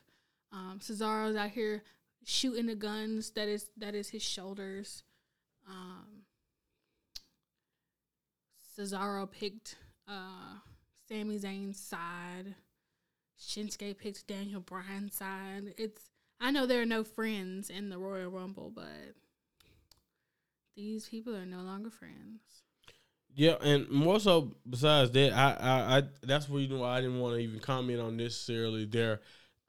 Um, 0.52 0.78
Cesaro's 0.80 1.36
out 1.36 1.50
here 1.50 1.82
shooting 2.24 2.66
the 2.66 2.74
guns. 2.74 3.30
That 3.30 3.48
is 3.48 3.70
that 3.78 3.94
is 3.94 4.10
his 4.10 4.22
shoulders. 4.22 5.02
Um, 5.68 6.24
Cesaro 8.78 9.30
picked 9.30 9.76
uh, 10.08 10.58
Sami 11.08 11.38
Zayn's 11.38 11.78
side. 11.78 12.54
Shinsuke 13.43 13.99
picked 13.99 14.26
Daniel 14.26 14.61
Bryan's 14.61 15.16
side. 15.16 15.74
It's 15.76 16.11
I 16.40 16.51
know 16.51 16.66
there 16.66 16.82
are 16.82 16.86
no 16.86 17.05
friends 17.05 17.70
in 17.70 17.88
the 17.88 17.99
Royal 17.99 18.30
Rumble, 18.30 18.72
but 18.74 19.14
these 20.76 21.09
people 21.09 21.36
are 21.36 21.47
no 21.47 21.61
longer 21.61 21.90
friends. 21.90 22.62
Yeah, 23.34 23.55
and 23.62 23.88
more 23.88 24.20
so 24.20 24.57
besides 24.68 25.11
that, 25.12 25.32
I, 25.32 25.57
I, 25.59 25.99
I 25.99 26.03
that's 26.22 26.49
where 26.49 26.61
you 26.61 26.68
know 26.68 26.84
I 26.84 27.01
didn't 27.01 27.20
want 27.20 27.34
to 27.34 27.40
even 27.40 27.61
comment 27.61 28.01
on 28.01 28.16
necessarily 28.16 28.84
their 28.84 29.20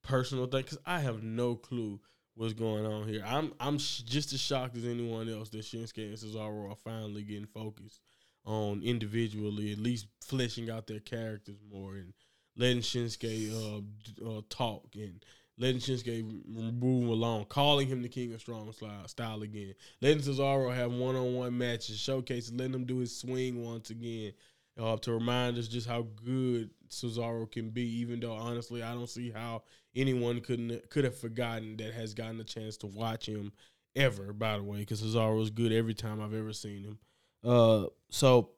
personal 0.03 0.47
thing 0.47 0.63
because 0.63 0.79
I 0.85 0.99
have 0.99 1.23
no 1.23 1.55
clue 1.55 1.99
what's 2.35 2.53
going 2.53 2.85
on 2.85 3.07
here. 3.07 3.23
I'm 3.25 3.53
I'm 3.59 3.77
sh- 3.77 4.01
just 4.01 4.33
as 4.33 4.41
shocked 4.41 4.75
as 4.75 4.85
anyone 4.85 5.29
else 5.29 5.49
that 5.49 5.61
Shinsuke 5.61 5.97
and 5.97 6.17
Cesaro 6.17 6.71
are 6.71 6.75
finally 6.83 7.23
getting 7.23 7.45
focused 7.45 8.01
on 8.45 8.81
individually, 8.83 9.71
at 9.71 9.77
least 9.77 10.07
fleshing 10.21 10.69
out 10.69 10.87
their 10.87 10.99
characters 10.99 11.59
more 11.71 11.95
and 11.95 12.13
letting 12.55 12.81
Shinsuke 12.81 13.51
uh, 13.51 14.29
uh 14.29 14.41
talk 14.49 14.87
and 14.95 15.23
letting 15.57 15.79
Shinsuke 15.79 16.45
move 16.47 17.09
along, 17.09 17.45
calling 17.45 17.87
him 17.87 18.01
the 18.01 18.09
king 18.09 18.33
of 18.33 18.41
strong 18.41 18.71
style, 19.07 19.41
again, 19.41 19.73
letting 20.01 20.19
Cesaro 20.19 20.73
have 20.73 20.91
one 20.91 21.15
on 21.15 21.35
one 21.35 21.57
matches, 21.57 21.99
showcases, 21.99 22.53
letting 22.53 22.73
him 22.73 22.85
do 22.85 22.97
his 22.97 23.15
swing 23.15 23.63
once 23.63 23.89
again, 23.89 24.33
uh, 24.79 24.97
to 24.97 25.13
remind 25.13 25.57
us 25.57 25.67
just 25.67 25.87
how 25.87 26.07
good 26.23 26.69
Cesaro 26.89 27.49
can 27.51 27.69
be. 27.69 27.83
Even 27.99 28.19
though 28.19 28.33
honestly, 28.33 28.81
I 28.81 28.93
don't 28.93 29.09
see 29.09 29.31
how 29.31 29.63
anyone 29.95 30.41
couldn't 30.41 30.89
could 30.89 31.03
have 31.03 31.17
forgotten 31.17 31.77
that 31.77 31.93
has 31.93 32.13
gotten 32.13 32.39
a 32.39 32.43
chance 32.43 32.77
to 32.77 32.87
watch 32.87 33.27
him 33.27 33.51
ever. 33.95 34.33
By 34.33 34.57
the 34.57 34.63
way, 34.63 34.79
because 34.79 35.01
Cesaro 35.01 35.41
is 35.41 35.51
good 35.51 35.71
every 35.71 35.93
time 35.93 36.21
I've 36.21 36.33
ever 36.33 36.53
seen 36.53 36.83
him. 36.83 36.99
Uh, 37.43 37.87
so 38.09 38.51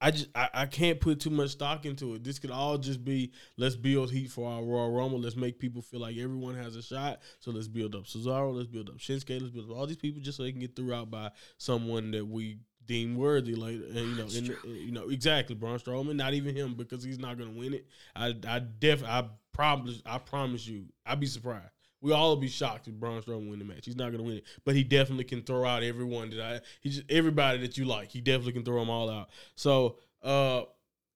I 0.00 0.10
just 0.12 0.28
I, 0.34 0.48
I 0.54 0.66
can't 0.66 1.00
put 1.00 1.20
too 1.20 1.30
much 1.30 1.50
stock 1.50 1.84
into 1.84 2.14
it. 2.14 2.22
This 2.22 2.38
could 2.38 2.50
all 2.50 2.78
just 2.78 3.04
be 3.04 3.32
let's 3.56 3.76
build 3.76 4.10
heat 4.10 4.30
for 4.30 4.48
our 4.48 4.62
Royal 4.62 4.92
Rumble. 4.92 5.20
Let's 5.20 5.36
make 5.36 5.58
people 5.58 5.82
feel 5.82 6.00
like 6.00 6.16
everyone 6.16 6.54
has 6.54 6.76
a 6.76 6.82
shot. 6.82 7.20
So 7.40 7.50
let's 7.50 7.68
build 7.68 7.94
up 7.94 8.04
Cesaro. 8.04 8.54
Let's 8.54 8.68
build 8.68 8.88
up 8.90 8.98
Shinsuke. 8.98 9.40
Let's 9.40 9.50
build 9.52 9.70
up 9.70 9.76
all 9.76 9.86
these 9.86 9.96
people 9.96 10.22
just 10.22 10.36
so 10.36 10.44
they 10.44 10.52
can 10.52 10.60
get 10.60 10.76
threw 10.76 10.94
out 10.94 11.10
by 11.10 11.30
someone 11.56 12.12
that 12.12 12.24
we 12.26 12.58
deem 12.86 13.16
worthy. 13.16 13.54
Like 13.54 13.74
you 13.74 14.16
know, 14.16 14.26
in, 14.26 14.50
uh, 14.50 14.68
you 14.68 14.92
know 14.92 15.08
exactly 15.08 15.56
Braun 15.56 15.78
Strowman. 15.78 16.16
Not 16.16 16.34
even 16.34 16.54
him 16.54 16.74
because 16.74 17.02
he's 17.02 17.18
not 17.18 17.36
going 17.36 17.52
to 17.52 17.58
win 17.58 17.74
it. 17.74 17.86
I 18.14 18.34
I 18.48 18.60
def 18.60 19.02
I 19.04 19.28
promise 19.52 20.00
I 20.06 20.18
promise 20.18 20.66
you 20.66 20.86
I'd 21.06 21.20
be 21.20 21.26
surprised. 21.26 21.72
We 22.00 22.12
all 22.12 22.36
be 22.36 22.48
shocked 22.48 22.86
if 22.86 22.94
Braun 22.94 23.20
Strowman 23.22 23.50
win 23.50 23.58
the 23.58 23.64
match. 23.64 23.84
He's 23.84 23.96
not 23.96 24.12
to 24.12 24.22
win 24.22 24.38
it, 24.38 24.44
but 24.64 24.76
he 24.76 24.84
definitely 24.84 25.24
can 25.24 25.42
throw 25.42 25.64
out 25.64 25.82
everyone 25.82 26.30
that 26.30 26.40
I. 26.40 26.60
Just 26.88 27.02
everybody 27.10 27.58
that 27.58 27.76
you 27.76 27.84
like. 27.84 28.10
He 28.10 28.20
definitely 28.20 28.52
can 28.52 28.64
throw 28.64 28.78
them 28.78 28.90
all 28.90 29.10
out. 29.10 29.30
So, 29.56 29.96
uh, 30.22 30.62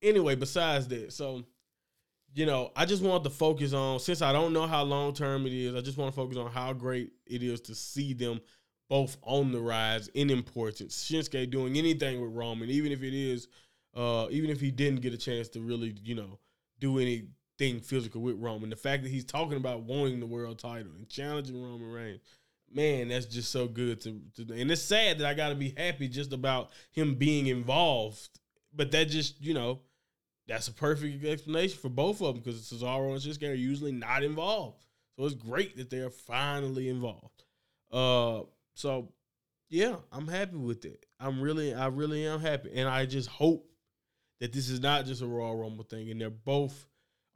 anyway, 0.03 0.35
besides 0.35 0.89
that, 0.89 1.13
so 1.13 1.45
you 2.35 2.47
know, 2.47 2.73
I 2.75 2.87
just 2.87 3.03
want 3.03 3.25
to 3.25 3.31
focus 3.31 3.73
on 3.73 4.01
since 4.01 4.23
I 4.23 4.33
don't 4.33 4.53
know 4.53 4.67
how 4.67 4.83
long 4.83 5.13
term 5.13 5.47
it 5.47 5.53
is. 5.53 5.75
I 5.75 5.81
just 5.81 5.99
want 5.99 6.13
to 6.13 6.17
focus 6.17 6.39
on 6.39 6.51
how 6.51 6.73
great 6.73 7.13
it 7.27 7.43
is 7.43 7.61
to 7.63 7.75
see 7.75 8.15
them 8.15 8.41
both 8.89 9.17
on 9.23 9.53
the 9.53 9.61
rise 9.61 10.09
in 10.09 10.31
importance. 10.31 11.05
Shinsuke 11.05 11.51
doing 11.51 11.77
anything 11.77 12.21
with 12.21 12.33
Roman, 12.33 12.71
even 12.71 12.93
if 12.93 13.03
it 13.03 13.15
is, 13.15 13.49
uh, 13.95 14.27
even 14.31 14.51
if 14.51 14.61
he 14.61 14.71
didn't 14.71 15.01
get 15.01 15.15
a 15.15 15.19
chance 15.19 15.49
to 15.51 15.61
really, 15.61 15.95
you 16.03 16.15
know, 16.15 16.39
do 16.79 16.99
any 16.99 17.25
thing 17.63 17.79
physical 17.79 18.21
with 18.21 18.41
Roman. 18.41 18.71
The 18.71 18.77
fact 18.77 19.05
that 19.05 19.11
he's 19.11 19.25
talking 19.25 19.57
about 19.57 19.83
wanting 19.83 20.19
the 20.19 20.27
world 20.27 20.59
title 20.59 20.91
and 20.99 21.09
challenging 21.09 21.63
Roman 21.63 21.93
Reigns, 21.93 22.21
man, 22.73 23.09
that's 23.09 23.27
just 23.27 23.53
so 23.53 23.69
good 23.69 24.01
to, 24.01 24.21
to 24.35 24.53
and 24.55 24.69
it's 24.69 24.83
sad 24.83 25.19
that 25.19 25.29
I 25.29 25.35
got 25.35 25.51
to 25.51 25.55
be 25.55 25.73
happy 25.77 26.09
just 26.09 26.33
about 26.33 26.71
him 26.91 27.15
being 27.15 27.47
involved. 27.47 28.41
But 28.75 28.91
that 28.91 29.11
just 29.11 29.41
you 29.41 29.55
know, 29.55 29.79
that's 30.49 30.67
a 30.67 30.73
perfect 30.73 31.25
explanation 31.25 31.79
for 31.79 31.89
both 31.89 32.21
of 32.21 32.35
them 32.35 32.43
because 32.43 32.63
Cesaro 32.63 33.13
and 33.13 33.21
Shinsuke 33.21 33.49
are 33.49 33.55
usually 33.55 33.93
not 33.93 34.25
involved. 34.25 34.85
So 35.17 35.25
it's 35.25 35.35
great 35.35 35.77
that 35.77 35.89
they're 35.89 36.11
finally 36.11 36.89
involved. 36.89 37.45
Uh, 37.93 38.41
so 38.75 39.13
yeah, 39.69 39.97
I'm 40.11 40.27
happy 40.27 40.57
with 40.57 40.85
it. 40.85 41.07
I'm 41.21 41.41
really, 41.41 41.75
I 41.75 41.87
really 41.87 42.27
am 42.27 42.41
happy, 42.41 42.73
and 42.75 42.89
I 42.89 43.07
just 43.07 43.29
hope 43.29 43.69
that 44.41 44.53
this 44.53 44.69
is 44.69 44.81
not 44.81 45.07
just 45.07 45.23
a 45.23 45.27
Royal 45.27 45.57
Rumble 45.57 45.85
thing, 45.85 46.11
and 46.11 46.21
they're 46.21 46.29
both 46.29 46.89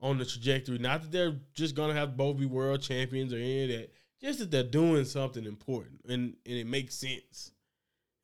on 0.06 0.18
the 0.18 0.24
trajectory. 0.24 0.78
Not 0.78 1.02
that 1.02 1.12
they're 1.12 1.36
just 1.54 1.74
gonna 1.74 1.94
have 1.94 2.16
both 2.16 2.38
be 2.38 2.46
world 2.46 2.80
champions 2.80 3.32
or 3.32 3.36
any 3.36 3.64
of 3.64 3.68
that. 3.70 3.92
Just 4.20 4.38
that 4.38 4.50
they're 4.50 4.62
doing 4.62 5.04
something 5.04 5.44
important 5.44 6.00
and, 6.08 6.34
and 6.46 6.54
it 6.54 6.66
makes 6.66 6.94
sense. 6.94 7.50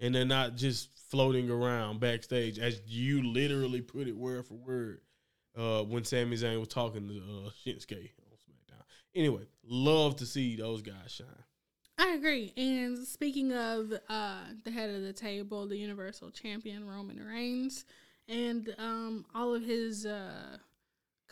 And 0.00 0.14
they're 0.14 0.24
not 0.24 0.56
just 0.56 0.88
floating 1.10 1.50
around 1.50 2.00
backstage 2.00 2.58
as 2.58 2.80
you 2.86 3.22
literally 3.22 3.80
put 3.80 4.08
it 4.08 4.16
word 4.16 4.46
for 4.46 4.54
word 4.54 5.00
uh, 5.56 5.82
when 5.82 6.04
Sami 6.04 6.36
Zayn 6.36 6.58
was 6.58 6.68
talking 6.68 7.08
to 7.08 7.16
uh, 7.16 7.50
Shinsuke 7.64 8.10
on 8.18 8.36
SmackDown. 8.38 8.82
Anyway, 9.14 9.42
love 9.64 10.16
to 10.16 10.26
see 10.26 10.56
those 10.56 10.82
guys 10.82 11.10
shine. 11.12 11.26
I 11.98 12.14
agree. 12.14 12.52
And 12.56 12.98
speaking 13.06 13.52
of 13.52 13.92
uh, 14.08 14.40
the 14.64 14.70
head 14.70 14.90
of 14.90 15.02
the 15.02 15.12
table, 15.12 15.66
the 15.66 15.76
Universal 15.76 16.30
Champion 16.30 16.86
Roman 16.86 17.22
Reigns, 17.22 17.84
and 18.28 18.74
um, 18.78 19.26
all 19.34 19.54
of 19.54 19.62
his 19.62 20.06
uh, 20.06 20.56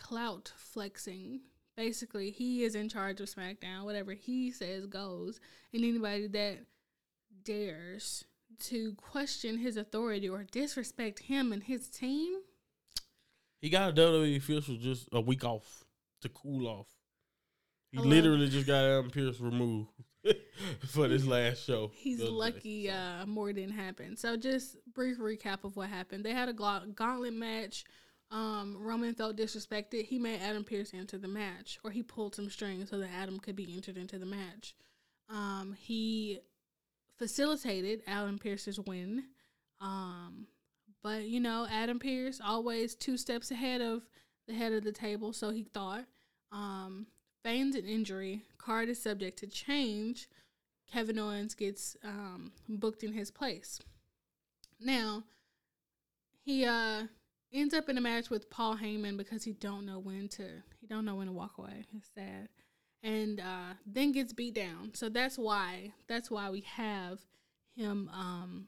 clout 0.01 0.51
flexing. 0.57 1.41
Basically, 1.77 2.31
he 2.31 2.63
is 2.63 2.75
in 2.75 2.89
charge 2.89 3.21
of 3.21 3.29
SmackDown. 3.29 3.85
Whatever 3.85 4.13
he 4.13 4.51
says 4.51 4.85
goes. 4.85 5.39
And 5.73 5.83
anybody 5.83 6.27
that 6.27 6.59
dares 7.43 8.25
to 8.59 8.93
question 8.95 9.57
his 9.57 9.77
authority 9.77 10.27
or 10.29 10.43
disrespect 10.43 11.19
him 11.19 11.51
and 11.53 11.63
his 11.63 11.87
team. 11.87 12.33
He 13.61 13.69
got 13.69 13.89
a 13.89 13.93
WWE 13.93 14.37
official 14.37 14.75
just 14.75 15.07
a 15.11 15.21
week 15.21 15.43
off 15.43 15.85
to 16.21 16.29
cool 16.29 16.67
off. 16.67 16.87
He 17.91 17.99
literally 17.99 18.49
just 18.49 18.67
got 18.67 18.83
Adam 18.83 19.09
Pearce 19.09 19.39
removed 19.39 19.89
for 20.87 21.07
this 21.07 21.25
last 21.25 21.65
show. 21.65 21.91
He's 21.93 22.21
lucky 22.21 22.89
uh, 22.89 23.25
more 23.25 23.51
didn't 23.51 23.73
happen. 23.75 24.15
So 24.15 24.37
just 24.37 24.77
brief 24.93 25.19
recap 25.19 25.63
of 25.63 25.75
what 25.75 25.89
happened. 25.89 26.23
They 26.23 26.31
had 26.31 26.47
a 26.47 26.53
gauntlet 26.53 27.33
match 27.33 27.83
um, 28.31 28.77
Roman 28.79 29.13
felt 29.13 29.35
disrespected, 29.35 30.05
he 30.05 30.17
made 30.17 30.39
Adam 30.41 30.63
Pearce 30.63 30.93
enter 30.93 31.17
the 31.17 31.27
match, 31.27 31.79
or 31.83 31.91
he 31.91 32.01
pulled 32.01 32.33
some 32.33 32.49
strings 32.49 32.89
so 32.89 32.97
that 32.99 33.09
Adam 33.13 33.39
could 33.39 33.55
be 33.55 33.73
entered 33.75 33.97
into 33.97 34.17
the 34.17 34.25
match. 34.25 34.73
Um, 35.29 35.75
he 35.77 36.39
facilitated 37.17 38.01
Adam 38.07 38.39
Pearce's 38.39 38.79
win. 38.79 39.25
Um, 39.81 40.47
but 41.03 41.23
you 41.23 41.39
know, 41.39 41.67
Adam 41.69 41.99
Pearce 41.99 42.39
always 42.43 42.95
two 42.95 43.17
steps 43.17 43.51
ahead 43.51 43.81
of 43.81 44.03
the 44.47 44.53
head 44.53 44.71
of 44.71 44.83
the 44.83 44.91
table, 44.91 45.33
so 45.33 45.49
he 45.49 45.63
thought. 45.63 46.05
Um, 46.51 47.07
feigns 47.43 47.75
an 47.75 47.85
injury. 47.85 48.43
Card 48.57 48.89
is 48.89 49.01
subject 49.01 49.39
to 49.39 49.47
change. 49.47 50.29
Kevin 50.91 51.19
Owens 51.19 51.53
gets 51.53 51.95
um, 52.03 52.51
booked 52.67 53.03
in 53.03 53.13
his 53.13 53.31
place. 53.31 53.79
Now, 54.79 55.23
he 56.43 56.65
uh 56.65 57.03
ends 57.53 57.73
up 57.73 57.89
in 57.89 57.97
a 57.97 58.01
match 58.01 58.29
with 58.29 58.49
Paul 58.49 58.77
Heyman 58.77 59.17
because 59.17 59.43
he 59.43 59.53
don't 59.53 59.85
know 59.85 59.99
when 59.99 60.27
to 60.29 60.43
he 60.79 60.87
don't 60.87 61.05
know 61.05 61.15
when 61.15 61.27
to 61.27 61.33
walk 61.33 61.57
away. 61.57 61.85
It's 61.95 62.09
sad. 62.15 62.49
And 63.03 63.39
uh, 63.39 63.73
then 63.85 64.11
gets 64.11 64.31
beat 64.31 64.53
down. 64.53 64.91
So 64.93 65.09
that's 65.09 65.37
why 65.37 65.93
that's 66.07 66.31
why 66.31 66.49
we 66.49 66.61
have 66.61 67.19
him 67.75 68.09
um, 68.13 68.67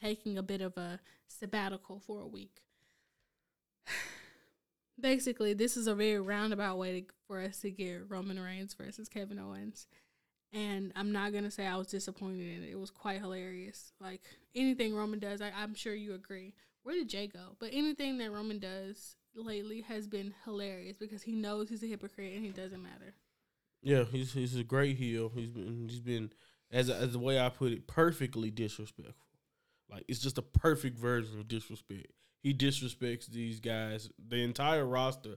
taking 0.00 0.38
a 0.38 0.42
bit 0.42 0.60
of 0.60 0.76
a 0.76 1.00
sabbatical 1.28 2.00
for 2.00 2.20
a 2.20 2.26
week. 2.26 2.62
Basically, 5.00 5.54
this 5.54 5.76
is 5.76 5.86
a 5.86 5.94
very 5.94 6.20
roundabout 6.20 6.78
way 6.78 7.00
to, 7.00 7.06
for 7.26 7.40
us 7.40 7.60
to 7.60 7.70
get 7.70 8.08
Roman 8.08 8.38
Reigns 8.38 8.74
versus 8.74 9.08
Kevin 9.08 9.38
Owens. 9.38 9.86
And 10.52 10.92
I'm 10.96 11.12
not 11.12 11.32
gonna 11.32 11.50
say 11.50 11.66
I 11.66 11.76
was 11.76 11.88
disappointed 11.88 12.46
in 12.46 12.62
it. 12.62 12.70
It 12.70 12.78
was 12.78 12.90
quite 12.90 13.20
hilarious. 13.20 13.92
Like 14.00 14.22
anything 14.54 14.94
Roman 14.94 15.18
does, 15.18 15.40
I, 15.40 15.50
I'm 15.56 15.74
sure 15.74 15.94
you 15.94 16.14
agree 16.14 16.54
where 16.82 16.94
did 16.94 17.08
Jay 17.08 17.26
go? 17.26 17.56
But 17.58 17.70
anything 17.72 18.18
that 18.18 18.32
Roman 18.32 18.58
does 18.58 19.16
lately 19.34 19.82
has 19.82 20.06
been 20.06 20.34
hilarious 20.44 20.96
because 20.96 21.22
he 21.22 21.32
knows 21.32 21.68
he's 21.68 21.82
a 21.82 21.86
hypocrite 21.86 22.34
and 22.34 22.44
he 22.44 22.50
doesn't 22.50 22.82
matter. 22.82 23.14
Yeah, 23.82 24.04
he's 24.04 24.32
he's 24.32 24.56
a 24.56 24.64
great 24.64 24.96
heel. 24.96 25.30
He's 25.34 25.48
been 25.48 25.88
he's 25.88 26.00
been 26.00 26.30
as 26.70 26.88
as 26.88 27.12
the 27.12 27.18
way 27.18 27.40
I 27.40 27.48
put 27.48 27.72
it, 27.72 27.86
perfectly 27.86 28.50
disrespectful. 28.50 29.26
Like 29.90 30.04
it's 30.08 30.20
just 30.20 30.38
a 30.38 30.42
perfect 30.42 30.98
version 30.98 31.38
of 31.38 31.48
disrespect. 31.48 32.12
He 32.42 32.54
disrespects 32.54 33.26
these 33.26 33.60
guys, 33.60 34.10
the 34.18 34.42
entire 34.42 34.84
roster 34.84 35.36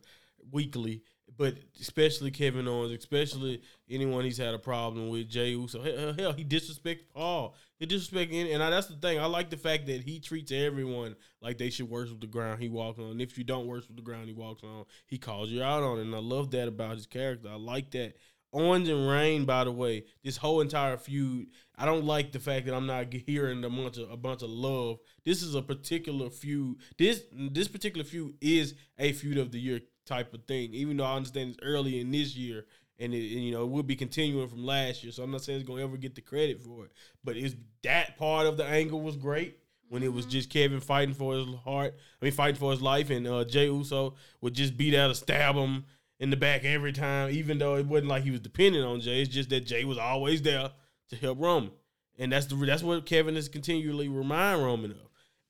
weekly, 0.52 1.04
but 1.38 1.56
especially 1.82 2.32
Kevin 2.32 2.68
Owens, 2.68 2.98
especially 2.98 3.62
anyone 3.89 4.24
he's 4.24 4.38
had 4.38 4.54
a 4.54 4.60
problem 4.60 5.10
with, 5.10 5.30
Jey 5.30 5.50
Uso. 5.50 5.82
Hell, 5.82 6.14
hell 6.14 6.34
he 6.34 6.46
disrespects 6.46 7.04
Paul. 7.14 7.56
He 7.78 7.86
disrespects, 7.86 8.54
and 8.54 8.64
I, 8.64 8.70
that's 8.70 8.88
the 8.88 8.96
thing. 8.96 9.20
I 9.20 9.26
like 9.26 9.50
the 9.50 9.58
fact 9.58 9.88
that 9.88 10.04
he 10.04 10.20
treats 10.20 10.52
everyone 10.52 11.16
like 11.41 11.58
they 11.58 11.70
should 11.70 11.89
worship 11.89 12.22
the 12.22 12.28
ground 12.28 12.62
he 12.62 12.70
walks 12.70 13.00
on. 13.00 13.12
And 13.12 13.22
if 13.22 13.38
you 13.38 13.43
don't 13.43 13.68
worship 13.68 13.96
the 13.96 14.02
ground 14.02 14.28
he 14.28 14.34
walks 14.34 14.64
on, 14.64 14.86
he 15.08 15.18
calls 15.18 15.50
you 15.50 15.62
out 15.62 15.84
on 15.84 16.00
it. 16.00 16.04
And 16.04 16.16
I 16.16 16.20
love 16.20 16.52
that 16.52 16.68
about 16.68 16.96
his 16.96 17.08
character. 17.08 17.50
I 17.50 17.56
like 17.56 17.91
that. 17.91 18.16
Owens 18.54 18.88
and 18.88 19.06
Reign, 19.06 19.43
by 19.43 19.66
the 19.66 19.72
way, 19.72 20.06
this 20.24 20.38
whole 20.38 20.62
entire 20.62 20.96
feud, 20.96 21.48
I 21.76 21.86
don't 21.86 22.06
like 22.06 22.32
the 22.32 22.39
fact 22.39 22.66
that 22.66 22.74
I'm 22.74 22.88
not 22.88 23.14
hearing 23.14 23.66
a 23.66 23.70
bunch 23.70 23.98
of 23.98 24.10
a 24.10 24.16
bunch 24.16 24.43
of 24.43 24.50
love. 24.50 25.00
This 25.26 25.43
is 25.43 25.56
a 25.56 25.62
particular 25.62 26.30
feud. 26.30 26.78
This 26.98 27.24
this 27.34 27.68
particular 27.68 28.06
feud 28.06 28.36
is 28.39 28.76
a 28.98 29.12
feud 29.12 29.38
of 29.38 29.52
the 29.52 29.60
year 29.60 29.82
type 30.06 30.34
of 30.34 30.43
thing. 30.45 30.74
Even 30.74 30.97
though 30.97 31.06
I 31.06 31.16
understand 31.16 31.49
it's 31.51 31.60
early 31.62 31.99
in 31.99 32.12
this 32.12 32.36
year, 32.36 32.66
and, 32.99 33.14
it, 33.14 33.34
and 33.34 33.43
you 33.43 33.51
know 33.51 33.64
it 33.64 33.70
will 33.70 33.84
be 33.84 33.95
continuing 33.95 34.47
from 34.47 34.66
last 34.66 35.03
year, 35.03 35.12
so 35.12 35.24
I'm 35.24 35.32
not 35.32 35.41
saying 35.41 35.60
it's 35.60 35.68
gonna 35.68 35.84
ever 35.84 35.97
get 35.97 36.16
the 36.16 36.22
credit 36.22 36.62
for 36.62 36.86
it. 36.86 36.91
But 37.24 37.38
is 37.38 37.56
that 37.84 38.18
part 38.18 38.47
of 38.47 38.58
the 38.58 38.66
angle 38.66 39.01
was 39.01 39.16
great 39.16 39.58
when 39.89 40.03
it 40.03 40.12
was 40.12 40.26
mm-hmm. 40.26 40.32
just 40.32 40.49
Kevin 40.49 40.80
fighting 40.80 41.14
for 41.14 41.36
his 41.36 41.47
heart. 41.64 41.95
I 42.22 42.26
mean, 42.26 42.34
fighting 42.34 42.56
for 42.56 42.72
his 42.72 42.82
life, 42.82 43.10
and 43.10 43.28
uh, 43.28 43.43
Jey 43.45 43.66
Uso 43.66 44.16
would 44.41 44.53
just 44.53 44.78
beat 44.78 44.95
out 44.95 45.10
and 45.10 45.18
stab 45.18 45.56
him 45.56 45.86
in 46.20 46.30
the 46.30 46.38
back 46.38 46.64
every 46.64 46.93
time, 46.93 47.32
even 47.32 47.58
though 47.58 47.76
it 47.76 47.86
wasn't 47.86 48.10
like 48.10 48.24
he 48.24 48.32
was 48.32 48.39
dependent 48.39 48.86
on 48.86 49.01
Jey. 49.01 49.22
It's 49.22 49.34
just 49.34 49.49
that 49.49 49.66
Jey 49.66 49.84
was 49.86 49.97
always 49.97 50.41
there 50.41 50.72
to 51.10 51.16
help 51.16 51.39
Roman, 51.39 51.72
and 52.18 52.32
that's 52.32 52.45
the 52.45 52.56
that's 52.56 52.84
what 52.84 53.06
Kevin 53.06 53.36
is 53.36 53.49
continually 53.49 54.08
remind 54.08 54.64
Roman 54.64 54.91
of. 54.91 54.97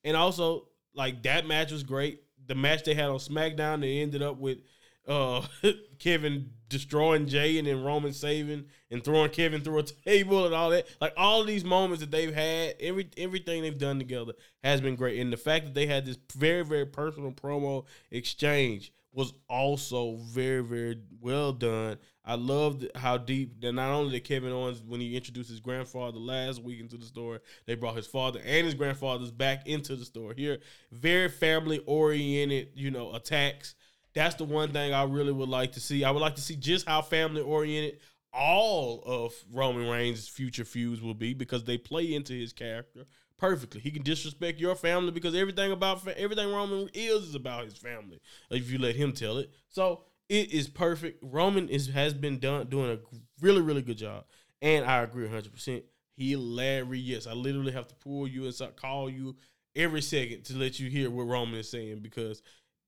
And 0.04 0.16
also, 0.16 0.68
like 0.94 1.22
that 1.22 1.46
match 1.46 1.72
was 1.72 1.82
great 1.82 2.22
the 2.46 2.54
match 2.54 2.84
they 2.84 2.94
had 2.94 3.08
on 3.08 3.18
SmackDown, 3.18 3.80
they 3.80 4.00
ended 4.00 4.22
up 4.22 4.38
with 4.38 4.58
uh, 5.06 5.42
Kevin 5.98 6.50
destroying 6.68 7.26
Jey 7.26 7.58
and 7.58 7.66
then 7.66 7.84
Roman 7.84 8.12
saving 8.12 8.66
and 8.90 9.04
throwing 9.04 9.30
Kevin 9.30 9.60
through 9.60 9.78
a 9.78 9.82
table 10.04 10.46
and 10.46 10.54
all 10.54 10.70
that. 10.70 10.86
Like 11.00 11.12
all 11.16 11.44
these 11.44 11.64
moments 11.64 12.00
that 12.00 12.10
they've 12.10 12.34
had, 12.34 12.74
every 12.80 13.08
everything 13.16 13.62
they've 13.62 13.78
done 13.78 13.98
together 13.98 14.32
has 14.62 14.80
been 14.80 14.96
great. 14.96 15.20
And 15.20 15.32
the 15.32 15.36
fact 15.36 15.66
that 15.66 15.74
they 15.74 15.86
had 15.86 16.06
this 16.06 16.18
very 16.34 16.64
very 16.64 16.86
personal 16.86 17.32
promo 17.32 17.84
exchange 18.10 18.92
was 19.16 19.32
also 19.48 20.16
very, 20.16 20.62
very 20.62 20.98
well 21.22 21.50
done. 21.50 21.96
I 22.22 22.34
loved 22.34 22.86
how 22.94 23.16
deep 23.16 23.62
that 23.62 23.72
not 23.72 23.90
only 23.90 24.12
did 24.12 24.24
Kevin 24.24 24.52
Owens 24.52 24.82
when 24.86 25.00
he 25.00 25.16
introduced 25.16 25.48
his 25.48 25.58
grandfather 25.58 26.18
last 26.18 26.62
week 26.62 26.80
into 26.80 26.98
the 26.98 27.06
store, 27.06 27.40
they 27.64 27.76
brought 27.76 27.96
his 27.96 28.06
father 28.06 28.40
and 28.44 28.66
his 28.66 28.74
grandfathers 28.74 29.30
back 29.30 29.66
into 29.66 29.96
the 29.96 30.04
store. 30.04 30.34
Here, 30.36 30.58
very 30.92 31.30
family 31.30 31.78
oriented, 31.86 32.68
you 32.74 32.90
know, 32.90 33.14
attacks. 33.14 33.74
That's 34.12 34.34
the 34.34 34.44
one 34.44 34.72
thing 34.72 34.92
I 34.92 35.04
really 35.04 35.32
would 35.32 35.48
like 35.48 35.72
to 35.72 35.80
see. 35.80 36.04
I 36.04 36.10
would 36.10 36.20
like 36.20 36.34
to 36.34 36.42
see 36.42 36.56
just 36.56 36.86
how 36.86 37.00
family 37.00 37.40
oriented 37.40 38.00
all 38.34 39.02
of 39.06 39.32
Roman 39.50 39.88
Reigns' 39.88 40.28
future 40.28 40.66
feuds 40.66 41.00
will 41.00 41.14
be 41.14 41.32
because 41.32 41.64
they 41.64 41.78
play 41.78 42.12
into 42.12 42.34
his 42.34 42.52
character 42.52 43.06
perfectly. 43.38 43.80
He 43.80 43.90
can 43.90 44.02
disrespect 44.02 44.60
your 44.60 44.74
family 44.74 45.10
because 45.10 45.34
everything 45.34 45.72
about 45.72 46.06
everything 46.16 46.52
Roman 46.52 46.88
is 46.94 47.24
is 47.24 47.34
about 47.34 47.64
his 47.64 47.76
family. 47.76 48.20
If 48.50 48.70
you 48.70 48.78
let 48.78 48.96
him 48.96 49.12
tell 49.12 49.38
it, 49.38 49.50
so 49.68 50.04
it 50.28 50.52
is 50.52 50.68
perfect. 50.68 51.22
Roman 51.22 51.68
is 51.68 51.88
has 51.88 52.14
been 52.14 52.38
done 52.38 52.68
doing 52.68 52.90
a 52.90 52.98
really 53.40 53.60
really 53.60 53.82
good 53.82 53.98
job, 53.98 54.24
and 54.62 54.84
I 54.84 55.02
agree 55.02 55.24
100. 55.24 55.52
percent 55.52 55.84
Hilarious. 56.18 57.26
I 57.26 57.32
literally 57.34 57.72
have 57.72 57.88
to 57.88 57.94
pull 57.96 58.26
you 58.26 58.46
and 58.46 58.76
call 58.76 59.10
you 59.10 59.36
every 59.74 60.00
second 60.00 60.44
to 60.46 60.56
let 60.56 60.80
you 60.80 60.88
hear 60.88 61.10
what 61.10 61.24
Roman 61.24 61.60
is 61.60 61.70
saying 61.70 62.00
because 62.00 62.40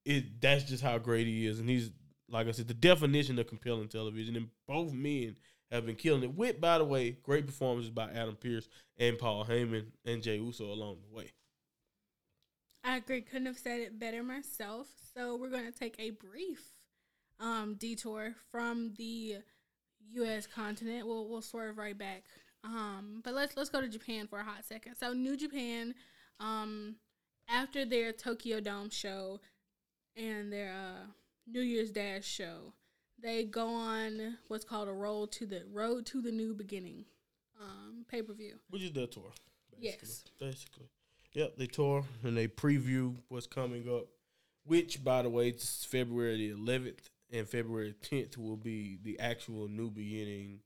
it 0.06 0.40
that's 0.40 0.64
just 0.64 0.82
how 0.82 0.96
great 0.96 1.26
he 1.26 1.46
is, 1.46 1.60
and 1.60 1.68
he's 1.68 1.90
like 2.30 2.46
I 2.46 2.52
said, 2.52 2.68
the 2.68 2.74
definition 2.74 3.38
of 3.38 3.46
compelling 3.46 3.88
television. 3.88 4.36
And 4.36 4.48
both 4.66 4.92
men 4.92 5.36
have 5.70 5.86
been 5.86 5.96
killing 5.96 6.22
it. 6.22 6.34
With, 6.34 6.60
by 6.60 6.78
the 6.78 6.84
way, 6.84 7.10
great 7.22 7.46
performances 7.46 7.90
by 7.90 8.10
Adam 8.10 8.36
Pearce 8.36 8.68
and 8.98 9.18
Paul 9.18 9.44
Heyman 9.44 9.86
and 10.04 10.22
Jey 10.22 10.36
Uso 10.36 10.64
along 10.64 10.98
the 11.08 11.16
way. 11.16 11.32
I 12.84 12.96
agree. 12.96 13.20
Couldn't 13.20 13.46
have 13.46 13.58
said 13.58 13.80
it 13.80 13.98
better 13.98 14.22
myself. 14.22 14.88
So 15.14 15.36
we're 15.36 15.50
going 15.50 15.70
to 15.70 15.78
take 15.78 15.96
a 15.98 16.10
brief 16.10 16.72
um, 17.40 17.74
detour 17.74 18.34
from 18.50 18.94
the 18.96 19.38
U.S. 20.12 20.46
continent. 20.46 21.06
We'll 21.06 21.28
we'll 21.28 21.42
swerve 21.42 21.78
right 21.78 21.96
back. 21.96 22.24
Um, 22.64 23.20
but 23.24 23.34
let's 23.34 23.56
let's 23.56 23.70
go 23.70 23.80
to 23.80 23.88
Japan 23.88 24.26
for 24.26 24.38
a 24.38 24.44
hot 24.44 24.64
second. 24.64 24.96
So 24.96 25.12
New 25.12 25.36
Japan, 25.36 25.94
um, 26.40 26.96
after 27.48 27.84
their 27.84 28.12
Tokyo 28.12 28.60
Dome 28.60 28.90
show 28.90 29.40
and 30.16 30.52
their 30.52 30.72
uh, 30.72 31.06
New 31.46 31.60
Year's 31.60 31.90
Dash 31.90 32.24
show, 32.24 32.72
they 33.22 33.44
go 33.44 33.68
on 33.68 34.38
what's 34.48 34.64
called 34.64 34.88
a 34.88 34.92
road 34.92 35.32
to 35.32 35.46
the 35.46 35.62
road 35.72 36.06
to 36.06 36.20
the 36.20 36.32
new 36.32 36.54
beginning 36.54 37.04
um, 37.60 38.04
pay 38.08 38.22
per 38.22 38.32
view, 38.32 38.54
which 38.70 38.82
is 38.82 38.92
their 38.92 39.06
tour. 39.06 39.32
Basically. 39.80 40.08
Yes, 40.08 40.24
basically. 40.38 40.86
Yep, 41.34 41.56
they 41.56 41.66
tour 41.66 42.04
and 42.24 42.36
they 42.36 42.48
preview 42.48 43.16
what's 43.28 43.46
coming 43.46 43.88
up. 43.88 44.06
Which, 44.64 45.02
by 45.02 45.22
the 45.22 45.30
way, 45.30 45.48
it's 45.48 45.84
February 45.84 46.36
the 46.36 46.56
11th 46.56 47.08
and 47.32 47.48
February 47.48 47.94
10th 48.02 48.36
will 48.36 48.56
be 48.56 48.98
the 49.02 49.18
actual 49.18 49.68
new 49.68 49.90
beginning 49.90 50.60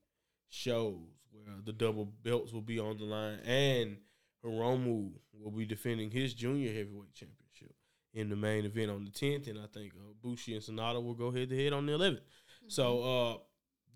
shows 0.48 0.98
where 1.30 1.56
the 1.64 1.72
double 1.72 2.06
belts 2.22 2.52
will 2.52 2.62
be 2.62 2.78
on 2.78 2.98
the 2.98 3.04
line 3.04 3.38
and 3.44 3.96
Hiromu 4.44 5.12
will 5.32 5.50
be 5.50 5.64
defending 5.64 6.10
his 6.10 6.34
junior 6.34 6.72
heavyweight 6.72 7.14
championship 7.14 7.74
in 8.14 8.28
the 8.28 8.36
main 8.36 8.64
event 8.64 8.90
on 8.90 9.04
the 9.04 9.10
10th, 9.10 9.48
and 9.48 9.58
I 9.58 9.66
think 9.72 9.92
uh, 9.94 10.12
Bushi 10.22 10.54
and 10.54 10.62
Sanada 10.62 11.02
will 11.02 11.14
go 11.14 11.30
head 11.30 11.48
to 11.48 11.56
head 11.64 11.72
on 11.72 11.86
the 11.86 11.92
11th. 11.92 12.20
So, 12.68 13.02
uh, 13.02 13.38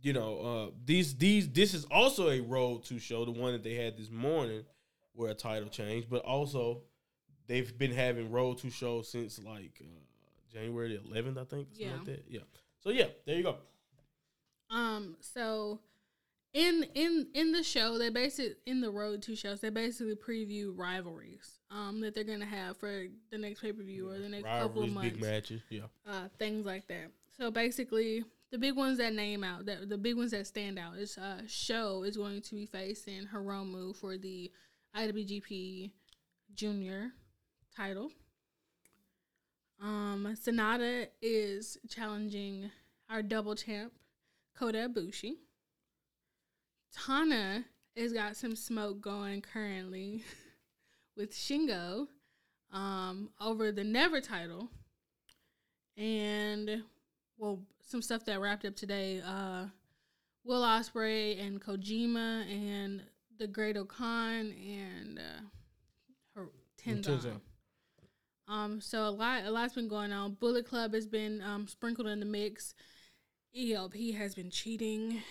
you 0.02 0.12
know, 0.12 0.38
uh, 0.40 0.70
these 0.84 1.14
these 1.16 1.48
this 1.48 1.74
is 1.74 1.84
also 1.90 2.30
a 2.30 2.40
road 2.40 2.84
to 2.84 2.98
show 2.98 3.24
the 3.24 3.30
one 3.32 3.52
that 3.52 3.62
they 3.62 3.74
had 3.74 3.96
this 3.96 4.10
morning, 4.10 4.64
where 5.14 5.30
a 5.30 5.34
title 5.34 5.68
change, 5.68 6.08
but 6.08 6.24
also 6.24 6.82
they've 7.46 7.76
been 7.76 7.92
having 7.92 8.30
road 8.30 8.58
to 8.58 8.70
shows 8.70 9.10
since 9.10 9.38
like 9.38 9.80
uh, 9.80 9.86
January 10.52 10.96
the 10.96 11.20
11th, 11.20 11.38
I 11.38 11.44
think, 11.44 11.68
yeah. 11.74 11.92
like 11.92 12.04
that. 12.04 12.24
Yeah. 12.28 12.40
So 12.80 12.90
yeah, 12.90 13.06
there 13.24 13.36
you 13.36 13.42
go. 13.42 13.56
Um. 14.70 15.16
So 15.20 15.80
in 16.52 16.86
in 16.94 17.28
in 17.34 17.52
the 17.52 17.62
show, 17.62 17.98
they 17.98 18.08
basically 18.08 18.56
in 18.64 18.80
the 18.80 18.90
road 18.90 19.22
to 19.22 19.36
shows, 19.36 19.60
they 19.60 19.70
basically 19.70 20.14
preview 20.14 20.72
rivalries 20.74 21.60
um 21.70 22.00
that 22.00 22.14
they're 22.14 22.24
gonna 22.24 22.46
have 22.46 22.76
for 22.76 23.06
the 23.30 23.38
next 23.38 23.60
pay 23.60 23.72
per 23.72 23.82
view 23.82 24.08
yeah. 24.08 24.16
or 24.16 24.18
the 24.20 24.28
next 24.28 24.44
rivalries, 24.44 24.68
couple 24.68 24.82
of 24.84 24.92
months, 24.92 25.10
big 25.10 25.20
matches, 25.20 25.60
yeah, 25.68 25.82
uh, 26.08 26.28
things 26.38 26.64
like 26.64 26.86
that. 26.88 27.10
So 27.38 27.50
basically, 27.50 28.24
the 28.52 28.58
big 28.58 28.76
ones 28.76 28.98
that 28.98 29.12
name 29.12 29.42
out 29.42 29.66
that 29.66 29.88
the 29.88 29.98
big 29.98 30.16
ones 30.16 30.30
that 30.30 30.46
stand 30.46 30.78
out 30.78 30.96
is 30.96 31.18
uh 31.18 31.42
show 31.46 32.02
is 32.04 32.16
going 32.16 32.40
to 32.40 32.54
be 32.54 32.66
facing 32.66 33.26
Hiromu 33.26 33.94
for 33.94 34.16
the 34.16 34.50
IWGP 34.96 35.90
Junior 36.54 37.10
title. 37.76 38.10
Um, 39.82 40.34
Sanada 40.42 41.08
is 41.20 41.76
challenging 41.88 42.70
our 43.10 43.22
double 43.22 43.54
champ 43.54 43.92
Kota 44.58 44.88
Ibushi. 44.88 45.34
Tana 46.94 47.64
has 47.94 48.12
got 48.12 48.36
some 48.36 48.56
smoke 48.56 49.02
going 49.02 49.42
currently 49.42 50.24
with 51.16 51.32
Shingo 51.32 52.06
um, 52.72 53.30
over 53.40 53.70
the 53.70 53.84
Never 53.84 54.20
title. 54.20 54.70
And 55.96 56.82
well, 57.36 57.60
some 57.86 58.02
stuff 58.02 58.24
that 58.26 58.40
wrapped 58.40 58.64
up 58.64 58.76
today. 58.76 59.22
Uh, 59.26 59.66
Will 60.44 60.62
Ospreay 60.62 61.44
and 61.44 61.60
Kojima 61.60 62.44
and 62.50 63.02
the 63.38 63.46
Great-O-Khan 63.46 64.52
and 64.52 65.18
uh, 65.18 65.42
her 66.34 66.48
Tenzan. 66.80 67.40
Um, 68.48 68.80
so 68.80 69.04
a 69.04 69.10
lot, 69.10 69.44
a 69.44 69.50
lot's 69.50 69.74
been 69.74 69.88
going 69.88 70.12
on. 70.12 70.34
Bullet 70.34 70.66
Club 70.66 70.94
has 70.94 71.06
been 71.06 71.42
um, 71.42 71.66
sprinkled 71.66 72.06
in 72.06 72.20
the 72.20 72.26
mix. 72.26 72.74
ELP 73.56 73.96
has 74.16 74.34
been 74.34 74.50
cheating. 74.50 75.22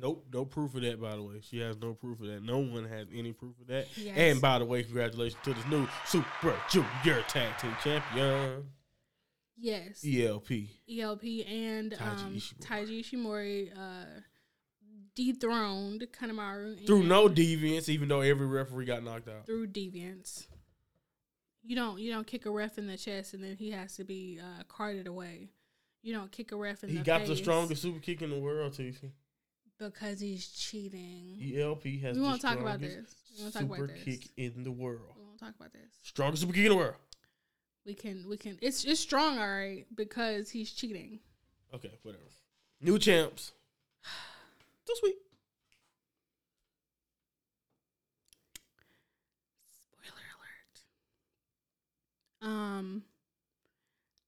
Nope, 0.00 0.26
no 0.32 0.44
proof 0.44 0.74
of 0.74 0.82
that. 0.82 1.00
By 1.00 1.16
the 1.16 1.22
way, 1.22 1.40
she 1.40 1.60
has 1.60 1.76
no 1.78 1.94
proof 1.94 2.20
of 2.20 2.26
that. 2.26 2.42
No 2.42 2.58
one 2.58 2.84
has 2.84 3.06
any 3.14 3.32
proof 3.32 3.54
of 3.60 3.68
that. 3.68 3.86
Yes. 3.96 4.16
And 4.16 4.40
by 4.40 4.58
the 4.58 4.64
way, 4.64 4.82
congratulations 4.82 5.40
to 5.44 5.54
this 5.54 5.66
new 5.66 5.86
Super 6.04 6.56
Junior 6.68 7.22
Tag 7.28 7.56
Team 7.58 7.76
Champion. 7.82 8.64
Yes. 9.60 10.04
ELP. 10.06 10.50
ELP 10.90 11.24
and 11.48 11.92
Taiji 11.92 12.24
um, 12.24 12.34
Ishimori, 12.34 12.60
Taiji 12.60 13.00
Ishimori 13.02 13.72
uh, 13.76 14.20
dethroned 15.16 16.06
Kanemaru. 16.12 16.86
Through 16.86 17.04
no 17.04 17.28
deviance, 17.28 17.88
even 17.88 18.08
though 18.08 18.20
every 18.20 18.46
referee 18.46 18.84
got 18.84 19.02
knocked 19.02 19.28
out. 19.28 19.46
Through 19.46 19.68
deviance. 19.68 20.46
You 21.64 21.76
don't 21.76 21.98
you 21.98 22.10
don't 22.12 22.26
kick 22.26 22.46
a 22.46 22.50
ref 22.50 22.78
in 22.78 22.86
the 22.86 22.96
chest 22.96 23.34
and 23.34 23.42
then 23.42 23.56
he 23.56 23.72
has 23.72 23.96
to 23.96 24.04
be 24.04 24.40
uh, 24.40 24.62
carted 24.68 25.06
away. 25.06 25.50
You 26.02 26.14
don't 26.14 26.30
kick 26.30 26.52
a 26.52 26.56
ref 26.56 26.84
in 26.84 26.90
the 26.90 26.94
chest. 26.94 26.98
he 26.98 26.98
the 26.98 27.04
got 27.04 27.20
face. 27.20 27.28
the 27.28 27.36
strongest 27.36 27.82
super 27.82 27.98
kick 27.98 28.22
in 28.22 28.30
the 28.30 28.38
world, 28.38 28.72
TC. 28.72 29.10
Because 29.78 30.20
he's 30.20 30.48
cheating. 30.48 31.52
ELP 31.56 31.84
has 32.02 32.16
we 32.16 32.22
won't 32.22 32.40
talk 32.40 32.58
about 32.58 32.80
this. 32.80 33.14
We 33.36 33.42
won't 33.42 33.54
talk 33.54 33.62
about 33.62 33.88
this. 33.88 34.04
kick 34.04 34.28
in 34.36 34.64
the 34.64 34.72
world. 34.72 35.14
We 35.16 35.24
won't 35.24 35.38
talk 35.38 35.54
about 35.58 35.72
this. 35.72 35.90
Strongest 36.02 36.42
super 36.42 36.52
kick 36.52 36.64
in 36.64 36.70
the 36.70 36.76
world. 36.76 36.94
We 37.88 37.94
can 37.94 38.28
we 38.28 38.36
can 38.36 38.58
it's 38.60 38.84
it's 38.84 39.00
strong, 39.00 39.38
all 39.38 39.48
right, 39.48 39.86
because 39.94 40.50
he's 40.50 40.70
cheating. 40.70 41.20
Okay, 41.74 41.90
whatever. 42.02 42.22
New 42.82 42.98
champs. 42.98 43.52
So 44.84 44.94
sweet. 45.00 45.16
Spoiler 49.72 50.26
alert. 52.42 52.52
Um 52.52 53.04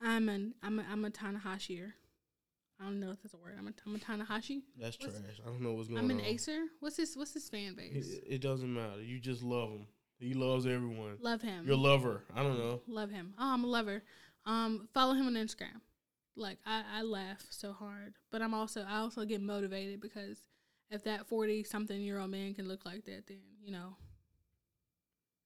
I'm 0.01 0.31
an 0.31 0.55
I'm 0.63 0.79
a 0.79 0.87
I'm 0.91 1.05
a 1.05 1.11
Tanahashi. 1.11 1.93
I 2.81 2.85
don't 2.85 2.99
know 2.99 3.11
if 3.11 3.23
that's 3.23 3.35
a 3.35 3.37
word. 3.37 3.57
I'm 3.59 3.69
a, 3.69 3.73
I'm 3.87 3.95
a 3.95 3.99
Tanahashi. 3.99 4.63
That's 4.79 4.99
what's, 4.99 5.19
trash. 5.19 5.41
I 5.45 5.49
don't 5.51 5.61
know 5.61 5.75
what's 5.75 5.89
going 5.89 5.99
on. 5.99 6.05
I'm 6.05 6.19
an 6.19 6.25
Acer. 6.25 6.65
What's 6.81 6.97
his 6.97 7.15
What's 7.15 7.35
his 7.35 7.51
fan 7.51 7.75
base? 7.75 8.11
It, 8.11 8.25
it, 8.27 8.41
doesn't 8.41 8.73
matter. 8.73 9.03
You 9.03 9.21
just 9.21 9.43
love 9.43 9.69
him. 9.69 9.87
He 10.21 10.35
loves 10.35 10.67
everyone. 10.67 11.17
Love 11.21 11.41
him. 11.41 11.65
You're 11.65 11.75
a 11.75 11.79
lover. 11.79 12.23
I 12.35 12.43
don't 12.43 12.59
know. 12.59 12.83
Love 12.87 13.11
him. 13.11 13.33
Oh, 13.39 13.55
I'm 13.55 13.65
a 13.65 13.67
lover. 13.67 14.03
Um, 14.45 14.89
follow 14.93 15.15
him 15.15 15.27
on 15.27 15.35
Instagram. 15.35 15.81
Like 16.37 16.59
I, 16.67 16.83
I 16.99 17.03
laugh 17.03 17.45
so 17.51 17.73
hard, 17.73 18.15
but 18.31 18.43
I'm 18.43 18.55
also 18.55 18.85
I 18.89 18.99
also 18.99 19.25
get 19.25 19.41
motivated 19.41 20.01
because 20.01 20.45
if 20.91 21.05
that 21.05 21.27
forty 21.27 21.65
something 21.65 22.01
year 22.01 22.19
old 22.19 22.31
man 22.31 22.55
can 22.55 22.69
look 22.69 22.85
like 22.85 23.05
that, 23.07 23.27
then 23.27 23.41
you 23.63 23.73
know 23.73 23.97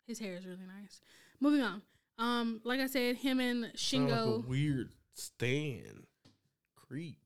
his 0.07 0.19
hair 0.19 0.35
is 0.35 0.47
really 0.47 0.67
nice. 0.67 1.01
Moving 1.41 1.63
on. 1.63 1.83
Um, 2.19 2.61
like 2.65 2.81
I 2.81 2.87
said, 2.87 3.17
him 3.17 3.41
and 3.41 3.67
Shingo. 3.77 4.39
Like 4.39 4.49
weird 4.49 4.93
stand 5.15 6.07
creep. 6.77 7.19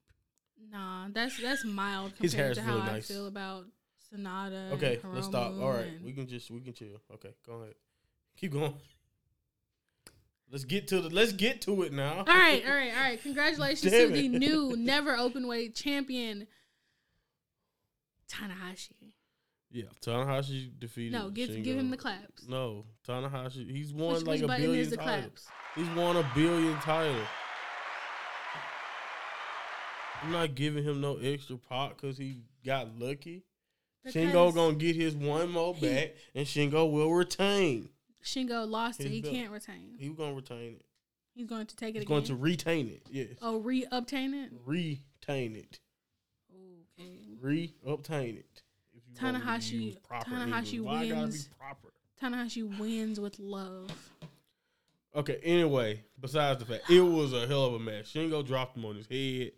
Nah, 0.70 1.08
that's 1.12 1.40
that's 1.40 1.64
mild 1.64 2.10
compared 2.16 2.22
His 2.22 2.34
hair 2.34 2.50
is 2.50 2.58
to 2.58 2.64
really 2.64 2.80
how 2.80 2.86
nice. 2.86 3.10
I 3.10 3.14
feel 3.14 3.26
about 3.26 3.66
Sanada. 4.12 4.72
Okay, 4.72 4.98
let's 5.12 5.26
stop. 5.26 5.52
All 5.60 5.70
right, 5.70 6.02
we 6.04 6.12
can 6.12 6.26
just 6.26 6.50
we 6.50 6.60
can 6.60 6.72
chill. 6.72 7.00
Okay, 7.14 7.34
go 7.46 7.54
ahead. 7.54 7.74
Keep 8.36 8.52
going. 8.52 8.74
Let's 10.50 10.64
get 10.64 10.88
to 10.88 11.00
the. 11.02 11.10
Let's 11.10 11.32
get 11.32 11.60
to 11.62 11.82
it 11.82 11.92
now. 11.92 12.18
All 12.18 12.24
right, 12.24 12.64
all 12.66 12.72
right, 12.74 12.92
all 12.96 13.02
right. 13.02 13.22
Congratulations 13.22 13.92
to 13.92 14.08
the 14.08 14.28
new 14.28 14.76
never 14.78 15.16
open 15.16 15.46
weight 15.46 15.74
champion, 15.74 16.46
Tanahashi. 18.30 19.12
Yeah, 19.70 19.84
Tanahashi 20.00 20.70
defeated. 20.78 21.12
No, 21.12 21.28
give 21.28 21.50
Shingo. 21.50 21.64
give 21.64 21.76
him 21.76 21.90
the 21.90 21.98
claps. 21.98 22.48
No, 22.48 22.86
Tanahashi. 23.06 23.70
He's 23.70 23.92
won 23.92 24.14
which, 24.14 24.24
like 24.24 24.40
which 24.40 24.50
a 24.50 24.56
billion 24.56 24.90
titles. 24.90 25.46
He's 25.74 25.88
won 25.90 26.16
a 26.16 26.30
billion 26.34 26.76
titles. 26.78 27.26
I'm 30.22 30.32
not 30.32 30.54
giving 30.54 30.82
him 30.82 31.00
no 31.00 31.16
extra 31.18 31.56
pot 31.56 31.96
because 31.96 32.16
he 32.16 32.40
got 32.64 32.98
lucky. 32.98 33.44
Because 34.12 34.32
Shingo 34.32 34.54
gonna 34.54 34.74
get 34.76 34.96
his 34.96 35.14
one 35.14 35.50
more 35.50 35.74
he- 35.74 35.86
back, 35.88 36.14
and 36.34 36.46
Shingo 36.46 36.90
will 36.90 37.12
retain. 37.12 37.88
Shingo 38.24 38.68
lost 38.68 39.00
it. 39.00 39.10
He 39.10 39.20
belt. 39.22 39.34
can't 39.34 39.50
retain. 39.52 39.96
He 39.98 40.08
gonna 40.08 40.34
retain 40.34 40.74
it. 40.74 40.84
He's 41.34 41.46
going 41.46 41.66
to 41.66 41.76
take 41.76 41.90
it 41.90 41.98
He's 41.98 42.02
again. 42.02 42.16
going 42.16 42.24
to 42.24 42.34
retain 42.36 42.88
it. 42.88 43.02
Yes, 43.10 43.28
oh, 43.42 43.58
re-obtain 43.60 44.34
it. 44.34 44.50
retain 44.66 45.54
it. 45.54 45.78
Okay. 46.98 47.12
Re-obtain 47.40 48.36
it. 48.38 48.62
If 48.92 49.02
you 49.06 49.22
want 49.22 49.34
me 49.36 49.40
to 49.40 49.46
Tanahashi- 49.46 49.96
Tanahashi 50.24 50.72
English. 50.74 50.80
Why 50.80 51.02
be 51.04 51.12
wins. 51.12 51.48
proper? 51.56 51.92
Tanahashi 52.20 52.78
wins 52.80 53.20
with 53.20 53.38
love. 53.38 53.90
Okay. 55.14 55.38
Anyway, 55.44 56.02
besides 56.20 56.58
the 56.58 56.66
fact 56.66 56.90
it 56.90 57.00
was 57.00 57.32
a 57.32 57.46
hell 57.46 57.66
of 57.66 57.74
a 57.74 57.78
match. 57.78 58.12
Shingo 58.12 58.44
dropped 58.44 58.76
him 58.76 58.84
on 58.84 58.96
his 58.96 59.06
head. 59.06 59.52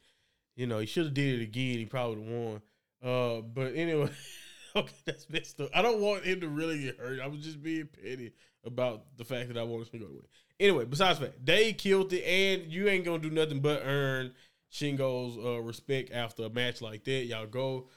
You 0.57 0.67
know 0.67 0.81
he 0.81 0.87
should 0.87 1.07
have 1.07 1.15
did 1.15 1.41
it 1.41 1.43
again. 1.45 1.79
He 1.79 1.87
probably 1.87 2.23
won. 2.23 2.61
Uh, 3.03 3.41
but 3.41 3.75
anyway, 3.75 4.11
okay, 4.77 4.93
that's 5.05 5.29
messed 5.29 5.61
up. 5.61 5.71
I 5.75 5.83
don't 5.83 6.01
want 6.01 6.25
him 6.25 6.41
to 6.41 6.49
really 6.49 6.83
get 6.83 6.99
hurt. 6.99 7.21
I 7.21 7.27
was 7.27 7.41
just 7.41 7.63
being 7.63 7.89
petty 7.89 8.33
about 8.65 9.05
the 9.17 9.25
fact 9.25 9.49
that 9.49 9.59
I 9.59 9.63
wanted 9.63 9.91
Shingo 9.91 10.07
to 10.07 10.13
win. 10.13 10.23
Anyway, 10.59 10.85
besides 10.85 11.19
that, 11.21 11.45
they 11.45 11.73
killed 11.73 12.13
it, 12.13 12.23
and 12.23 12.71
you 12.71 12.89
ain't 12.89 13.05
gonna 13.05 13.19
do 13.19 13.31
nothing 13.31 13.61
but 13.61 13.83
earn 13.85 14.33
Shingo's 14.73 15.39
uh, 15.39 15.61
respect 15.61 16.13
after 16.13 16.45
a 16.45 16.51
match 16.51 16.83
like 16.83 17.05
that. 17.05 17.25
Y'all 17.27 17.47
go. 17.47 17.89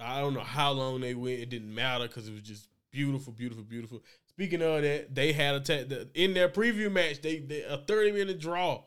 I 0.00 0.20
don't 0.20 0.34
know 0.34 0.40
how 0.40 0.72
long 0.72 1.00
they 1.00 1.14
went. 1.14 1.40
It 1.40 1.50
didn't 1.50 1.74
matter 1.74 2.06
because 2.06 2.28
it 2.28 2.32
was 2.32 2.42
just 2.42 2.68
beautiful, 2.90 3.32
beautiful, 3.32 3.64
beautiful. 3.64 4.02
Speaking 4.26 4.62
of 4.62 4.82
that, 4.82 5.14
they 5.14 5.32
had 5.32 5.54
a 5.54 5.60
ta- 5.60 5.88
the, 5.88 6.08
in 6.14 6.34
their 6.34 6.48
preview 6.48 6.90
match. 6.90 7.22
They, 7.22 7.38
they 7.38 7.62
a 7.62 7.78
thirty 7.78 8.12
minute 8.12 8.38
draw. 8.38 8.82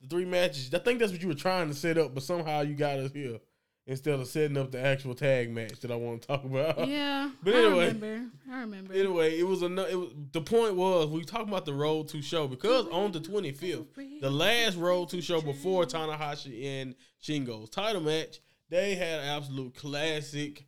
The 0.00 0.08
three 0.08 0.24
matches. 0.24 0.72
I 0.74 0.78
think 0.78 0.98
that's 0.98 1.12
what 1.12 1.22
you 1.22 1.28
were 1.28 1.34
trying 1.34 1.68
to 1.68 1.74
set 1.74 1.98
up, 1.98 2.14
but 2.14 2.22
somehow 2.22 2.60
you 2.60 2.74
got 2.74 2.98
us 2.98 3.12
here 3.12 3.38
instead 3.86 4.18
of 4.18 4.26
setting 4.26 4.56
up 4.56 4.72
the 4.72 4.80
actual 4.80 5.14
tag 5.14 5.50
match 5.50 5.80
that 5.80 5.90
I 5.90 5.96
want 5.96 6.22
to 6.22 6.28
talk 6.28 6.44
about. 6.44 6.88
Yeah, 6.88 7.30
But 7.42 7.54
anyway, 7.54 7.84
I 7.84 7.88
remember. 7.88 8.24
I 8.50 8.60
remember. 8.60 8.94
Anyway, 8.94 9.38
it 9.38 9.46
was 9.46 9.62
a 9.62 9.66
it 9.90 9.96
was 9.96 10.12
the 10.32 10.40
point 10.40 10.74
was 10.74 11.08
we 11.08 11.24
talking 11.24 11.48
about 11.48 11.64
the 11.66 11.74
road 11.74 12.08
to 12.08 12.22
show 12.22 12.48
because 12.48 12.86
on 12.88 13.12
the 13.12 13.20
twenty 13.20 13.52
fifth, 13.52 13.94
the 14.20 14.30
last 14.30 14.76
road 14.76 15.08
to 15.10 15.20
show 15.22 15.40
before 15.40 15.84
Tanahashi 15.84 16.64
and 16.64 16.94
Shingo's 17.22 17.70
title 17.70 18.02
match, 18.02 18.40
they 18.68 18.94
had 18.94 19.20
an 19.20 19.26
absolute 19.28 19.74
classic 19.74 20.66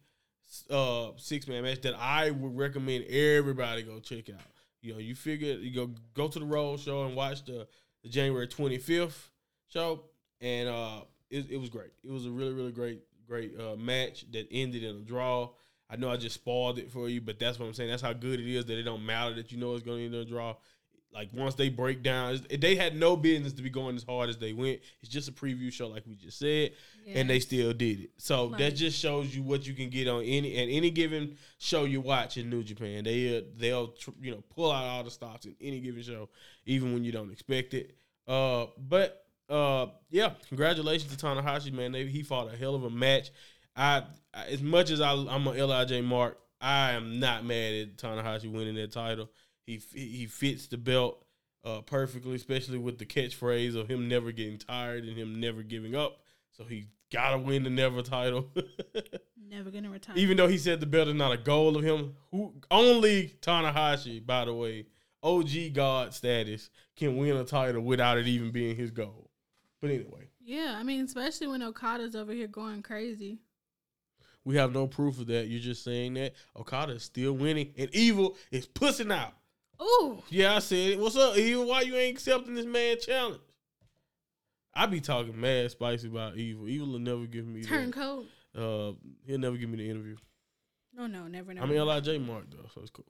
uh 0.71 1.11
six 1.17 1.47
man 1.47 1.63
match 1.63 1.83
that 1.83 1.95
I 1.99 2.31
would 2.31 2.57
recommend 2.57 3.05
everybody 3.05 3.83
go 3.83 3.99
check 4.01 4.31
out. 4.31 4.41
You 4.81 4.93
know, 4.95 4.99
you 4.99 5.15
figure 5.15 5.55
you 5.55 5.75
go 5.75 5.91
go 6.15 6.29
to 6.29 6.39
the 6.39 6.45
road 6.45 6.81
show 6.81 7.05
and 7.05 7.17
watch 7.17 7.45
the, 7.45 7.67
the 8.03 8.09
January 8.09 8.47
twenty 8.47 8.79
fifth 8.79 9.31
show, 9.69 10.05
and 10.41 10.69
uh 10.69 11.01
it, 11.31 11.51
it 11.51 11.57
was 11.59 11.69
great. 11.69 11.91
It 12.03 12.11
was 12.11 12.25
a 12.25 12.31
really 12.31 12.55
really 12.55 12.73
great 12.73 13.03
great 13.29 13.53
uh, 13.59 13.77
match 13.77 14.25
that 14.33 14.49
ended 14.51 14.83
in 14.83 14.97
a 14.97 15.01
draw. 15.01 15.51
I 15.91 15.97
know 15.97 16.11
I 16.11 16.17
just 16.17 16.35
spoiled 16.35 16.79
it 16.79 16.91
for 16.91 17.09
you, 17.09 17.21
but 17.21 17.39
that's 17.39 17.59
what 17.59 17.67
I'm 17.67 17.75
saying. 17.75 17.91
That's 17.91 18.03
how 18.03 18.13
good 18.13 18.41
it 18.41 18.47
is 18.47 18.65
that 18.67 18.79
it 18.79 18.83
don't 18.83 19.07
matter 19.07 19.35
that 19.35 19.53
you 19.53 19.59
know 19.59 19.75
it's 19.75 19.85
going 19.85 19.99
to 19.99 20.05
end 20.05 20.15
in 20.15 20.21
a 20.21 20.25
draw. 20.25 20.55
Like 21.15 21.31
once 21.33 21.55
they 21.55 21.71
break 21.71 22.03
down, 22.03 22.39
they 22.61 22.77
had 22.77 22.95
no 22.95 23.17
business 23.17 23.55
to 23.55 23.63
be 23.63 23.71
going 23.71 23.97
as 23.97 24.03
hard 24.05 24.29
as 24.29 24.37
they 24.37 24.53
went. 24.53 24.81
It's 25.01 25.11
just 25.11 25.27
a 25.29 25.33
preview 25.33 25.73
show, 25.73 25.89
like 25.89 26.03
we 26.07 26.15
just 26.15 26.39
said, 26.39 26.73
and 27.07 27.31
they 27.31 27.41
still 27.41 27.73
did 27.73 28.01
it. 28.01 28.11
So 28.19 28.45
Like- 28.45 28.59
that 28.59 28.77
just 28.77 28.99
shows 28.99 29.35
you 29.35 29.43
what 29.43 29.67
you 29.67 29.73
can 29.73 29.89
get 29.89 30.07
on 30.07 30.23
any 30.23 30.57
and 30.57 30.71
any 30.71 30.91
given 30.91 31.39
show 31.57 31.85
you 31.85 32.03
watch 32.03 32.37
in 32.37 32.51
New 32.51 32.63
Japan. 32.63 33.05
They 33.05 33.39
uh, 33.39 33.41
they'll 33.57 33.89
tr- 33.89 34.11
you 34.21 34.33
know 34.33 34.43
pull 34.55 34.71
out 34.71 34.85
all 34.85 35.03
the 35.03 35.11
stops 35.11 35.47
in 35.47 35.57
any 35.63 35.81
given 35.81 36.03
show, 36.03 36.29
even 36.67 36.93
when 36.93 37.05
you 37.05 37.11
don't 37.13 37.33
expect 37.33 37.73
it. 37.73 37.97
Uh, 38.27 38.67
but 38.77 39.25
uh, 39.49 39.87
yeah, 40.11 40.33
congratulations 40.49 41.15
to 41.15 41.27
Tanahashi, 41.27 41.73
man. 41.73 41.93
They, 41.93 42.07
he 42.07 42.23
fought 42.23 42.53
a 42.53 42.57
hell 42.57 42.75
of 42.75 42.85
a 42.85 42.91
match. 42.91 43.31
I 43.77 44.03
as 44.35 44.63
much 44.63 44.91
as 44.91 45.01
I, 45.01 45.13
I'm 45.13 45.47
a 45.47 45.53
Lij 45.53 46.03
Mark, 46.03 46.39
I 46.61 46.93
am 46.93 47.21
not 47.21 47.45
mad 47.45 47.75
at 47.75 47.97
Tanahashi 47.97 48.51
winning 48.53 48.75
that 48.75 48.93
title. 48.93 49.31
He 49.67 49.81
he 49.93 50.27
fits 50.27 50.67
the 50.67 50.79
belt 50.79 51.25
uh, 51.65 51.81
perfectly, 51.83 52.35
especially 52.35 52.79
with 52.79 52.99
the 52.99 53.07
catchphrase 53.07 53.77
of 53.77 53.89
him 53.89 54.09
never 54.09 54.33
getting 54.33 54.59
tired 54.59 55.05
and 55.05 55.17
him 55.17 55.41
never 55.41 55.63
giving 55.63 55.95
up. 55.95 56.21
So 56.51 56.65
he 56.65 56.87
gotta 57.13 57.39
win 57.39 57.63
the 57.63 57.71
never 57.71 58.03
title. 58.03 58.49
Never 59.51 59.71
gonna 59.71 59.89
retire. 59.89 60.15
Even 60.15 60.37
though 60.37 60.47
he 60.47 60.59
said 60.59 60.79
the 60.79 60.85
belt 60.85 61.09
is 61.09 61.15
not 61.15 61.33
a 61.33 61.39
goal 61.39 61.79
of 61.79 61.83
him, 61.83 62.15
who 62.31 62.53
only 62.71 63.35
Tanahashi, 63.41 64.25
by 64.25 64.45
the 64.45 64.53
way, 64.53 64.85
OG 65.23 65.73
God 65.73 66.13
status, 66.13 66.69
can 66.97 67.17
win 67.17 67.35
a 67.35 67.45
title 67.45 67.81
without 67.81 68.19
it 68.19 68.27
even 68.27 68.51
being 68.51 68.77
his 68.77 68.91
goal. 68.91 69.28
But 69.81 69.91
anyway, 69.91 70.29
yeah, 70.45 70.75
I 70.77 70.83
mean, 70.83 71.05
especially 71.05 71.47
when 71.47 71.63
Okada's 71.63 72.17
over 72.17 72.33
here 72.33 72.49
going 72.49 72.83
crazy. 72.83 73.39
we 74.45 74.57
have 74.57 74.73
no 74.73 74.87
proof 74.87 75.21
of 75.21 75.27
that. 75.29 75.47
You're 75.49 75.61
just 75.61 75.85
saying 75.85 76.15
that 76.15 76.33
Okada 76.57 76.95
is 76.95 77.05
still 77.05 77.33
winning 77.35 77.73
and 77.77 77.89
Evil 77.95 78.37
is 78.51 78.67
pussing 78.67 79.13
out. 79.13 79.35
Ooh, 79.81 80.21
Yeah, 80.31 80.57
I 80.57 80.59
said 80.59 80.91
it. 80.93 80.99
What's 80.99 81.17
up, 81.17 81.37
Evil? 81.37 81.67
Why 81.69 81.83
you 81.83 81.95
ain't 81.95 82.17
accepting 82.17 82.55
this 82.55 82.67
man 82.67 82.97
challenge? 83.01 83.41
I 84.75 84.87
be 84.87 85.01
talking 85.01 85.41
mad 85.41 85.71
spicy 85.71 86.09
about 86.09 86.37
Evil. 86.37 86.69
Evil 86.69 86.89
will 86.89 86.99
never 86.99 87.27
give 87.27 87.47
me 87.47 87.63
turncoat. 87.63 88.27
uh 88.57 88.93
he'll 89.27 89.39
never 89.39 89.57
give 89.57 89.71
me 89.71 89.77
the 89.77 89.89
interview. 89.89 90.17
No, 90.95 91.07
no, 91.07 91.29
never, 91.29 91.55
never. 91.55 91.65
I 91.67 91.71
mean 91.71 91.85
Lij 91.85 92.19
Mark 92.21 92.47
though, 92.51 92.69
so 92.75 92.81
it's 92.81 92.91
cool. 92.91 93.07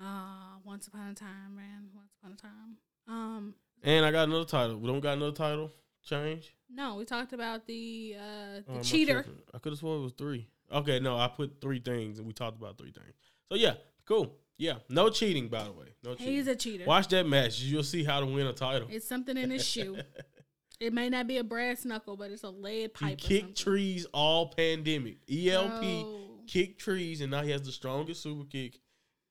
Ah, 0.00 0.56
once 0.64 0.86
upon 0.86 1.08
a 1.10 1.14
time, 1.14 1.56
man. 1.56 1.88
Once 1.94 2.12
upon 2.22 2.32
a 2.32 2.36
time. 2.36 2.76
Um, 3.08 3.54
And 3.82 4.04
I 4.04 4.10
got 4.10 4.28
another 4.28 4.44
title. 4.44 4.76
We 4.76 4.88
don't 4.88 5.00
got 5.00 5.16
another 5.16 5.32
title 5.32 5.72
change. 6.04 6.54
no, 6.70 6.96
we 6.96 7.04
talked 7.04 7.32
about 7.32 7.66
the 7.66 8.16
uh 8.18 8.60
Oh, 8.68 8.72
the 8.74 8.78
I 8.78 8.82
cheater. 8.82 9.24
I 9.54 9.58
could 9.58 9.72
have 9.72 9.78
sworn 9.78 10.00
it 10.00 10.02
was 10.04 10.12
three. 10.12 10.48
Okay, 10.72 11.00
no, 11.00 11.16
I 11.16 11.28
put 11.28 11.60
three 11.60 11.80
things 11.80 12.18
and 12.18 12.26
we 12.26 12.32
talked 12.32 12.58
about 12.58 12.76
three 12.78 12.92
things. 12.92 13.14
So 13.48 13.56
yeah, 13.56 13.74
cool. 14.04 14.34
Yeah, 14.58 14.74
no 14.88 15.08
cheating 15.08 15.48
by 15.48 15.64
the 15.64 15.72
way. 15.72 15.86
No 16.04 16.14
cheating. 16.14 16.34
He's 16.34 16.46
a 16.48 16.56
cheater. 16.56 16.84
Watch 16.84 17.08
that 17.08 17.26
match. 17.26 17.60
You'll 17.60 17.84
see 17.84 18.04
how 18.04 18.20
to 18.20 18.26
win 18.26 18.46
a 18.46 18.52
title. 18.52 18.88
It's 18.90 19.06
something 19.06 19.36
in 19.36 19.50
his 19.50 19.66
shoe. 19.66 19.98
It 20.80 20.92
may 20.92 21.08
not 21.08 21.26
be 21.26 21.38
a 21.38 21.42
brass 21.44 21.84
knuckle, 21.84 22.16
but 22.16 22.30
it's 22.30 22.44
a 22.44 22.50
lead 22.50 22.94
pipe. 22.94 23.14
or 23.14 23.16
kicked 23.16 23.58
trees 23.58 24.06
all 24.12 24.46
pandemic. 24.50 25.16
ELP 25.28 25.80
Bro. 25.80 26.18
kicked 26.46 26.80
trees, 26.80 27.20
and 27.20 27.32
now 27.32 27.42
he 27.42 27.50
has 27.50 27.62
the 27.62 27.72
strongest 27.72 28.22
super 28.22 28.44
kick 28.44 28.78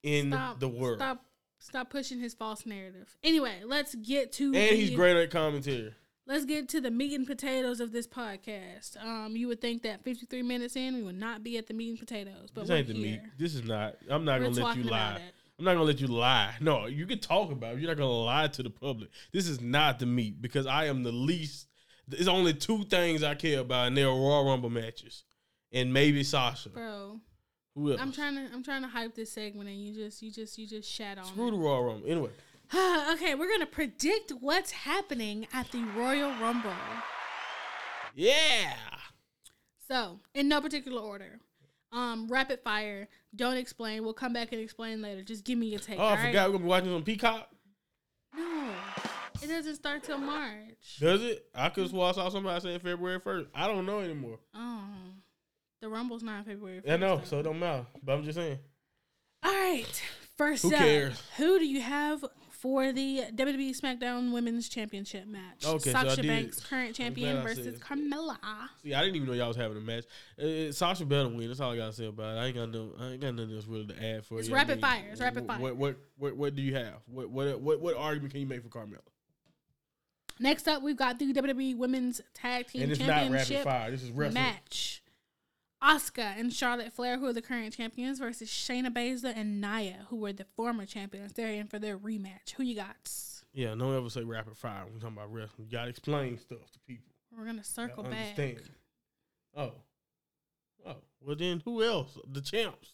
in 0.04 0.32
Stop, 0.32 0.60
the 0.60 0.68
world. 0.68 0.98
Stop, 1.00 1.24
stop 1.60 1.90
pushing 1.90 2.20
his 2.20 2.34
false 2.34 2.66
narrative. 2.66 3.16
Anyway, 3.24 3.62
let's 3.66 3.96
get 3.96 4.32
to 4.34 4.46
And 4.46 4.56
the, 4.56 4.76
he's 4.76 4.92
great 4.92 5.16
at 5.18 5.30
commentary. 5.32 5.94
Let's 6.26 6.44
get 6.44 6.68
to 6.70 6.82
the 6.82 6.92
meat 6.92 7.14
and 7.14 7.26
potatoes 7.26 7.80
of 7.80 7.94
this 7.94 8.06
podcast. 8.06 9.02
Um, 9.02 9.38
you 9.38 9.48
would 9.48 9.62
think 9.62 9.84
that 9.84 10.04
53 10.04 10.42
minutes 10.42 10.76
in, 10.76 10.96
we 10.96 11.04
would 11.04 11.18
not 11.18 11.42
be 11.42 11.58
at 11.58 11.68
the 11.68 11.74
meat 11.74 11.92
and 11.92 12.00
potatoes, 12.00 12.50
but 12.54 12.62
this 12.62 12.70
we're 12.70 12.76
ain't 12.76 12.88
the 12.88 12.94
here. 12.94 13.12
meat. 13.12 13.22
This 13.38 13.56
is 13.56 13.64
not. 13.64 13.96
I'm 14.10 14.26
not 14.26 14.42
We're 14.42 14.50
gonna 14.50 14.66
let 14.66 14.78
you 14.78 14.84
lie. 14.84 15.22
I'm 15.58 15.66
not 15.66 15.74
gonna 15.74 15.86
let 15.86 16.02
you 16.02 16.08
lie. 16.08 16.54
No, 16.60 16.86
you 16.86 17.08
can 17.08 17.20
talk 17.20 17.52
about 17.52 17.76
it. 17.76 17.80
You're 17.80 17.90
not 17.90 17.98
gonna 17.98 18.12
lie 18.12 18.48
to 18.48 18.62
the 18.62 18.70
public. 18.70 19.10
This 19.32 19.48
is 19.48 19.62
not 19.62 20.00
the 20.00 20.06
meat 20.06 20.42
because 20.42 20.68
I 20.68 20.86
am 20.86 21.04
the 21.04 21.14
least. 21.14 21.68
There's 22.08 22.28
only 22.28 22.54
two 22.54 22.84
things 22.84 23.24
I 23.24 23.34
care 23.36 23.62
about, 23.62 23.88
and 23.88 23.98
they're 23.98 24.08
Royal 24.08 24.46
Rumble 24.46 24.70
matches, 24.70 25.24
and 25.72 25.94
maybe 25.94 26.24
Sasha. 26.24 26.70
Bro, 26.70 27.22
Who 27.78 27.92
else? 27.92 28.02
I'm 28.02 28.12
trying 28.12 28.36
to 28.36 28.48
I'm 28.54 28.64
trying 28.64 28.82
to 28.82 28.88
hype 28.88 29.14
this 29.14 29.32
segment, 29.32 29.70
and 29.70 29.80
you 29.80 29.94
just 29.94 30.22
you 30.24 30.32
just 30.32 30.58
you 30.58 30.66
just 30.66 30.90
shat 30.90 31.20
on 31.20 31.26
Screw 31.26 31.52
the 31.52 31.58
Royal 31.58 31.84
Rumble. 31.84 32.10
Anyway, 32.10 32.32
okay, 33.14 33.36
we're 33.36 33.52
gonna 33.52 33.68
predict 33.68 34.32
what's 34.40 34.72
happening 34.72 35.48
at 35.54 35.72
the 35.72 35.84
Royal 35.96 36.32
Rumble. 36.42 36.74
yeah. 38.16 38.74
So, 39.88 40.20
in 40.34 40.50
no 40.50 40.60
particular 40.60 41.02
order. 41.02 41.40
Um, 41.94 42.28
rapid 42.28 42.60
fire. 42.62 43.08
Don't 43.36 43.56
explain. 43.56 44.04
We'll 44.04 44.14
come 44.14 44.34
back 44.34 44.52
and 44.52 44.60
explain 44.60 45.02
later. 45.02 45.24
Just 45.24 45.46
give 45.46 45.58
me 45.58 45.68
your 45.68 45.80
take. 45.80 46.00
Oh, 46.00 46.04
I 46.04 46.16
right? 46.16 46.26
forgot 46.26 46.48
we're 46.48 46.54
gonna 46.54 46.64
be 46.64 46.70
watching 46.70 46.94
on 46.94 47.04
Peacock. 47.04 47.48
No, 48.36 48.72
it 49.42 49.48
doesn't 49.48 49.76
start 49.76 50.04
till 50.04 50.18
March. 50.18 50.98
Does 51.00 51.24
it? 51.24 51.46
I 51.54 51.70
could 51.70 51.90
swore 51.90 52.10
I 52.10 52.12
saw 52.12 52.28
somebody 52.30 52.60
saying 52.60 52.80
February 52.80 53.20
first. 53.20 53.50
I 53.54 53.68
don't 53.68 53.86
know 53.86 54.00
anymore. 54.00 54.40
Oh, 54.54 54.84
the 55.82 55.90
Rumble's 55.90 56.24
not 56.24 56.40
in 56.40 56.44
February. 56.46 56.82
I 56.88 56.98
know, 56.98 57.18
1st, 57.18 57.26
so 57.28 57.40
it 57.40 57.44
don't 57.44 57.60
matter. 57.60 57.86
But 58.04 58.14
I'm 58.14 58.24
just 58.24 58.38
saying. 58.38 58.60
All 59.44 59.52
right. 59.52 60.04
First 60.38 60.64
Who 60.64 60.74
up, 60.74 60.80
cares? 60.80 61.22
who 61.38 61.58
do 61.60 61.66
you 61.66 61.82
have 61.82 62.24
for 62.52 62.92
the 62.92 63.24
WWE 63.36 63.80
SmackDown 63.80 64.32
Women's 64.32 64.70
Championship 64.70 65.26
match? 65.28 65.66
Okay, 65.66 65.92
Sasha 65.92 66.22
did- 66.22 66.28
Banks, 66.28 66.60
current 66.60 66.96
champion, 66.96 67.42
versus 67.42 67.80
Carmella. 67.80 68.38
See, 68.84 68.94
I 68.94 69.02
didn't 69.02 69.16
even 69.16 69.28
know 69.28 69.34
y'all 69.34 69.48
was 69.48 69.58
having 69.58 69.78
a 69.78 69.82
match. 69.82 70.06
Uh, 70.40 70.72
Sasha 70.72 71.06
better 71.06 71.30
win. 71.30 71.48
That's 71.48 71.60
all 71.60 71.72
I 71.72 71.78
gotta 71.78 71.94
say 71.94 72.06
about 72.06 72.38
it. 72.38 72.40
I 72.40 72.46
ain't 72.48 72.56
got 72.56 72.70
no. 72.72 72.94
I 73.00 73.08
ain't 73.12 73.22
got 73.22 73.34
nothing 73.34 73.56
else 73.56 73.66
really 73.66 73.88
to 73.88 74.04
add 74.04 74.26
for 74.26 74.40
It's 74.40 74.48
you. 74.48 74.54
I 74.54 74.58
rapid 74.58 74.76
mean, 74.76 74.82
fire. 74.82 75.08
It's 75.12 75.22
rapid 75.22 75.48
fire. 75.48 75.60
What 75.60 75.76
what 75.76 75.98
what 76.18 76.36
what 76.38 76.56
do 76.56 76.62
you 76.62 76.76
have? 76.76 76.96
What 77.08 77.30
what 77.32 77.60
what 77.60 77.80
what 77.80 77.96
argument 77.98 78.32
can 78.32 78.42
you 78.42 78.48
make 78.48 78.62
for 78.62 78.70
Carmella? 78.70 79.00
Next 80.40 80.68
up, 80.68 80.84
we've 80.84 80.98
got 80.98 81.18
the 81.18 81.34
WWE 81.34 81.78
Women's 81.78 82.22
Tag 82.36 82.68
Team 82.68 82.84
And 82.84 82.92
it's 82.92 83.00
not 83.00 83.08
rapid 83.10 83.24
Championship 83.30 83.64
fire. 83.64 83.90
This 83.90 84.04
is 84.04 84.12
wrestling. 84.12 84.36
match. 84.36 85.02
Asuka 85.84 86.38
and 86.40 86.52
Charlotte 86.52 86.92
Flair, 86.94 87.18
who 87.20 87.28
are 87.28 87.34
the 87.34 87.42
current 87.42 87.76
champions, 87.76 88.20
versus 88.20 88.50
Shayna 88.50 88.92
Baszler 88.92 89.34
and 89.36 89.62
Nia, 89.62 90.08
who 90.10 90.16
were 90.18 90.34
the 90.34 90.46
former 90.56 90.86
champions. 90.86 91.34
They're 91.34 91.52
in 91.54 91.68
for 91.68 91.78
their 91.80 91.98
rematch. 91.98 92.52
Who 92.58 92.64
you 92.64 92.76
got? 92.76 92.96
Yeah, 93.54 93.76
don't 93.76 93.96
ever 93.96 94.10
say 94.10 94.24
rapid 94.24 94.58
fire 94.58 94.84
when 94.86 94.96
we 94.96 95.00
talking 95.00 95.18
about 95.18 95.32
wrestling. 95.32 95.68
You 95.70 95.72
gotta 95.78 95.90
explain 95.90 96.38
stuff 96.40 96.72
to 96.74 96.80
people. 96.88 97.12
We're 97.38 97.46
gonna 97.46 97.64
circle 97.64 98.04
back. 98.04 98.38
understand. 98.40 98.70
Oh. 99.56 99.74
Oh. 100.86 100.96
Well 101.22 101.36
then 101.36 101.62
who 101.66 101.84
else? 101.84 102.18
The 102.32 102.42
champs. 102.42 102.94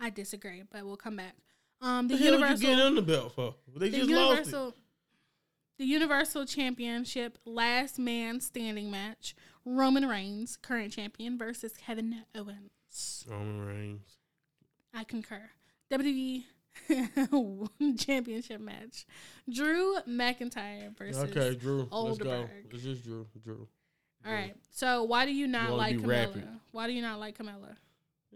I 0.00 0.10
disagree, 0.10 0.62
but 0.70 0.84
we'll 0.84 0.96
come 0.96 1.16
back. 1.16 1.34
Um, 1.80 2.08
the 2.08 2.14
The, 2.16 2.22
hell 2.22 2.32
you 2.34 2.38
universal, 2.40 2.66
get 2.68 2.80
on 2.80 2.94
the 2.94 3.02
belt 3.02 3.32
for? 3.34 3.54
They 3.76 3.90
the 3.90 3.98
just 3.98 4.10
lost 4.10 4.48
it. 4.52 4.74
the 5.78 5.84
universal 5.84 6.44
championship 6.46 7.38
last 7.44 7.98
man 7.98 8.40
standing 8.40 8.90
match. 8.90 9.34
Roman 9.64 10.06
Reigns, 10.06 10.56
current 10.56 10.92
champion, 10.92 11.38
versus 11.38 11.72
Kevin 11.76 12.22
Owens. 12.34 13.24
Roman 13.28 13.60
Reigns. 13.64 14.18
I 14.92 15.04
concur. 15.04 15.42
WWE 15.90 16.44
championship 17.98 18.60
match. 18.60 19.06
Drew 19.52 19.96
McIntyre 20.08 20.96
versus. 20.96 21.22
Okay, 21.36 21.54
Drew. 21.56 21.88
Let's 21.90 22.18
go. 22.18 22.48
It's 22.70 22.82
just 22.82 23.04
Drew. 23.04 23.26
Drew. 23.42 23.66
All 24.26 24.32
right. 24.32 24.54
So 24.70 25.04
why 25.04 25.24
do 25.26 25.32
you 25.34 25.46
not 25.46 25.64
wanna 25.70 25.76
like 25.76 25.96
be 25.96 26.02
Carmella? 26.02 26.08
rapid. 26.08 26.48
Why 26.72 26.86
do 26.86 26.92
you 26.92 27.02
not 27.02 27.20
like 27.20 27.36
Carmella? 27.38 27.76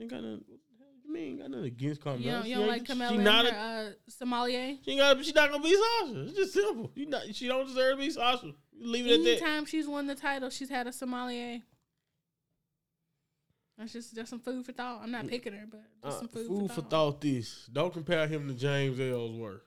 Ain't 0.01 0.11
got 0.11 0.23
nothing. 0.23 0.45
You 1.05 1.13
mean? 1.13 1.23
Ain't 1.31 1.39
got 1.41 1.51
nothing 1.51 1.67
against 1.67 2.01
Carmella. 2.03 2.21
You 2.21 2.31
don't, 2.31 2.43
She 2.45 2.49
you 2.51 2.55
don't 2.57 2.65
ain't- 2.65 2.73
like 2.73 2.85
Carmella 2.85 3.09
She 3.09 3.15
and 3.17 3.25
not. 3.25 3.47
her 3.47 3.51
A, 3.57 3.89
uh, 3.89 3.91
sommelier? 4.09 4.77
she 4.85 4.91
ain't 4.93 5.01
got. 5.01 5.25
She 5.25 5.33
not 5.33 5.51
gonna 5.51 5.63
be 5.63 5.75
Sasha. 5.75 6.21
It's 6.23 6.33
just 6.35 6.53
simple. 6.53 6.91
You 6.95 7.07
not. 7.07 7.23
She 7.35 7.49
don't 7.49 7.67
deserve 7.67 7.93
to 7.93 7.97
be 8.05 8.11
Sasha. 8.11 8.53
Leave 8.81 9.07
it 9.07 9.13
at 9.13 9.25
that. 9.25 9.31
Anytime 9.31 9.65
she's 9.67 9.87
won 9.87 10.07
the 10.07 10.15
title, 10.15 10.51
she's 10.51 10.69
had 10.69 10.87
a 10.87 10.93
sommelier. 10.93 11.61
That's 13.77 13.93
just 13.93 14.15
just 14.15 14.31
some 14.31 14.41
food 14.41 14.65
for 14.67 14.73
thought. 14.73 15.01
I'm 15.03 15.11
not 15.11 15.27
picking 15.29 15.53
her, 15.53 15.65
but 15.71 15.83
just 16.03 16.17
Uh, 16.17 16.19
some 16.21 16.29
food, 16.29 16.47
food 16.49 16.69
for, 16.69 16.75
for 16.75 16.81
thought. 16.83 16.91
thought. 16.91 17.21
This 17.21 17.67
don't 17.73 17.93
compare 17.93 18.27
him 18.27 18.49
to 18.49 18.55
James 18.55 18.99
Ellsworth. 18.99 19.63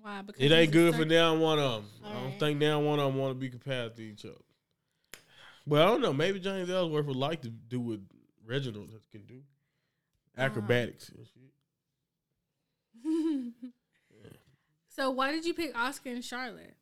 Why? 0.00 0.20
Because 0.22 0.42
It 0.42 0.52
ain't 0.52 0.70
good 0.72 0.94
for 0.94 1.04
down 1.06 1.40
one 1.40 1.58
of 1.58 1.82
them. 1.82 1.90
I 2.04 2.08
don't 2.12 2.22
Alright. 2.24 2.40
think 2.40 2.60
down 2.60 2.84
one 2.84 2.98
of 2.98 3.06
them 3.06 3.16
want 3.20 3.30
to 3.32 3.38
be 3.40 3.48
compared 3.48 3.96
to 3.96 4.02
each 4.02 4.24
other. 4.26 4.34
Well, 5.66 5.82
I 5.82 5.86
don't 5.86 6.02
know. 6.02 6.12
Maybe 6.12 6.38
James 6.40 6.68
Ellsworth 6.68 7.06
would 7.06 7.16
like 7.16 7.40
to 7.42 7.48
do 7.48 7.80
what 7.80 8.00
Reginald 8.44 8.90
can 9.10 9.24
do, 9.24 9.36
Uh-huh. 10.36 10.42
acrobatics 10.44 11.08
and 11.08 11.26
shit. 11.26 11.40
so 14.90 15.10
why 15.10 15.32
did 15.32 15.46
you 15.46 15.54
pick 15.54 15.72
Asuka 15.74 16.12
and 16.12 16.22
Charlotte? 16.24 16.76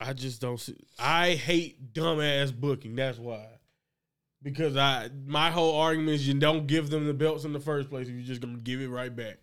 I 0.00 0.14
just 0.14 0.40
don't 0.40 0.58
see. 0.58 0.76
I 0.98 1.32
hate 1.32 1.92
dumbass 1.92 2.58
booking. 2.58 2.96
That's 2.96 3.18
why. 3.18 3.46
Because 4.42 4.76
I 4.76 5.10
my 5.26 5.50
whole 5.50 5.76
argument 5.76 6.14
is 6.14 6.26
you 6.26 6.34
don't 6.34 6.66
give 6.66 6.88
them 6.88 7.06
the 7.06 7.12
belts 7.12 7.44
in 7.44 7.52
the 7.52 7.60
first 7.60 7.90
place 7.90 8.08
if 8.08 8.14
you're 8.14 8.22
just 8.22 8.40
gonna 8.40 8.56
give 8.56 8.80
it 8.80 8.88
right 8.88 9.14
back. 9.14 9.38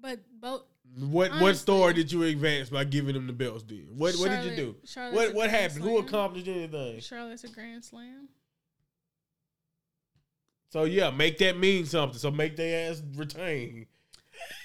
But 0.00 0.18
both 0.40 0.62
What 0.98 1.30
what 1.40 1.56
story 1.56 1.94
did 1.94 2.10
you 2.10 2.24
advance 2.24 2.70
by 2.70 2.82
giving 2.84 3.14
them 3.14 3.28
the 3.28 3.32
belts? 3.32 3.62
Then 3.62 3.86
what 3.96 4.16
what 4.16 4.30
did 4.30 4.44
you 4.44 4.56
do? 4.56 4.76
Charlotte's 4.84 5.16
What 5.16 5.34
what 5.34 5.50
happened? 5.50 5.84
Who 5.84 5.98
accomplished 5.98 6.48
anything? 6.48 6.98
Charlotte's 7.00 7.44
a 7.44 7.48
grand 7.48 7.84
slam. 7.84 8.28
So 10.70 10.84
yeah, 10.84 11.10
make 11.10 11.38
that 11.38 11.56
mean 11.56 11.86
something. 11.86 12.18
So 12.18 12.32
make 12.32 12.56
their 12.56 12.90
ass 12.90 13.02
retain. 13.14 13.86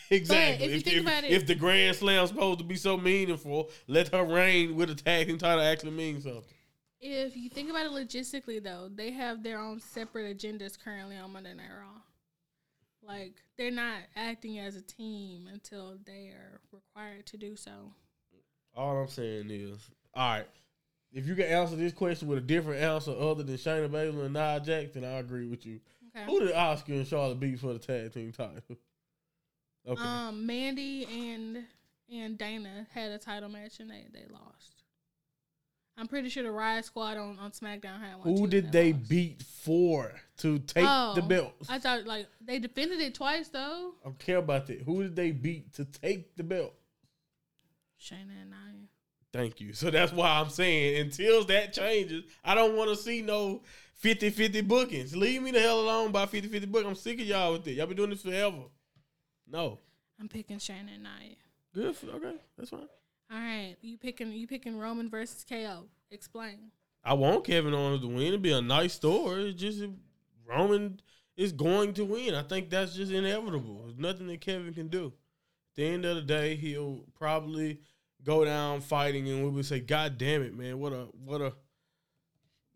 Exactly. 0.09 0.65
if 0.67 0.71
you 0.73 0.79
think 0.81 1.01
about 1.01 1.23
it- 1.23 1.31
if 1.31 1.47
the 1.47 1.55
Grand 1.55 1.95
Slam's 1.95 2.29
supposed 2.29 2.59
to 2.59 2.65
be 2.65 2.75
so 2.75 2.97
meaningful, 2.97 3.71
let 3.87 4.09
her 4.09 4.23
reign 4.23 4.75
with 4.75 4.89
a 4.89 4.95
tag 4.95 5.27
team 5.27 5.37
title 5.37 5.63
actually 5.63 5.91
mean 5.91 6.21
something. 6.21 6.43
If 7.01 7.35
you 7.35 7.49
think 7.49 7.69
about 7.69 7.85
it 7.85 7.91
logistically, 7.91 8.63
though, 8.63 8.89
they 8.93 9.11
have 9.11 9.43
their 9.43 9.59
own 9.59 9.79
separate 9.79 10.37
agendas 10.37 10.77
currently 10.79 11.17
on 11.17 11.31
Monday 11.33 11.53
Night 11.53 11.69
Raw. 11.69 12.01
Like 13.03 13.43
they're 13.57 13.69
not 13.71 13.99
acting 14.15 14.57
as 14.59 14.75
a 14.75 14.81
team 14.81 15.47
until 15.47 15.97
they 16.05 16.29
are 16.29 16.59
required 16.71 17.25
to 17.27 17.37
do 17.37 17.55
so. 17.55 17.93
All 18.73 18.97
I'm 19.01 19.07
saying 19.07 19.49
is, 19.51 19.79
all 20.13 20.29
right, 20.37 20.47
if 21.13 21.27
you 21.27 21.35
can 21.35 21.45
answer 21.45 21.75
this 21.75 21.93
question 21.93 22.27
with 22.27 22.39
a 22.39 22.41
different 22.41 22.81
answer 22.81 23.11
other 23.11 23.43
than 23.43 23.55
Shayna 23.57 23.89
Baszler 23.89 24.25
and 24.25 24.33
Nia 24.33 24.59
Jax, 24.59 24.93
then 24.93 25.03
I 25.05 25.17
agree 25.19 25.47
with 25.47 25.65
you. 25.65 25.79
Okay. 26.15 26.25
Who 26.25 26.39
did 26.39 26.53
Asuka 26.55 26.89
and 26.89 27.07
Charlotte 27.07 27.39
beat 27.39 27.59
for 27.59 27.73
the 27.73 27.79
tag 27.79 28.13
team 28.13 28.31
title? 28.31 28.61
Okay. 29.87 30.01
Um, 30.01 30.45
Mandy 30.45 31.05
and 31.05 31.63
and 32.11 32.37
Dana 32.37 32.87
had 32.93 33.11
a 33.11 33.17
title 33.17 33.49
match 33.49 33.79
and 33.79 33.89
they 33.89 34.05
they 34.11 34.25
lost. 34.31 34.83
I'm 35.97 36.07
pretty 36.07 36.27
sure 36.27 36.43
the 36.43 36.51
Riot 36.51 36.83
Squad 36.83 37.15
on, 37.15 37.39
on 37.39 37.51
SmackDown 37.51 38.01
had 38.01 38.17
one. 38.17 38.35
Who 38.35 38.47
did 38.47 38.71
they 38.71 38.91
lost. 38.91 39.07
beat 39.07 39.43
for 39.43 40.11
to 40.39 40.59
take 40.59 40.83
the 40.83 41.21
Oh, 41.23 41.25
belts? 41.25 41.69
I 41.69 41.79
thought 41.79 42.05
like 42.05 42.27
they 42.41 42.59
defended 42.59 42.99
it 42.99 43.15
twice 43.15 43.47
though. 43.47 43.93
I 44.03 44.07
don't 44.09 44.19
care 44.19 44.37
about 44.37 44.67
that. 44.67 44.81
Who 44.81 45.03
did 45.03 45.15
they 45.15 45.31
beat 45.31 45.73
to 45.75 45.85
take 45.85 46.35
the 46.35 46.43
belt? 46.43 46.73
Shayna 47.99 48.41
and 48.41 48.49
Nia. 48.49 48.87
Thank 49.31 49.61
you. 49.61 49.73
So 49.73 49.89
that's 49.89 50.11
why 50.11 50.29
I'm 50.29 50.49
saying 50.49 50.99
until 50.99 51.43
that 51.45 51.73
changes, 51.73 52.23
I 52.43 52.55
don't 52.55 52.75
want 52.75 52.89
to 52.89 52.95
see 52.95 53.21
no 53.21 53.61
50-50 54.03 54.67
bookings. 54.67 55.15
Leave 55.15 55.41
me 55.41 55.51
the 55.51 55.59
hell 55.59 55.79
alone 55.79 56.11
by 56.11 56.25
50-50 56.25 56.71
book. 56.71 56.85
I'm 56.85 56.95
sick 56.95 57.19
of 57.19 57.25
y'all 57.25 57.53
with 57.53 57.67
it. 57.67 57.73
Y'all 57.73 57.87
been 57.87 57.97
doing 57.97 58.09
this 58.11 58.21
forever. 58.21 58.63
No. 59.47 59.79
I'm 60.19 60.27
picking 60.27 60.57
Shayna 60.57 60.95
and. 60.95 61.07
Good. 61.73 61.95
For, 61.95 62.07
okay. 62.07 62.35
That's 62.57 62.69
fine. 62.69 62.87
All 63.31 63.39
right, 63.39 63.75
you 63.81 63.97
picking 63.97 64.31
you 64.31 64.47
picking 64.47 64.77
Roman 64.77 65.09
versus 65.09 65.43
KO. 65.47 65.85
Explain. 66.11 66.71
I 67.03 67.13
want 67.13 67.43
Kevin 67.43 67.73
Owens 67.73 68.01
to 68.01 68.07
win. 68.07 68.21
It'd 68.21 68.41
be 68.41 68.51
a 68.51 68.61
nice 68.61 68.93
story. 68.93 69.49
It's 69.49 69.59
just 69.59 69.83
Roman 70.47 70.99
is 71.35 71.51
going 71.51 71.93
to 71.95 72.05
win. 72.05 72.35
I 72.35 72.43
think 72.43 72.69
that's 72.69 72.95
just 72.95 73.11
inevitable. 73.11 73.81
There's 73.83 73.97
nothing 73.97 74.27
that 74.27 74.41
Kevin 74.41 74.73
can 74.73 74.87
do. 74.87 75.07
At 75.07 75.75
the 75.75 75.85
end 75.85 76.05
of 76.05 76.15
the 76.15 76.21
day, 76.21 76.55
he'll 76.55 77.03
probably 77.15 77.81
go 78.23 78.45
down 78.45 78.81
fighting, 78.81 79.27
and 79.27 79.43
we 79.43 79.49
would 79.49 79.65
say, 79.65 79.79
"God 79.79 80.17
damn 80.17 80.43
it, 80.43 80.55
man! 80.55 80.79
What 80.79 80.93
a 80.93 81.07
what 81.23 81.41
a 81.41 81.53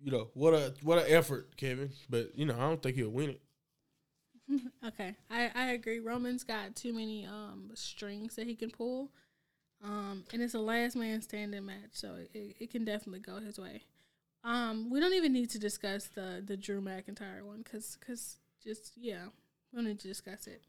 you 0.02 0.12
know 0.12 0.30
what 0.34 0.54
a 0.54 0.74
what 0.82 0.98
an 0.98 1.06
effort, 1.08 1.56
Kevin." 1.58 1.92
But 2.10 2.32
you 2.36 2.46
know, 2.46 2.56
I 2.56 2.62
don't 2.62 2.82
think 2.82 2.96
he'll 2.96 3.10
win 3.10 3.32
it. 3.32 3.42
Okay, 4.86 5.16
I, 5.30 5.52
I 5.54 5.72
agree. 5.72 6.00
Roman's 6.00 6.44
got 6.44 6.76
too 6.76 6.94
many 6.94 7.26
um 7.26 7.72
strings 7.76 8.36
that 8.36 8.48
he 8.48 8.56
can 8.56 8.72
pull, 8.72 9.10
um, 9.84 10.24
and 10.34 10.42
it's 10.42 10.54
a 10.54 10.60
last 10.60 10.96
man 10.96 11.22
standing 11.22 11.66
match, 11.66 11.92
so 11.94 12.16
it, 12.34 12.56
it 12.60 12.72
can 12.72 12.86
definitely 12.86 13.20
go 13.20 13.40
his 13.40 13.60
way. 13.60 13.84
Um, 14.44 14.90
we 14.90 15.00
don't 15.00 15.14
even 15.14 15.34
need 15.34 15.50
to 15.52 15.60
discuss 15.60 16.08
the 16.08 16.42
the 16.46 16.58
Drew 16.58 16.82
McIntyre 16.82 17.44
one, 17.44 17.64
cause 17.70 17.98
cause 18.06 18.38
just 18.64 18.94
yeah, 18.98 19.26
we 19.72 19.78
don't 19.78 19.86
need 19.86 20.00
to 20.00 20.08
discuss 20.08 20.48
it. 20.48 20.64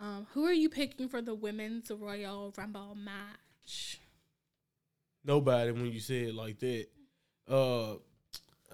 Um, 0.00 0.26
who 0.32 0.44
are 0.44 0.52
you 0.52 0.68
picking 0.68 1.08
for 1.08 1.22
the 1.22 1.34
women's 1.34 1.90
Royal 1.90 2.52
Rumble 2.56 2.96
match? 2.96 4.00
Nobody 5.24 5.70
when 5.70 5.92
you 5.92 6.00
say 6.00 6.24
it 6.24 6.34
like 6.34 6.58
that. 6.58 6.86
Uh, 7.48 7.92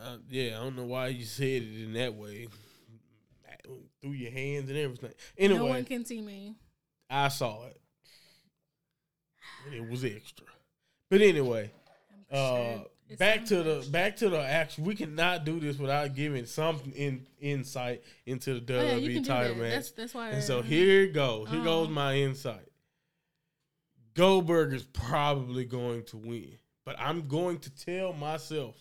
uh, 0.01 0.17
yeah, 0.31 0.59
I 0.59 0.63
don't 0.63 0.77
know 0.77 0.85
why 0.85 1.09
you 1.09 1.25
said 1.25 1.63
it 1.63 1.85
in 1.85 1.93
that 1.95 2.15
way. 2.15 2.49
Through 4.01 4.13
your 4.13 4.31
hands 4.31 4.69
and 4.71 4.79
everything. 4.79 5.13
Anyway, 5.39 5.59
No 5.59 5.67
one 5.67 5.85
can 5.85 6.05
see 6.05 6.21
me. 6.21 6.55
I 7.09 7.29
saw 7.29 7.67
it. 7.67 7.81
And 9.67 9.75
it 9.75 9.89
was 9.91 10.05
extra. 10.05 10.47
But 11.11 11.21
anyway, 11.23 11.71
uh 12.31 12.37
sure 12.37 12.87
back 13.19 13.45
to 13.47 13.63
the 13.63 13.87
back 13.91 14.17
to 14.19 14.29
the 14.31 14.41
action. 14.41 14.85
We 14.85 14.95
cannot 14.95 15.45
do 15.45 15.59
this 15.59 15.77
without 15.79 16.15
giving 16.15 16.47
some 16.47 16.81
in, 16.95 17.27
insight 17.41 18.03
into 18.27 18.61
the 18.61 18.79
Oh, 18.79 18.83
yeah, 18.83 18.95
WWE 18.95 19.15
can 19.15 19.23
do 19.23 19.29
title 19.29 19.55
that. 19.57 19.61
match. 19.61 19.73
That's 19.75 19.91
that's 19.91 20.15
why. 20.15 20.29
and 20.31 20.43
so 20.45 20.63
here 20.63 21.03
it 21.03 21.13
goes. 21.13 21.49
Here 21.51 21.63
goes 21.65 21.87
Uh-huh. 21.87 21.95
my 21.95 22.15
insight. 22.17 22.69
Goldberg 24.15 24.73
is 24.73 24.85
probably 24.85 25.65
going 25.65 26.05
to 26.05 26.17
win. 26.17 26.57
But 26.85 26.97
I'm 26.99 27.29
going 27.29 27.59
to 27.61 27.71
tell 27.71 28.13
myself 28.13 28.77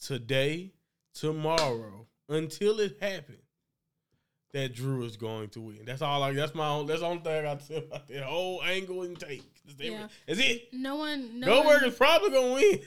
today, 0.00 0.72
tomorrow, 1.14 2.06
until 2.28 2.80
it 2.80 2.96
happens, 3.00 3.38
that 4.52 4.74
Drew 4.74 5.04
is 5.04 5.16
going 5.16 5.48
to 5.50 5.60
win. 5.60 5.80
That's 5.84 6.02
all 6.02 6.22
I 6.22 6.32
that's 6.32 6.54
my 6.54 6.68
own 6.68 6.86
that's 6.86 7.00
the 7.00 7.06
only 7.06 7.22
thing 7.22 7.32
I 7.38 7.42
got 7.42 7.60
to 7.60 7.66
say 7.66 7.76
about 7.78 8.08
that 8.08 8.22
whole 8.22 8.62
angle 8.64 9.02
and 9.02 9.18
take. 9.18 9.42
That's, 9.66 9.80
Yeah. 9.80 10.08
that's 10.26 10.40
it. 10.40 10.68
no 10.72 10.96
one, 10.96 11.38
no 11.40 11.46
Goldberg 11.46 11.82
one, 11.82 11.90
is 11.90 11.94
probably 11.96 12.30
gonna 12.30 12.54
win. 12.54 12.80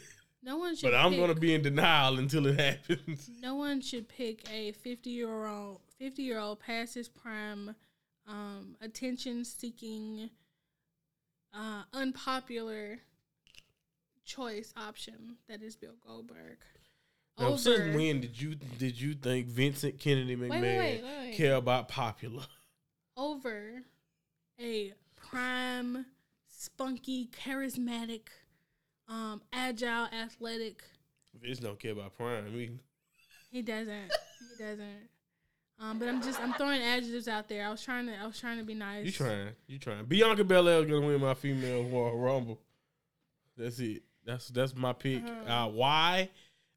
no 0.44 0.58
one 0.58 0.76
should. 0.76 0.92
But 0.92 0.96
I'm 0.98 1.12
pick- 1.12 1.20
gonna 1.20 1.36
be 1.36 1.54
in 1.54 1.62
denial 1.62 2.18
until 2.18 2.48
it 2.48 2.60
happens. 2.60 3.30
No 3.42 3.56
one 3.56 3.82
should 3.82 4.08
pick 4.10 4.50
a 4.52 4.72
50 4.72 5.10
year 5.10 5.46
old 5.48 5.82
50 6.00 6.24
year 6.24 6.40
old 6.40 6.60
past 6.60 6.96
his 6.96 7.08
prime, 7.08 7.76
um, 8.28 8.76
attention 8.82 9.46
seeking, 9.46 10.30
uh, 11.54 11.84
unpopular 11.94 13.00
choice 14.26 14.74
option 14.78 15.36
that 15.48 15.62
is 15.62 15.76
Bill 15.76 15.96
Goldberg. 16.06 16.58
Now, 17.40 17.56
since 17.56 17.96
when 17.96 18.22
did 18.22 18.40
you 18.40 18.56
did 18.56 19.00
you 19.00 19.14
think 19.16 19.48
Vincent 19.48 20.00
Kennedy 20.00 20.36
McMahon 20.36 20.62
wait, 20.62 20.78
wait, 20.80 21.04
wait. 21.04 21.36
care 21.36 21.56
about 21.56 21.88
popular? 21.88 22.44
over 23.18 23.82
a 24.60 24.94
prime, 25.16 26.06
spunky, 26.48 27.30
charismatic, 27.46 28.22
um, 29.08 29.42
agile, 29.54 30.08
athletic. 30.08 30.84
Vince 31.42 31.60
don't 31.60 31.80
care 31.80 31.92
about 31.92 32.16
Prime. 32.18 32.46
I 32.46 32.50
mean, 32.50 32.80
He 33.52 33.62
doesn't. 33.62 34.12
he 34.58 34.64
doesn't. 34.64 35.10
Um, 35.80 35.98
but 35.98 36.08
I'm 36.08 36.22
just 36.22 36.40
I'm 36.40 36.54
throwing 36.54 36.82
adjectives 36.82 37.28
out 37.28 37.48
there. 37.48 37.66
I 37.66 37.72
was 37.72 37.84
trying 37.84 38.06
to 38.06 38.16
I 38.16 38.28
was 38.28 38.40
trying 38.40 38.60
to 38.60 38.64
be 38.64 38.76
nice. 38.76 39.06
you 39.06 39.12
trying, 39.12 39.50
you 39.68 39.80
trying. 39.80 40.06
Bianca 40.06 40.44
Belair 40.44 40.82
is 40.82 40.86
gonna 40.86 41.06
win 41.06 41.20
my 41.20 41.34
female 41.34 41.84
Royal 41.86 42.18
Rumble. 42.18 42.60
That's 43.58 43.80
it. 43.80 44.04
That's 44.24 44.50
that's 44.50 44.76
my 44.76 44.94
pick. 44.94 45.24
Uh-huh. 45.24 45.52
Uh, 45.52 45.68
why? 45.70 46.30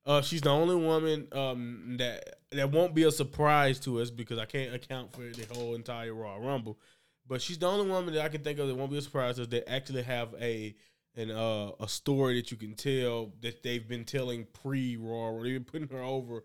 Uh, 0.06 0.20
she's 0.20 0.42
the 0.42 0.50
only 0.50 0.76
woman 0.76 1.26
um, 1.32 1.96
that 1.98 2.38
that 2.52 2.70
won't 2.70 2.94
be 2.94 3.04
a 3.04 3.10
surprise 3.10 3.80
to 3.80 4.00
us 4.00 4.10
because 4.10 4.38
I 4.38 4.44
can't 4.44 4.74
account 4.74 5.14
for 5.14 5.22
the 5.22 5.46
whole 5.54 5.74
entire 5.74 6.12
Royal 6.12 6.40
Rumble. 6.40 6.78
But 7.26 7.40
she's 7.40 7.58
the 7.58 7.66
only 7.66 7.88
woman 7.88 8.12
that 8.14 8.24
I 8.24 8.28
can 8.28 8.42
think 8.42 8.58
of 8.58 8.68
that 8.68 8.74
won't 8.74 8.90
be 8.90 8.98
a 8.98 9.02
surprise 9.02 9.36
to 9.36 9.42
us 9.42 9.48
that 9.48 9.70
actually 9.70 10.02
have 10.02 10.34
a 10.40 10.74
an 11.16 11.30
uh, 11.30 11.70
a 11.80 11.88
story 11.88 12.40
that 12.40 12.50
you 12.50 12.56
can 12.56 12.74
tell 12.74 13.32
that 13.40 13.62
they've 13.62 13.86
been 13.86 14.04
telling 14.04 14.46
pre 14.52 14.96
Raw. 14.96 15.42
They've 15.42 15.54
been 15.54 15.64
putting 15.64 15.88
her 15.96 16.02
over 16.02 16.44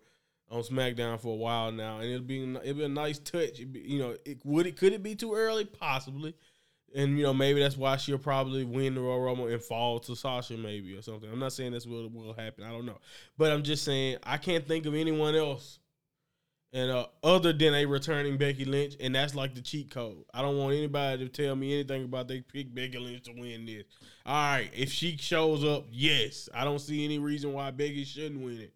on 0.50 0.62
SmackDown 0.62 1.20
for 1.20 1.34
a 1.34 1.36
while 1.36 1.70
now, 1.70 1.98
and 1.98 2.10
it'll 2.10 2.26
be 2.26 2.42
it'll 2.42 2.74
be 2.74 2.84
a 2.84 2.88
nice 2.88 3.18
touch. 3.18 3.58
Be, 3.72 3.80
you 3.80 3.98
know, 3.98 4.16
it 4.24 4.38
would 4.44 4.66
it 4.66 4.76
could 4.76 4.92
it 4.92 5.02
be 5.02 5.14
too 5.14 5.34
early? 5.34 5.64
Possibly, 5.64 6.34
and 6.94 7.16
you 7.16 7.24
know 7.24 7.34
maybe 7.34 7.60
that's 7.60 7.76
why 7.76 7.96
she'll 7.96 8.18
probably 8.18 8.64
win 8.64 8.94
the 8.94 9.00
Royal 9.00 9.20
Rumble 9.20 9.46
and 9.46 9.62
fall 9.62 10.00
to 10.00 10.16
Sasha 10.16 10.56
maybe 10.56 10.94
or 10.94 11.02
something. 11.02 11.30
I'm 11.30 11.38
not 11.38 11.52
saying 11.52 11.72
this 11.72 11.86
will 11.86 12.08
will 12.08 12.34
happen. 12.34 12.64
I 12.64 12.70
don't 12.70 12.86
know, 12.86 12.98
but 13.38 13.52
I'm 13.52 13.62
just 13.62 13.84
saying 13.84 14.18
I 14.22 14.36
can't 14.36 14.66
think 14.66 14.86
of 14.86 14.94
anyone 14.94 15.34
else. 15.34 15.78
And 16.72 16.88
uh, 16.88 17.06
other 17.24 17.52
than 17.52 17.74
a 17.74 17.84
returning 17.84 18.36
Becky 18.36 18.64
Lynch, 18.64 18.94
and 19.00 19.12
that's 19.12 19.34
like 19.34 19.56
the 19.56 19.60
cheat 19.60 19.90
code. 19.90 20.24
I 20.32 20.40
don't 20.40 20.56
want 20.56 20.76
anybody 20.76 21.26
to 21.26 21.28
tell 21.28 21.56
me 21.56 21.74
anything 21.74 22.04
about 22.04 22.28
they 22.28 22.42
pick 22.42 22.72
Becky 22.72 22.96
Lynch 22.96 23.24
to 23.24 23.32
win 23.32 23.66
this. 23.66 23.82
All 24.24 24.34
right, 24.34 24.70
if 24.72 24.92
she 24.92 25.16
shows 25.16 25.64
up, 25.64 25.86
yes, 25.90 26.48
I 26.54 26.64
don't 26.64 26.78
see 26.78 27.04
any 27.04 27.18
reason 27.18 27.52
why 27.54 27.72
Becky 27.72 28.04
shouldn't 28.04 28.40
win 28.40 28.60
it. 28.60 28.72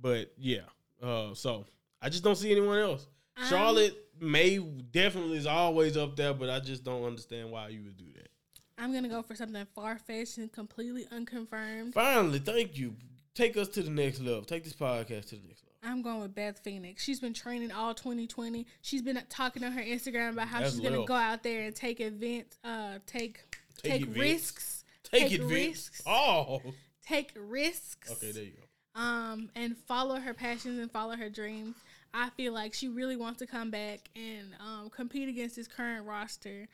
But 0.00 0.32
yeah, 0.38 0.60
uh, 1.02 1.34
so 1.34 1.66
I 2.00 2.08
just 2.08 2.24
don't 2.24 2.36
see 2.36 2.50
anyone 2.50 2.78
else. 2.78 3.06
Um, 3.36 3.44
Charlotte 3.46 4.07
may 4.20 4.58
definitely 4.58 5.36
is 5.38 5.46
always 5.46 5.96
up 5.96 6.16
there, 6.16 6.34
but 6.34 6.50
I 6.50 6.60
just 6.60 6.84
don't 6.84 7.04
understand 7.04 7.50
why 7.50 7.68
you 7.68 7.82
would 7.84 7.96
do 7.96 8.12
that. 8.16 8.28
I'm 8.76 8.92
gonna 8.92 9.08
go 9.08 9.22
for 9.22 9.34
something 9.34 9.66
far 9.74 9.98
fetched 9.98 10.38
and 10.38 10.50
completely 10.52 11.06
unconfirmed. 11.10 11.94
Finally, 11.94 12.38
thank 12.40 12.78
you. 12.78 12.94
Take 13.34 13.56
us 13.56 13.68
to 13.68 13.82
the 13.82 13.90
next 13.90 14.20
level. 14.20 14.42
Take 14.42 14.64
this 14.64 14.74
podcast 14.74 15.28
to 15.28 15.36
the 15.36 15.46
next 15.46 15.62
level. 15.64 15.74
I'm 15.82 16.02
going 16.02 16.20
with 16.20 16.34
Beth 16.34 16.58
Phoenix. 16.58 17.02
She's 17.02 17.20
been 17.20 17.34
training 17.34 17.70
all 17.72 17.94
2020. 17.94 18.66
She's 18.82 19.02
been 19.02 19.20
talking 19.28 19.62
on 19.64 19.72
her 19.72 19.82
Instagram 19.82 20.30
about 20.30 20.48
how 20.48 20.60
That's 20.60 20.72
she's 20.72 20.80
gonna 20.80 21.04
go 21.04 21.14
out 21.14 21.42
there 21.42 21.62
and 21.62 21.74
take 21.74 22.00
events, 22.00 22.56
uh, 22.64 22.98
take 23.06 23.40
Take 23.82 24.06
take, 24.06 24.16
risks, 24.16 24.84
Take, 25.04 25.28
Take 25.28 25.40
it, 25.40 25.44
risks. 25.44 26.02
Oh, 26.06 26.60
take 27.06 27.32
risks. 27.36 28.10
okay, 28.10 28.32
there 28.32 28.42
you 28.42 28.52
go. 28.52 29.00
um, 29.00 29.50
and 29.54 29.76
follow 29.86 30.16
her 30.18 30.34
passions 30.34 30.78
and 30.80 30.90
follow 30.90 31.16
her 31.16 31.30
dreams. 31.30 31.76
I 32.14 32.30
feel 32.30 32.52
like 32.52 32.74
she 32.74 32.88
really 32.88 33.16
wants 33.16 33.38
to 33.40 33.46
come 33.46 33.70
back 33.70 34.08
and 34.16 34.54
um, 34.60 34.90
compete 34.90 35.28
against 35.28 35.56
this 35.56 35.68
current 35.68 36.06
roster 36.06 36.66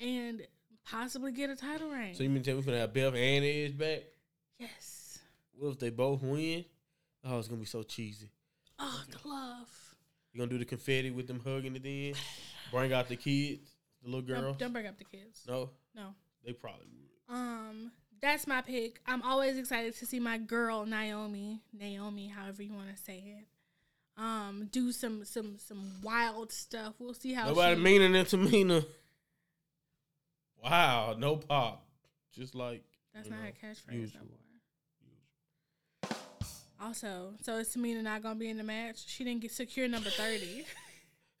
and 0.00 0.46
possibly 0.84 1.32
get 1.32 1.50
a 1.50 1.56
title 1.56 1.90
reign. 1.90 2.14
So 2.14 2.22
you 2.22 2.30
mean 2.30 2.42
tell 2.42 2.54
me 2.54 2.60
we're 2.60 2.66
gonna 2.66 2.78
have 2.78 2.92
Beth 2.94 3.14
and 3.14 3.44
Edge 3.44 3.76
back? 3.76 4.02
yes. 4.58 5.18
What 5.58 5.70
if 5.70 5.78
they 5.78 5.90
both 5.90 6.22
win? 6.22 6.64
Oh, 7.24 7.38
it's 7.38 7.48
gonna 7.48 7.60
be 7.60 7.66
so 7.66 7.82
cheesy. 7.82 8.30
Oh, 8.78 9.02
the 9.10 9.28
love. 9.28 9.68
You 10.32 10.38
gonna 10.38 10.50
do 10.50 10.58
the 10.58 10.64
confetti 10.64 11.10
with 11.10 11.26
them 11.26 11.40
hugging 11.44 11.74
at 11.76 11.82
the 11.82 12.08
end? 12.08 12.16
Bring 12.70 12.92
out 12.92 13.08
the 13.08 13.16
kids, 13.16 13.68
the 14.02 14.08
little 14.08 14.22
girls. 14.22 14.42
Don't, 14.44 14.58
don't 14.58 14.72
bring 14.72 14.86
up 14.86 14.98
the 14.98 15.04
kids. 15.04 15.42
No, 15.48 15.70
No. 15.96 16.14
they 16.44 16.52
probably 16.52 16.86
would. 16.86 17.36
Um, 17.36 17.92
that's 18.22 18.46
my 18.46 18.60
pick. 18.62 19.00
I'm 19.06 19.22
always 19.22 19.58
excited 19.58 19.96
to 19.96 20.06
see 20.06 20.20
my 20.20 20.38
girl 20.38 20.86
Naomi, 20.86 21.60
Naomi, 21.72 22.28
however 22.28 22.62
you 22.62 22.72
want 22.72 22.94
to 22.96 23.02
say 23.02 23.16
it. 23.38 23.46
Um, 24.18 24.68
do 24.72 24.90
some 24.90 25.24
some 25.24 25.58
some 25.58 25.92
wild 26.02 26.50
stuff. 26.52 26.94
We'll 26.98 27.14
see 27.14 27.32
how 27.34 27.46
Nobody 27.48 27.76
she, 27.76 27.82
meaner 27.82 28.08
than 28.10 28.24
Tamina. 28.24 28.84
Wow, 30.62 31.14
no 31.16 31.36
pop. 31.36 31.84
Just 32.32 32.54
like 32.54 32.82
That's 33.14 33.30
not 33.30 33.38
know, 33.38 33.44
her 33.46 33.52
catchphrase. 33.68 33.92
usual. 34.00 34.20
No 34.22 34.28
more. 36.80 36.88
Also, 36.88 37.34
so 37.42 37.56
is 37.56 37.68
Tamina 37.74 38.02
not 38.02 38.22
gonna 38.22 38.34
be 38.34 38.48
in 38.50 38.56
the 38.56 38.64
match? 38.64 39.04
She 39.06 39.24
didn't 39.24 39.42
get 39.42 39.52
secure 39.52 39.88
number 39.88 40.10
thirty. 40.10 40.64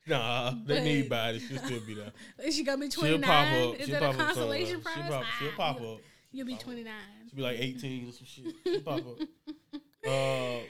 Nah, 0.06 0.54
they 0.64 0.82
need 0.82 1.10
bodies. 1.10 1.46
She'll 1.46 1.58
still 1.58 1.80
be 1.86 1.92
there. 1.92 2.12
is 2.42 2.56
she 2.56 2.64
gonna 2.64 2.78
be 2.78 2.90
She'll 2.90 3.02
twenty 3.02 3.18
pop 3.18 3.46
nine? 3.46 3.68
up. 3.68 3.74
Is 3.74 3.86
She'll 3.88 4.00
that 4.00 4.02
a 4.02 4.06
pop 4.06 4.20
up 4.20 4.26
consolation 4.28 4.80
prize? 4.80 4.94
She'll 4.94 5.04
pop, 5.12 5.24
she'll 5.38 5.50
pop 5.52 5.80
you'll- 5.80 5.94
up. 5.96 6.00
You'll 6.32 6.46
be 6.46 6.56
twenty 6.56 6.82
nine. 6.82 6.94
She'll 7.28 7.36
be 7.36 7.42
like 7.42 7.58
18 7.58 8.08
or 8.08 8.12
some 8.12 8.24
shit. 8.26 8.54
She'll 8.64 8.80
pop 8.80 9.00
up. 9.00 9.28
Uh, 10.06 10.60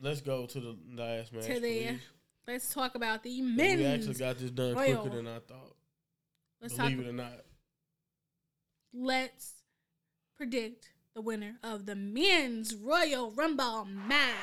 let's 0.00 0.20
go 0.20 0.46
to 0.46 0.60
the 0.60 0.76
last 0.94 1.32
match. 1.32 1.44
To 1.46 1.54
the 1.54 1.60
please. 1.60 2.00
let's 2.46 2.72
talk 2.74 2.94
about 2.94 3.22
the 3.22 3.40
We 3.40 3.42
men's. 3.42 3.84
actually 3.84 4.14
got 4.14 4.38
this 4.38 4.50
done 4.50 4.74
Royal. 4.74 5.02
quicker 5.02 5.16
than 5.16 5.26
I 5.28 5.38
thought. 5.40 5.74
let's 6.60 6.74
talk. 6.74 6.86
Believe 6.90 7.06
it 7.06 7.08
or 7.10 7.12
not. 7.12 7.44
Let's 8.92 9.62
predict 10.36 10.92
the 11.14 11.20
winner 11.20 11.56
of 11.62 11.86
the 11.86 11.94
men's 11.94 12.74
Royal 12.74 13.30
Rumble 13.30 13.84
match. 13.84 14.34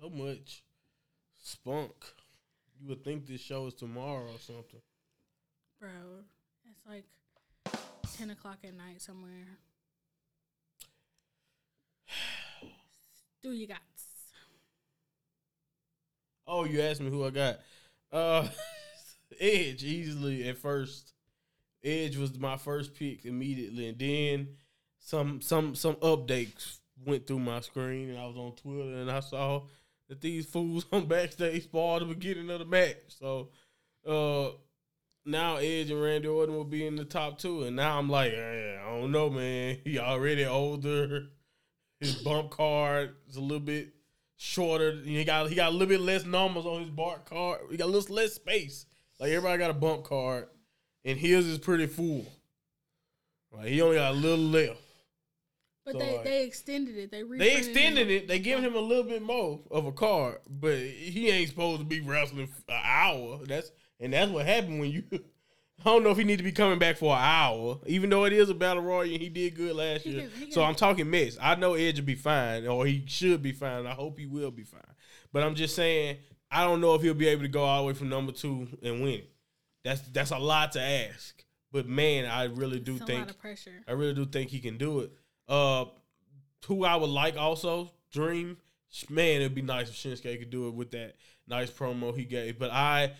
So 0.00 0.08
much 0.10 0.62
spunk. 1.38 1.92
You 2.80 2.88
would 2.88 3.04
think 3.04 3.26
this 3.26 3.40
show 3.40 3.66
is 3.66 3.74
tomorrow 3.74 4.24
or 4.24 4.38
something. 4.38 4.80
Bro, 5.78 5.90
it's 6.64 6.80
like 6.88 7.04
10 8.16 8.30
o'clock 8.30 8.58
at 8.64 8.74
night 8.74 9.02
somewhere. 9.02 9.58
Do 13.42 13.52
you 13.52 13.66
got? 13.66 13.78
Oh, 16.46 16.64
you 16.64 16.80
asked 16.82 17.00
me 17.00 17.10
who 17.10 17.24
I 17.24 17.30
got. 17.30 17.60
Uh, 18.12 18.48
Edge 19.40 19.84
easily 19.84 20.48
at 20.48 20.58
first. 20.58 21.12
Edge 21.82 22.16
was 22.16 22.36
my 22.38 22.56
first 22.56 22.94
pick 22.94 23.24
immediately, 23.24 23.88
and 23.88 23.98
then 23.98 24.48
some 24.98 25.40
some 25.40 25.74
some 25.74 25.94
updates 25.96 26.78
went 27.06 27.26
through 27.26 27.38
my 27.38 27.60
screen, 27.60 28.10
and 28.10 28.18
I 28.18 28.26
was 28.26 28.36
on 28.36 28.52
Twitter, 28.56 28.96
and 28.96 29.10
I 29.10 29.20
saw 29.20 29.62
that 30.08 30.20
these 30.20 30.44
fools 30.44 30.84
on 30.92 31.06
backstage 31.06 31.64
spoiled 31.64 32.02
the 32.02 32.06
beginning 32.06 32.50
of 32.50 32.58
the 32.58 32.64
match. 32.66 32.96
So, 33.08 33.50
uh, 34.06 34.50
now 35.24 35.56
Edge 35.56 35.90
and 35.90 36.02
Randy 36.02 36.28
Orton 36.28 36.54
will 36.54 36.64
be 36.64 36.86
in 36.86 36.96
the 36.96 37.04
top 37.04 37.38
two, 37.38 37.62
and 37.62 37.76
now 37.76 37.98
I'm 37.98 38.10
like, 38.10 38.32
eh, 38.32 38.76
I 38.78 38.90
don't 38.90 39.12
know, 39.12 39.30
man. 39.30 39.78
He 39.84 39.98
already 39.98 40.44
older. 40.44 41.28
His 42.00 42.14
bump 42.14 42.50
card 42.50 43.14
is 43.28 43.36
a 43.36 43.40
little 43.40 43.60
bit 43.60 43.92
shorter. 44.36 45.00
He 45.04 45.22
got 45.24 45.48
he 45.48 45.54
got 45.54 45.68
a 45.68 45.72
little 45.72 45.86
bit 45.86 46.00
less 46.00 46.24
numbers 46.24 46.64
on 46.64 46.80
his 46.80 46.90
bar 46.90 47.18
card. 47.24 47.60
He 47.70 47.76
got 47.76 47.86
a 47.86 47.92
little 47.92 48.14
less 48.14 48.34
space. 48.34 48.86
Like 49.18 49.30
everybody 49.30 49.58
got 49.58 49.70
a 49.70 49.74
bump 49.74 50.04
card, 50.04 50.48
and 51.04 51.18
his 51.18 51.46
is 51.46 51.58
pretty 51.58 51.86
full. 51.86 52.26
Like 53.52 53.66
he 53.66 53.82
only 53.82 53.96
got 53.96 54.12
a 54.12 54.16
little 54.16 54.38
left. 54.38 54.80
But 55.84 55.92
So, 55.92 55.98
they, 55.98 56.12
like, 56.12 56.24
they 56.24 56.44
extended 56.44 56.96
it. 56.96 57.10
They 57.10 57.22
They 57.22 57.56
extended 57.56 58.10
it. 58.10 58.28
They 58.28 58.38
giving 58.38 58.64
him 58.64 58.74
a 58.74 58.80
little 58.80 59.04
bit 59.04 59.22
more 59.22 59.60
of 59.70 59.86
a 59.86 59.92
card, 59.92 60.38
but 60.48 60.78
he 60.78 61.28
ain't 61.30 61.50
supposed 61.50 61.80
to 61.80 61.86
be 61.86 62.00
wrestling 62.00 62.46
for 62.46 62.72
an 62.72 62.80
hour. 62.82 63.40
That's 63.44 63.70
and 63.98 64.12
that's 64.14 64.30
what 64.30 64.46
happened 64.46 64.80
when 64.80 64.90
you. 64.90 65.04
I 65.80 65.84
don't 65.90 66.02
know 66.04 66.10
if 66.10 66.18
he 66.18 66.24
need 66.24 66.38
to 66.38 66.42
be 66.44 66.52
coming 66.52 66.78
back 66.78 66.96
for 66.96 67.14
an 67.14 67.22
hour, 67.22 67.78
even 67.86 68.10
though 68.10 68.24
it 68.24 68.32
is 68.32 68.50
a 68.50 68.54
battle 68.54 68.82
royal 68.82 69.02
and 69.10 69.20
he 69.20 69.28
did 69.28 69.54
good 69.54 69.74
last 69.76 70.04
year. 70.06 70.28
can- 70.28 70.46
he 70.46 70.52
so 70.52 70.62
I'm 70.62 70.74
talking 70.74 71.08
mess. 71.10 71.38
I 71.40 71.54
know 71.54 71.74
Edge 71.74 71.98
will 71.98 72.06
be 72.06 72.14
fine, 72.14 72.66
or 72.66 72.86
he 72.86 73.04
should 73.06 73.42
be 73.42 73.52
fine. 73.52 73.86
I 73.86 73.92
hope 73.92 74.18
he 74.18 74.26
will 74.26 74.50
be 74.50 74.64
fine. 74.64 74.80
But 75.32 75.42
I'm 75.42 75.54
just 75.54 75.74
saying, 75.74 76.18
I 76.50 76.64
don't 76.64 76.80
know 76.80 76.94
if 76.94 77.02
he'll 77.02 77.14
be 77.14 77.28
able 77.28 77.42
to 77.42 77.48
go 77.48 77.62
all 77.62 77.82
the 77.82 77.88
way 77.88 77.94
from 77.94 78.08
number 78.08 78.32
two 78.32 78.68
and 78.82 79.02
win 79.02 79.14
it. 79.20 79.30
That's 79.84 80.00
that's 80.08 80.30
a 80.32 80.38
lot 80.38 80.72
to 80.72 80.80
ask. 80.80 81.44
But 81.72 81.86
man, 81.88 82.26
I 82.26 82.44
really 82.44 82.80
do 82.80 82.94
It's 82.94 83.02
a 83.02 83.06
think 83.06 83.20
lot 83.20 83.30
of 83.30 83.38
pressure. 83.38 83.82
I 83.86 83.92
really 83.92 84.14
do 84.14 84.26
think 84.26 84.50
he 84.50 84.58
can 84.58 84.76
do 84.76 85.00
it. 85.00 85.12
Uh, 85.48 85.84
who 86.66 86.84
I 86.84 86.96
would 86.96 87.10
like 87.10 87.36
also 87.36 87.92
Dream. 88.12 88.56
Man, 89.08 89.40
it'd 89.40 89.54
be 89.54 89.62
nice 89.62 89.88
if 89.88 89.94
Shinsuke 89.94 90.38
could 90.40 90.50
do 90.50 90.66
it 90.66 90.74
with 90.74 90.90
that 90.90 91.14
nice 91.46 91.70
promo 91.70 92.14
he 92.16 92.24
gave. 92.24 92.58
But 92.58 92.72
I, 92.72 93.12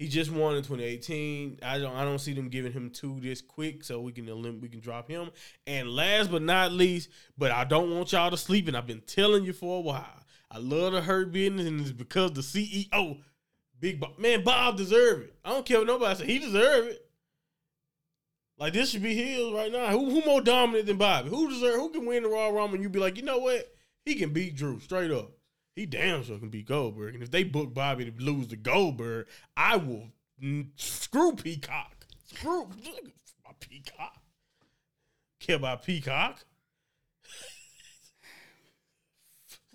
he 0.00 0.08
just 0.08 0.32
won 0.32 0.56
in 0.56 0.62
2018. 0.62 1.58
I 1.62 1.78
don't, 1.78 1.94
I 1.94 2.04
don't 2.04 2.18
see 2.18 2.32
them 2.32 2.48
giving 2.48 2.72
him 2.72 2.88
two 2.88 3.20
this 3.20 3.42
quick, 3.42 3.84
so 3.84 4.00
we 4.00 4.12
can 4.12 4.24
we 4.58 4.68
can 4.70 4.80
drop 4.80 5.10
him. 5.10 5.30
And 5.66 5.90
last 5.90 6.30
but 6.30 6.40
not 6.40 6.72
least, 6.72 7.10
but 7.36 7.50
I 7.50 7.64
don't 7.64 7.94
want 7.94 8.10
y'all 8.12 8.30
to 8.30 8.36
sleep. 8.38 8.66
And 8.66 8.74
I've 8.74 8.86
been 8.86 9.02
telling 9.02 9.44
you 9.44 9.52
for 9.52 9.76
a 9.76 9.82
while. 9.82 10.24
I 10.50 10.56
love 10.56 10.94
the 10.94 11.02
hurt 11.02 11.32
business, 11.32 11.66
and 11.66 11.82
it's 11.82 11.92
because 11.92 12.32
the 12.32 12.40
CEO, 12.40 13.18
Big 13.78 14.00
Bob, 14.00 14.18
man, 14.18 14.42
Bob 14.42 14.78
deserve 14.78 15.20
it. 15.20 15.34
I 15.44 15.50
don't 15.50 15.66
care 15.66 15.76
what 15.76 15.86
nobody 15.86 16.16
said, 16.16 16.28
He 16.30 16.38
deserve 16.38 16.86
it. 16.86 17.06
Like 18.56 18.72
this 18.72 18.92
should 18.92 19.02
be 19.02 19.14
his 19.14 19.52
right 19.52 19.70
now. 19.70 19.88
Who 19.88 20.08
who 20.08 20.24
more 20.24 20.40
dominant 20.40 20.86
than 20.86 20.96
Bobby? 20.96 21.28
Who 21.28 21.50
deserve? 21.50 21.74
Who 21.74 21.90
can 21.90 22.06
win 22.06 22.22
the 22.22 22.30
Raw 22.30 22.48
Rumble? 22.48 22.76
And 22.76 22.82
you 22.82 22.88
be 22.88 23.00
like, 23.00 23.18
you 23.18 23.22
know 23.22 23.38
what? 23.38 23.70
He 24.06 24.14
can 24.14 24.32
beat 24.32 24.56
Drew 24.56 24.80
straight 24.80 25.10
up. 25.10 25.32
He 25.80 25.86
damn 25.86 26.22
sure 26.22 26.38
can 26.38 26.50
beat 26.50 26.66
Goldberg. 26.66 27.14
And 27.14 27.22
if 27.22 27.30
they 27.30 27.42
book 27.42 27.72
Bobby 27.72 28.04
to 28.04 28.22
lose 28.22 28.48
to 28.48 28.56
Goldberg, 28.56 29.28
I 29.56 29.76
will 29.76 30.08
screw 30.76 31.32
Peacock. 31.32 32.04
Screw 32.26 32.68
my 33.44 33.52
Peacock. 33.60 34.18
Care 35.40 35.56
about 35.56 35.82
Peacock? 35.82 36.44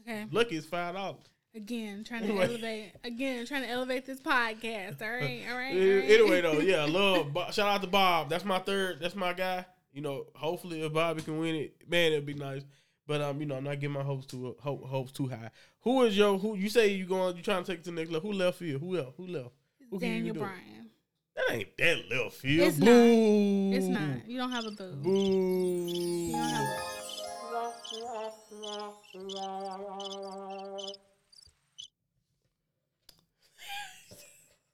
Okay. 0.02 0.28
Look, 0.30 0.52
it's 0.52 0.68
five 0.68 0.94
dollars. 0.94 1.24
Again, 1.56 2.04
trying 2.04 2.22
to 2.22 2.28
Anyway. 2.28 2.46
elevate. 2.46 2.92
Again, 3.04 3.48
trying 3.48 3.64
to 3.64 3.70
elevate 3.70 4.06
this 4.06 4.20
podcast. 4.20 5.02
All 5.02 5.10
right. 5.10 5.42
All 5.50 5.58
right. 5.58 5.72
all 5.72 5.80
right. 5.80 6.04
Anyway, 6.08 6.42
though, 6.42 6.60
yeah, 6.60 6.84
I 6.84 6.86
love. 6.86 7.36
Shout 7.52 7.68
out 7.68 7.82
to 7.82 7.88
Bob. 7.88 8.30
That's 8.30 8.46
my 8.46 8.60
third. 8.60 9.00
That's 9.00 9.16
my 9.16 9.34
guy. 9.34 9.66
You 9.92 10.02
know, 10.04 10.28
hopefully 10.36 10.84
if 10.84 10.94
Bobby 10.94 11.24
can 11.24 11.40
win 11.40 11.56
it, 11.56 11.90
man, 11.90 12.12
it'd 12.12 12.28
be 12.28 12.36
nice. 12.36 12.62
But 13.08 13.22
um, 13.22 13.40
you 13.40 13.46
know, 13.46 13.56
I'm 13.56 13.64
not 13.64 13.80
getting 13.80 13.94
my 13.94 14.04
hopes 14.04 14.26
too 14.28 14.56
hope, 14.60 14.86
hopes 14.86 15.12
too 15.12 15.28
high. 15.28 15.50
Who 15.86 16.02
is 16.04 16.18
your 16.18 16.38
who? 16.40 16.56
You 16.56 16.68
say 16.68 16.90
you 16.94 17.06
going? 17.06 17.38
You 17.38 17.44
trying 17.44 17.64
to 17.64 17.72
take 17.72 17.80
it 17.80 17.84
to 17.86 17.92
the 17.92 17.96
next 17.96 18.12
level? 18.12 18.32
Who 18.32 18.38
left 18.38 18.58
field? 18.58 18.82
Who 18.82 18.98
else? 18.98 19.14
Who 19.18 19.28
left? 19.28 19.52
Who 19.92 19.96
you 19.98 20.00
Daniel? 20.00 20.36
Bryan. 20.36 20.90
That 21.36 21.52
ain't 21.52 21.78
that 21.78 22.10
left 22.10 22.36
field. 22.36 22.68
It's 22.68 22.78
not. 22.80 22.88
It's 23.78 23.86
not. 23.88 24.28
You 24.28 24.38
don't 24.40 24.52
have 24.52 24.66
a 24.66 24.72
boo. 24.72 24.92
Boo. 24.96 26.28
You 26.28 26.32
don't 26.32 26.42
have 26.50 27.86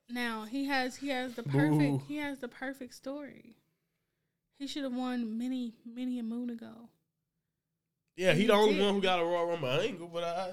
Now 0.09 0.43
he 0.45 0.65
has 0.65 0.97
he 0.97 1.09
has 1.09 1.35
the 1.35 1.43
perfect 1.43 1.79
Boo. 1.79 2.01
he 2.07 2.17
has 2.17 2.39
the 2.39 2.47
perfect 2.47 2.93
story. 2.93 3.55
He 4.59 4.67
should 4.67 4.83
have 4.83 4.93
won 4.93 5.37
many 5.37 5.73
many 5.85 6.19
a 6.19 6.23
moon 6.23 6.49
ago. 6.49 6.89
Yeah, 8.17 8.33
he 8.33 8.41
He 8.41 8.47
the 8.47 8.53
only 8.53 8.73
did. 8.75 8.83
one 8.83 8.93
who 8.95 9.01
got 9.01 9.19
a 9.19 9.23
Royal 9.23 9.47
Rumble 9.47 9.69
angle, 9.69 10.07
but 10.11 10.23
I 10.23 10.51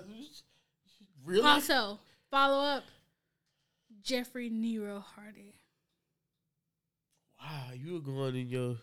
really 1.29 1.47
Also, 1.49 1.99
follow 2.31 2.65
up 2.65 2.85
Jeffrey 4.03 4.49
Nero 4.51 5.01
Hardy. 5.01 5.55
wow, 7.41 7.71
you 7.75 7.95
were 7.95 8.01
going 8.01 8.37
in 8.37 8.49
your 8.49 8.77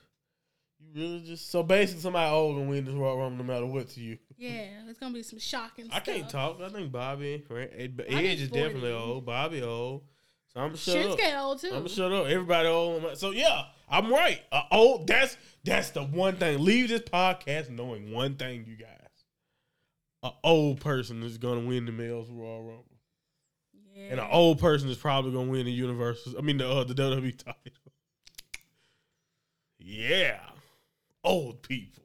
you 0.78 0.88
really 0.94 1.22
just 1.22 1.50
so 1.50 1.64
basically 1.64 2.02
somebody 2.02 2.30
old 2.32 2.58
gonna 2.58 2.70
win 2.70 2.86
this 2.86 2.94
Royal 2.94 3.18
Rumble 3.18 3.44
no 3.44 3.54
matter 3.54 3.66
what 3.66 3.90
to 3.92 4.02
you. 4.02 4.18
Yeah, 4.38 4.68
it's 4.88 5.00
gonna 5.00 5.14
be 5.14 5.24
some 5.24 5.40
shocking 5.40 5.86
I 5.92 6.02
stuff. 6.02 6.04
can't 6.04 6.30
talk. 6.30 6.62
I 6.62 6.70
think 6.70 6.92
Bobby, 6.92 7.44
right? 7.50 7.72
Ed, 7.76 7.98
Bobby's 7.98 8.14
Edge 8.16 8.42
is 8.42 8.50
40. 8.50 8.64
definitely 8.64 8.92
old. 8.92 9.26
Bobby 9.26 9.62
old. 9.62 10.04
So 10.54 10.60
I'm 10.60 10.76
shut 10.76 10.98
up. 10.98 11.18
Shinsuke 11.20 11.40
old 11.42 11.62
too. 11.62 11.72
I'm 11.74 11.88
shut 11.88 12.12
up. 12.12 12.28
Everybody 12.28 12.68
old. 12.68 13.18
So 13.18 13.32
yeah, 13.32 13.64
I'm 13.90 14.12
right. 14.12 14.42
Uh, 14.52 14.64
old. 14.72 15.08
That's 15.08 15.38
that's 15.64 15.92
the 15.92 16.04
one 16.04 16.36
thing. 16.38 16.64
Leave 16.64 16.90
this 16.90 17.02
podcast 17.02 17.70
knowing 17.70 18.12
one 18.12 18.36
thing, 18.36 18.66
you 18.68 18.76
guys. 18.76 18.90
An 20.26 20.32
old 20.44 20.82
person 20.82 21.22
is 21.22 21.38
gonna 21.38 21.60
win 21.60 21.86
the 21.86 21.92
males 21.92 22.28
Royal 22.32 22.64
Rumble, 22.64 22.86
yeah. 23.94 24.08
and 24.10 24.20
an 24.20 24.28
old 24.32 24.60
person 24.60 24.90
is 24.90 24.98
probably 24.98 25.32
gonna 25.32 25.52
win 25.52 25.66
the 25.66 25.72
Universal. 25.72 26.34
I 26.36 26.42
mean 26.42 26.58
the 26.58 26.68
uh, 26.68 26.84
the 26.84 26.96
WWE 26.96 27.38
title. 27.38 27.60
yeah, 29.78 30.40
old 31.24 31.62
people. 31.62 32.05